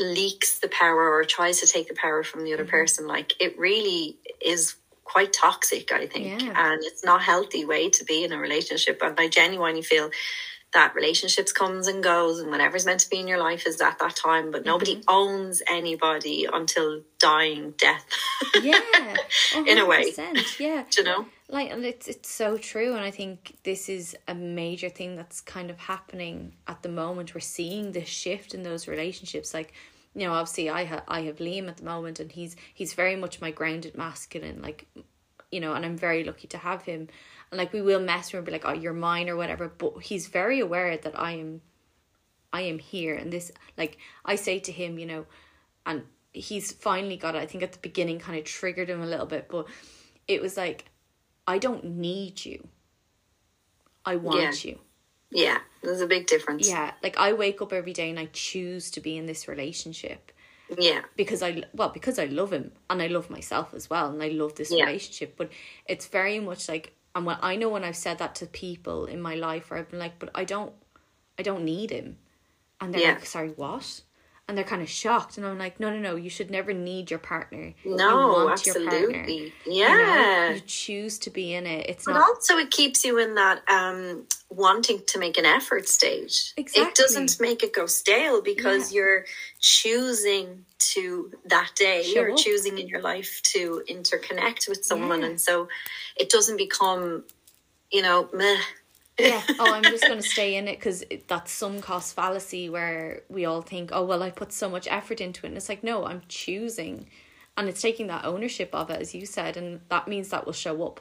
[0.00, 2.70] leaks the power or tries to take the power from the other Mm-hmm.
[2.70, 5.92] person, like it really is quite toxic.
[5.92, 6.52] I think, Yeah.
[6.72, 9.00] and it's not a healthy way to be in a relationship.
[9.02, 10.10] And I genuinely feel
[10.74, 13.98] that relationships comes and goes and whatever's meant to be in your life is at
[13.98, 15.04] that time but nobody Mm-hmm.
[15.08, 18.04] owns anybody until dying death
[18.62, 18.78] yeah.
[19.56, 20.12] In a way.
[20.58, 20.84] Yeah.
[20.90, 24.34] Do you know like and it's it's so true and i think this is a
[24.34, 28.88] major thing that's kind of happening at the moment we're seeing this shift in those
[28.88, 29.72] relationships like
[30.14, 33.16] you know obviously i have i have liam at the moment and he's he's very
[33.16, 34.86] much my grounded masculine like
[35.50, 37.06] you know and i'm very lucky to have him
[37.52, 39.68] and like we will mess and be like oh you're mine or whatever.
[39.68, 41.60] But he's very aware that i am
[42.52, 43.14] i am here.
[43.14, 45.26] And this like i say to him you know
[45.86, 46.02] and
[46.32, 47.42] he's finally got it.
[47.42, 49.48] I think at the beginning kind of triggered him a little bit.
[49.48, 49.66] But
[50.26, 50.86] it was like
[51.46, 52.66] I don't need you.
[54.04, 54.78] I want you.
[55.30, 55.58] yeah.
[55.82, 56.68] There's a big difference.
[56.68, 60.32] Yeah, like I wake up every day and I choose to be in this relationship.
[60.78, 61.02] Yeah.
[61.16, 64.28] Because I well because I love him and I love myself as well and I
[64.28, 64.86] love this Yeah.
[64.86, 65.34] relationship.
[65.36, 65.50] But
[65.86, 69.20] it's very much like and when I know when I've said that to people in
[69.20, 70.72] my life where I've been like, but I don't,
[71.38, 72.18] I don't need him,
[72.80, 73.12] and they're Yeah.
[73.14, 74.02] like, sorry, what?
[74.48, 77.10] And they're kind of shocked, and I'm like, no, no, no, you should never need
[77.10, 77.72] your partner.
[77.84, 78.96] You no want your partner.
[78.98, 79.86] absolutely You know?
[79.86, 81.86] yeah you choose to be in it.
[81.88, 85.88] It's but not also it keeps you in that um wanting to make an effort
[85.88, 86.82] stage exactly.
[86.82, 89.24] it doesn't make it go stale because you're
[89.60, 95.28] choosing to that day Show you're choosing in your life to interconnect with someone Yeah.
[95.28, 95.68] and so
[96.16, 97.24] it doesn't become
[97.90, 98.58] you know meh.
[99.22, 103.22] Yeah oh i'm just going to stay in it because that's some cost fallacy where
[103.28, 105.82] we all think oh well i put so much effort into it and it's like
[105.84, 107.06] no i'm choosing
[107.56, 110.52] and it's taking that ownership of it as you said and that means that will
[110.52, 111.00] show up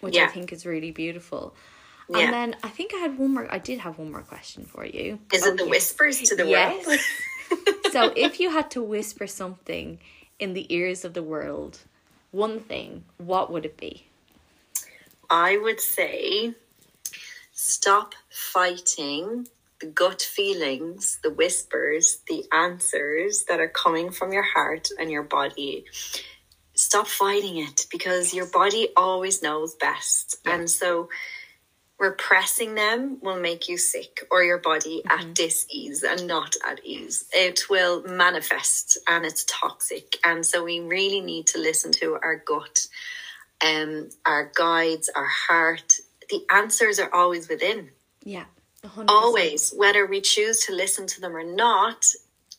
[0.00, 1.54] which i think is really beautiful
[2.08, 2.24] Yeah.
[2.24, 4.84] and then i think i had one more i did have one more question for
[4.84, 5.70] you Is Oh, it the yes.
[5.70, 6.86] whispers to the Yes.
[6.86, 6.98] world?
[7.92, 9.98] so if you had to whisper something
[10.38, 11.78] in the ears of the world
[12.32, 14.06] one thing what would it be
[15.28, 16.54] I would say
[17.60, 19.46] stop fighting
[19.80, 25.22] the gut feelings, the whispers, the answers that are coming from your heart and your
[25.22, 25.84] body.
[26.74, 30.36] Stop fighting it because your body always knows best.
[30.46, 30.54] Yeah.
[30.54, 31.10] And so
[31.98, 37.26] repressing them will make you sick or your body at dis-ease and not at ease
[37.30, 42.36] it will manifest and it's toxic and so we really need to listen to our
[42.36, 42.86] gut
[43.62, 45.92] um our guides our heart
[46.30, 47.90] the answers are always within.
[48.24, 48.44] Yeah
[48.84, 49.04] 100%.
[49.08, 52.06] always whether we choose to listen to them or not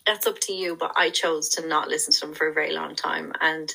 [0.05, 2.73] that's up to you but i chose to not listen to them for a very
[2.73, 3.73] long time and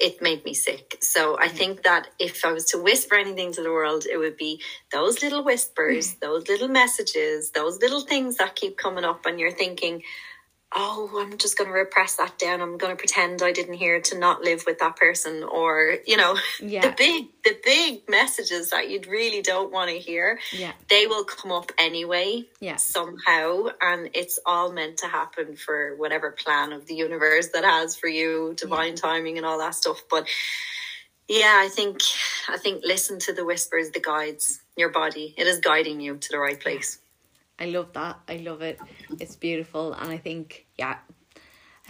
[0.00, 0.96] it made me sick.
[1.00, 4.36] So i think that if i was to whisper anything to the world it would
[4.36, 4.60] be
[4.92, 9.50] those little whispers those little messages those little things that keep coming up and you're
[9.50, 10.02] thinking
[10.76, 12.60] oh i'm just going to repress that down.
[12.60, 16.16] I'm going to pretend i didn't hear to not live with that person or you
[16.16, 16.82] know Yeah.
[16.82, 20.72] the big the big messages that you really don't want to hear yeah.
[20.90, 22.76] they will come up anyway Yeah.
[22.76, 23.68] somehow.
[23.80, 28.08] And it's all meant to happen for whatever plan of the universe that has for
[28.08, 30.02] you divine timing and all that stuff.
[30.10, 30.26] But
[31.28, 32.00] yeah i think
[32.48, 35.34] i think listen to the whispers the guides your body.
[35.36, 36.98] It is guiding you to the right place
[37.60, 38.18] I love that.
[38.28, 38.78] I love it.
[39.20, 39.92] It's beautiful.
[39.92, 40.98] And I think, yeah,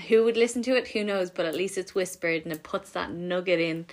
[0.08, 0.88] who would listen to it?
[0.88, 1.30] Who knows?
[1.30, 3.86] But at least it's whispered and it puts that nugget in.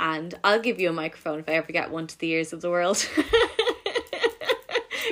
[0.00, 2.60] And I'll give you a microphone if I ever get one to the ears of
[2.60, 3.04] the world.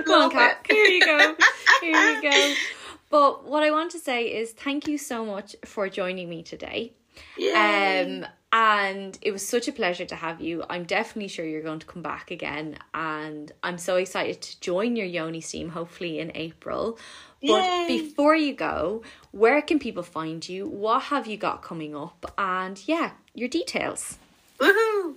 [0.04, 0.64] Come on, Cat.
[0.68, 1.34] Here you go.
[1.80, 2.54] Here you go.
[3.08, 6.92] But what I want to say is thank you so much for joining me today.
[7.38, 8.26] yeah Um,
[8.58, 10.64] And it was such a pleasure to have you.
[10.70, 12.78] I'm definitely sure you're going to come back again.
[12.94, 16.98] And I'm so excited to join your Yoni steam, hopefully in April.
[17.42, 17.86] But Yay.
[17.86, 20.66] before you go, where can people find you?
[20.66, 22.32] What have you got coming up?
[22.38, 24.16] And yeah, your details.
[24.58, 25.16] Woohoo!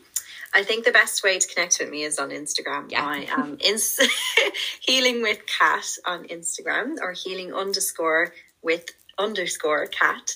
[0.53, 2.91] I think the best way to connect with me is on Instagram.
[2.91, 3.05] Yeah.
[3.05, 4.01] I am ins-
[4.81, 8.89] healing with cat on Instagram or healing underscore with
[9.19, 10.35] underscore cat.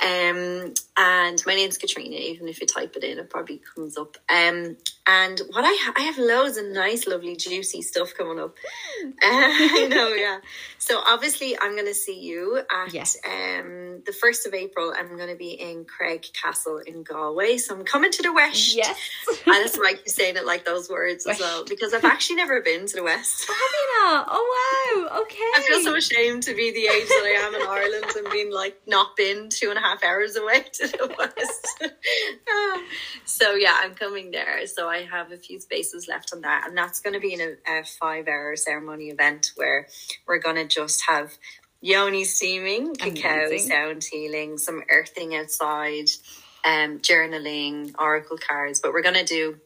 [0.00, 2.16] Um, and my name's Katrina.
[2.16, 4.16] Even if you type it in, it probably comes up.
[4.28, 8.54] Um, and what I ha- I have loads of nice, lovely, juicy stuff coming up.
[9.02, 10.38] Uh, I know, yeah.
[10.78, 13.16] So obviously, I'm going to see you at yes.
[13.24, 14.92] um the first of April.
[14.96, 17.56] I'm going to be in Cregg Castle in Galway.
[17.56, 18.76] So I'm coming to the west.
[18.76, 18.98] Yes,
[19.46, 21.40] and it's like you saying it like those words west.
[21.40, 23.44] as well because I've actually never been to the west.
[23.48, 24.26] Have you not?
[24.30, 25.20] Oh wow.
[25.22, 25.38] Okay.
[25.56, 28.52] I feel so ashamed to be the age that I am in Ireland and being
[28.52, 31.92] like not been two and a half hours away to the west.
[33.24, 34.66] so yeah, I'm coming there.
[34.66, 37.40] So I have a few spaces left on that, and that's going to be in
[37.40, 39.86] a, a five-hour ceremony event where
[40.26, 41.38] we're going to just have
[41.80, 43.70] yoni steaming, cacao, Amazing.
[43.70, 46.10] sound healing, some earthing outside,
[46.64, 48.80] um, journaling, oracle cards.
[48.80, 49.60] But we're going to do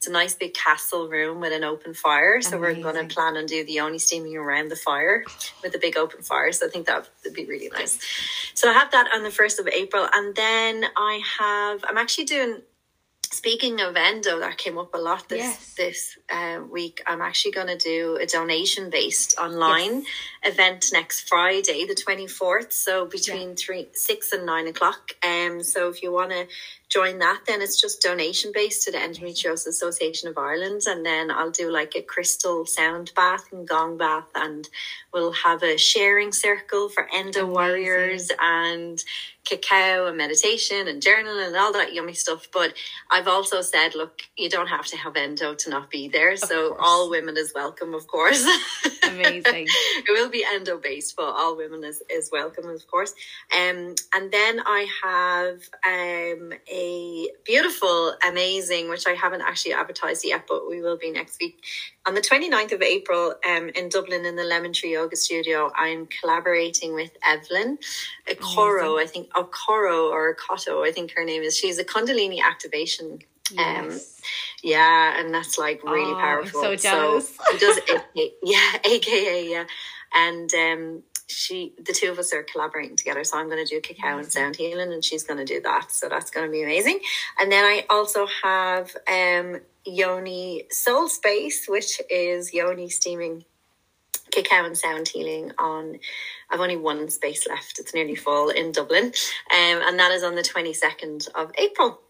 [0.00, 2.40] it's a nice big castle room with an open fire.
[2.40, 2.82] So Amazing.
[2.82, 5.26] we're going to plan on do the yoni steaming around the fire
[5.62, 6.52] with a big open fire.
[6.52, 7.98] So I think that would be really nice.
[8.54, 10.08] So I have that on the 1st of April.
[10.10, 12.62] And then I have, I'm actually doing
[13.32, 15.74] Speaking of endo, that came up a lot this yes.
[15.74, 17.00] this uh, week.
[17.06, 20.52] I'm actually going to do a donation based online yes.
[20.52, 22.72] event next Friday, the 24th.
[22.72, 23.54] So between yeah.
[23.56, 25.12] three, six and nine o'clock.
[25.24, 26.48] Um, so if you want to
[26.90, 30.82] join that, then it's just donation based to the Endometriosis Association of Ireland.
[30.86, 34.68] And then I'll do like a crystal sound bath and gong bath, and
[35.14, 37.52] we'll have a sharing circle for endo Amazing.
[37.52, 39.02] warriors and
[39.44, 42.48] cacao and meditation and journaling and all that yummy stuff.
[42.52, 42.74] But
[43.10, 46.32] I've also said, look, you don't have to have endo to not be there.
[46.32, 46.80] Of so course.
[46.84, 48.44] all women is welcome, of course.
[49.02, 49.66] Amazing.
[49.68, 53.14] it will be endo based, but all women is, is welcome, of course.
[53.54, 56.79] Um, and then I have um, a
[57.44, 61.64] beautiful, amazing, which I haven't actually advertised yet, but we will be next week
[62.06, 66.06] on the 29th of April um, in Dublin in the Lemon Tree Yoga Studio, I'm
[66.06, 67.78] collaborating with Evelyn
[68.28, 71.56] Okoro, I think Okoro or Koto, I think her name is.
[71.56, 73.20] She's a Kundalini activation.
[73.58, 74.20] Um, yes.
[74.62, 76.60] yeah, and that's like really oh, powerful.
[76.60, 77.36] I'm so jealous.
[77.36, 77.80] So she does,
[78.42, 79.64] yeah, AKA, yeah.
[80.14, 83.80] And um, she the two of us are collaborating together so i'm going to do
[83.80, 86.62] cacao and sound healing and she's going to do that so that's going to be
[86.62, 86.98] amazing
[87.38, 93.44] and then i also have um Yoni Soul Space, which is Yoni steaming
[94.30, 95.98] cacao and sound healing on
[96.50, 97.78] I've only one space left.
[97.78, 99.04] It's nearly full in Dublin.
[99.04, 99.12] Um,
[99.50, 102.00] and that is on the 22nd of April.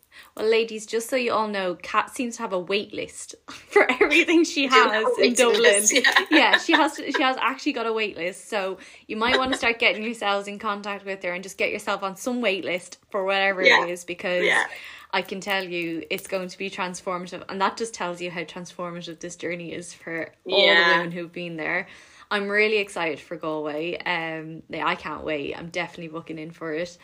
[0.41, 3.87] Well, ladies, just so you all know, Cat seems to have a wait list for
[3.91, 5.61] everything she has in Dublin.
[5.61, 6.27] List, yeah.
[6.31, 6.97] yeah, she has.
[6.97, 10.49] She has actually got a wait list, so you might want to start getting yourselves
[10.49, 13.85] in contact with her and just get yourself on some wait list for whatever yeah.
[13.85, 14.65] it is, because yeah.
[15.13, 17.45] I can tell you it's going to be transformative.
[17.51, 21.33] And that just tells you how transformative this journey is for all the women who've
[21.33, 21.87] been there.
[22.31, 23.99] I'm really excited for Galway.
[23.99, 25.55] Um, I can't wait.
[25.59, 26.97] I'm definitely booking in for it.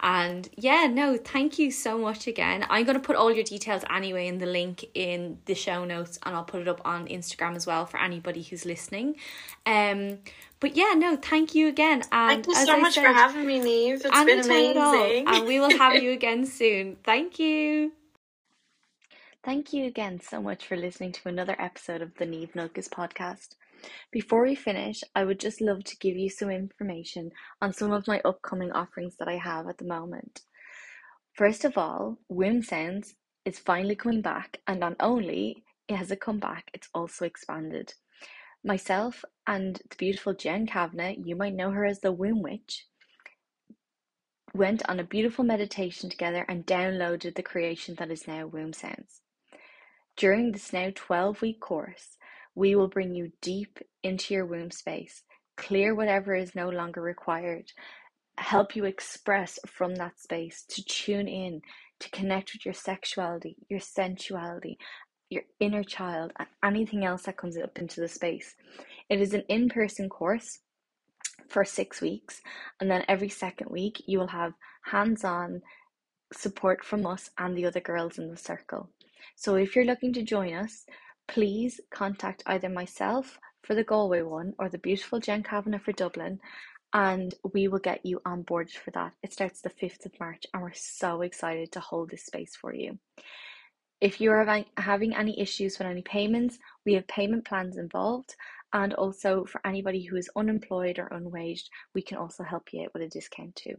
[0.00, 2.66] And yeah, no, thank you so much again.
[2.68, 6.18] I'm going to put all your details anyway in the link in the show notes
[6.22, 9.16] and I'll put it up on Instagram as well for anybody who's listening.
[9.64, 10.18] Um,
[10.60, 12.02] but yeah, no, thank you again.
[12.12, 14.02] And thank you so I much said, for having me, Neve.
[14.04, 15.28] It's been amazing.
[15.28, 16.96] And we will have you again soon.
[17.02, 17.92] Thank you.
[19.42, 23.54] Thank you again so much for listening to another episode of the Neve Nuggets podcast.
[24.10, 27.30] Before we finish, I would just love to give you some information
[27.60, 30.42] on some of my upcoming offerings that I have at the moment.
[31.34, 33.14] First of all, Womb Sounds
[33.44, 37.94] is finally coming back, and not only it has it come back, it's also expanded.
[38.64, 42.86] Myself and the beautiful Jen Kavanagh, you might know her as the Womb Witch,
[44.54, 49.20] went on a beautiful meditation together and downloaded the creation that is now Womb Sounds.
[50.16, 52.15] During this now 12 week course,
[52.56, 55.22] we will bring you deep into your womb space,
[55.56, 57.70] clear whatever is no longer required,
[58.38, 61.60] help you express from that space, to tune in,
[62.00, 64.78] to connect with your sexuality, your sensuality,
[65.28, 68.54] your inner child, and anything else that comes up into the space.
[69.10, 70.60] It is an in person course
[71.48, 72.40] for six weeks,
[72.80, 75.60] and then every second week, you will have hands on
[76.32, 78.88] support from us and the other girls in the circle.
[79.36, 80.86] So, if you're looking to join us,
[81.28, 86.40] please contact either myself for the Galway one or the beautiful Jen Kavanagh for Dublin
[86.92, 89.12] and we will get you on board for that.
[89.22, 92.74] It starts the 5th of March, and we're so excited to hold this space for
[92.74, 92.98] you.
[94.00, 98.34] If you're having any issues with any payments, we have payment plans involved,
[98.72, 102.94] and also for anybody who is unemployed or unwaged, we can also help you out
[102.94, 103.74] with a discount too.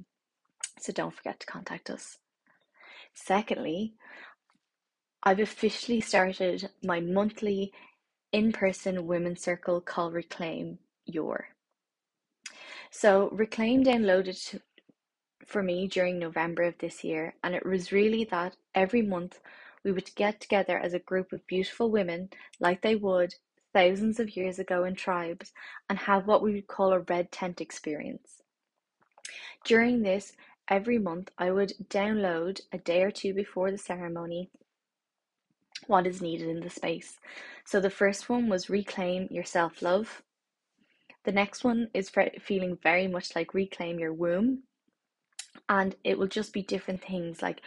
[0.80, 2.18] So don't forget to contact us.
[3.14, 3.96] Secondly,
[5.24, 7.74] I've officially started my monthly
[8.32, 11.50] in person women's circle called Reclaim Your.
[12.92, 14.60] So, Reclaim downloaded
[15.46, 19.40] for me during November of this year, and it was really that every month
[19.84, 22.30] we would get together as a group of beautiful women,
[22.60, 23.34] like they would
[23.74, 25.54] thousands of years ago in tribes,
[25.90, 28.42] and have what we would call a red tent experience.
[29.64, 30.34] During this,
[30.68, 34.50] every month I would download a day or two before the ceremony
[35.86, 37.20] what is needed in the space.
[37.66, 40.24] So the first one was reclaim your self love.
[41.26, 44.64] The next one is feeling very much like reclaim your womb.
[45.70, 47.62] And it will just be different things like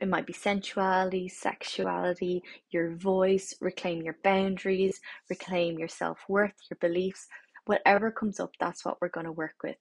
[0.00, 6.78] it might be sensuality, sexuality, your voice, reclaim your boundaries, reclaim your self worth, your
[6.80, 7.26] beliefs.
[7.66, 9.76] Whatever comes up, that's what we're going to work with.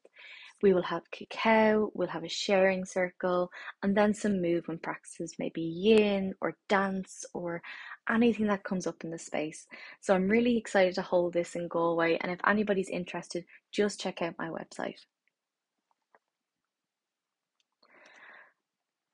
[0.64, 3.50] We will have cacao, we'll have a sharing circle,
[3.84, 7.62] and then some movement practices, maybe yin or dance or
[8.10, 9.68] anything that comes up in the space.
[10.02, 14.22] So I'm really excited to hold this in Galway, and if anybody's interested, just check
[14.22, 15.00] out my website.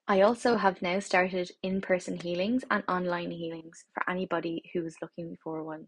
[0.08, 4.98] I also have now started in person healings and online healings for anybody who is
[5.02, 5.88] looking for one.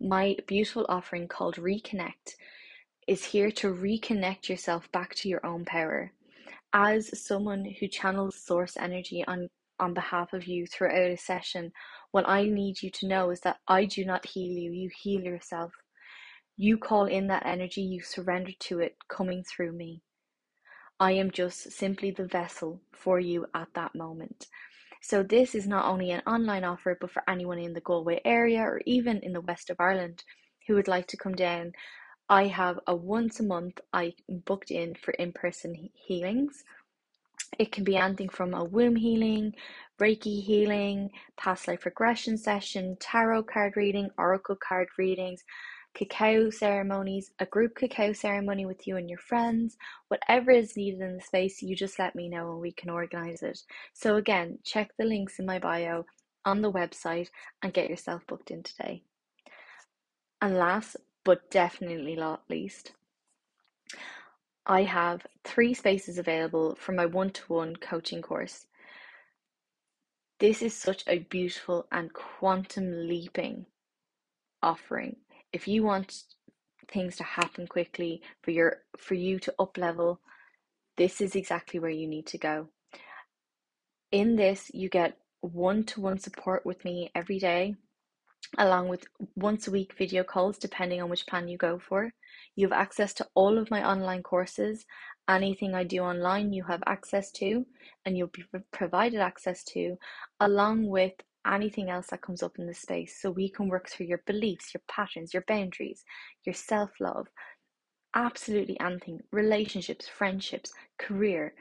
[0.00, 2.34] My beautiful offering called Reconnect
[3.06, 6.12] is here to reconnect yourself back to your own power.
[6.72, 11.72] As someone who channels source energy on, on behalf of you throughout a session,
[12.10, 15.22] what I need you to know is that I do not heal you, you heal
[15.22, 15.72] yourself.
[16.56, 20.02] You call in that energy, you surrender to it coming through me.
[20.98, 24.46] I am just simply the vessel for you at that moment.
[25.02, 28.62] So, this is not only an online offer, but for anyone in the Galway area
[28.62, 30.24] or even in the west of Ireland
[30.66, 31.72] who would like to come down
[32.28, 36.64] I have a once a month I booked in for in-person healings.
[37.58, 39.54] It can be anything from a womb healing,
[40.00, 45.44] Reiki healing, past life regression session, tarot card reading, oracle card readings,
[45.94, 49.76] cacao ceremonies, a group cacao ceremony with you and your friends,
[50.08, 53.42] whatever is needed in the space, you just let me know and we can organize
[53.42, 53.60] it.
[53.94, 56.04] So, again, check the links in my bio
[56.44, 57.28] on the website
[57.62, 59.02] and get yourself booked in today.
[60.42, 60.96] And last
[61.26, 62.92] but definitely not least,
[64.64, 68.66] I have three spaces available for my one to one coaching course.
[70.38, 73.66] This is such a beautiful and quantum leaping
[74.62, 75.16] offering.
[75.52, 76.22] If you want
[76.92, 80.20] things to happen quickly for your for you to up level,
[80.96, 82.68] this is exactly where you need to go.
[84.12, 87.74] In this, you get one to one support with me every day
[88.58, 89.04] along with
[89.34, 92.12] once a week video calls, depending on which plan you go for.
[92.54, 94.86] You have access to all of my online courses.
[95.28, 97.66] Anything I do online, you have access to,
[98.04, 99.96] and you'll be provided access to,
[100.40, 101.12] along with
[101.46, 103.20] anything else that comes up in the space.
[103.20, 106.04] So we can work through your beliefs, your patterns, your boundaries,
[106.44, 107.28] your self love,
[108.14, 111.54] absolutely anything relationships, friendships, career.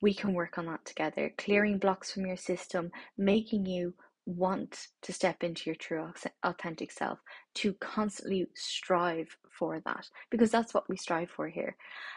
[0.00, 3.94] We can work on that together, clearing blocks from your system, making you
[4.28, 6.06] want to step into your true
[6.42, 7.18] authentic self
[7.54, 11.74] to constantly strive for that because that's what we strive for here.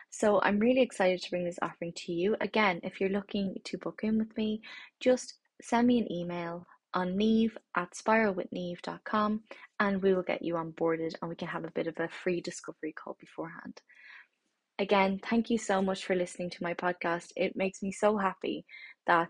[0.09, 2.35] So i'm really excited to bring this offering to you.
[2.41, 4.61] Again if you're looking to book in with me
[4.99, 9.41] just send me an email on neve at spiralwithneve.com
[9.79, 12.41] and we will get you onboarded and we can have a bit of a free
[12.41, 13.81] discovery call beforehand.
[14.79, 17.31] Again thank you so much for listening to my podcast.
[17.37, 18.65] It makes me so happy
[19.07, 19.29] that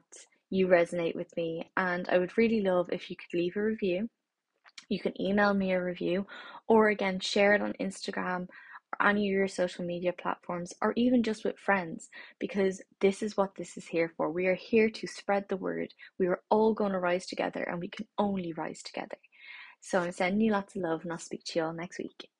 [0.52, 1.72] you resonate with me.
[1.76, 4.10] And I would really love if you could leave a review.
[4.90, 6.28] You can email me a review
[6.68, 8.48] or again share it on Instagram
[9.00, 12.10] or any of your social media platforms or even just with friends
[12.40, 14.30] because this is what this is here for.
[14.30, 15.94] We are here to spread the word.
[16.20, 19.18] We are all going to rise together and we can only rise together.
[19.80, 22.31] So I'm sending you lots of love and I'll speak to you all next week.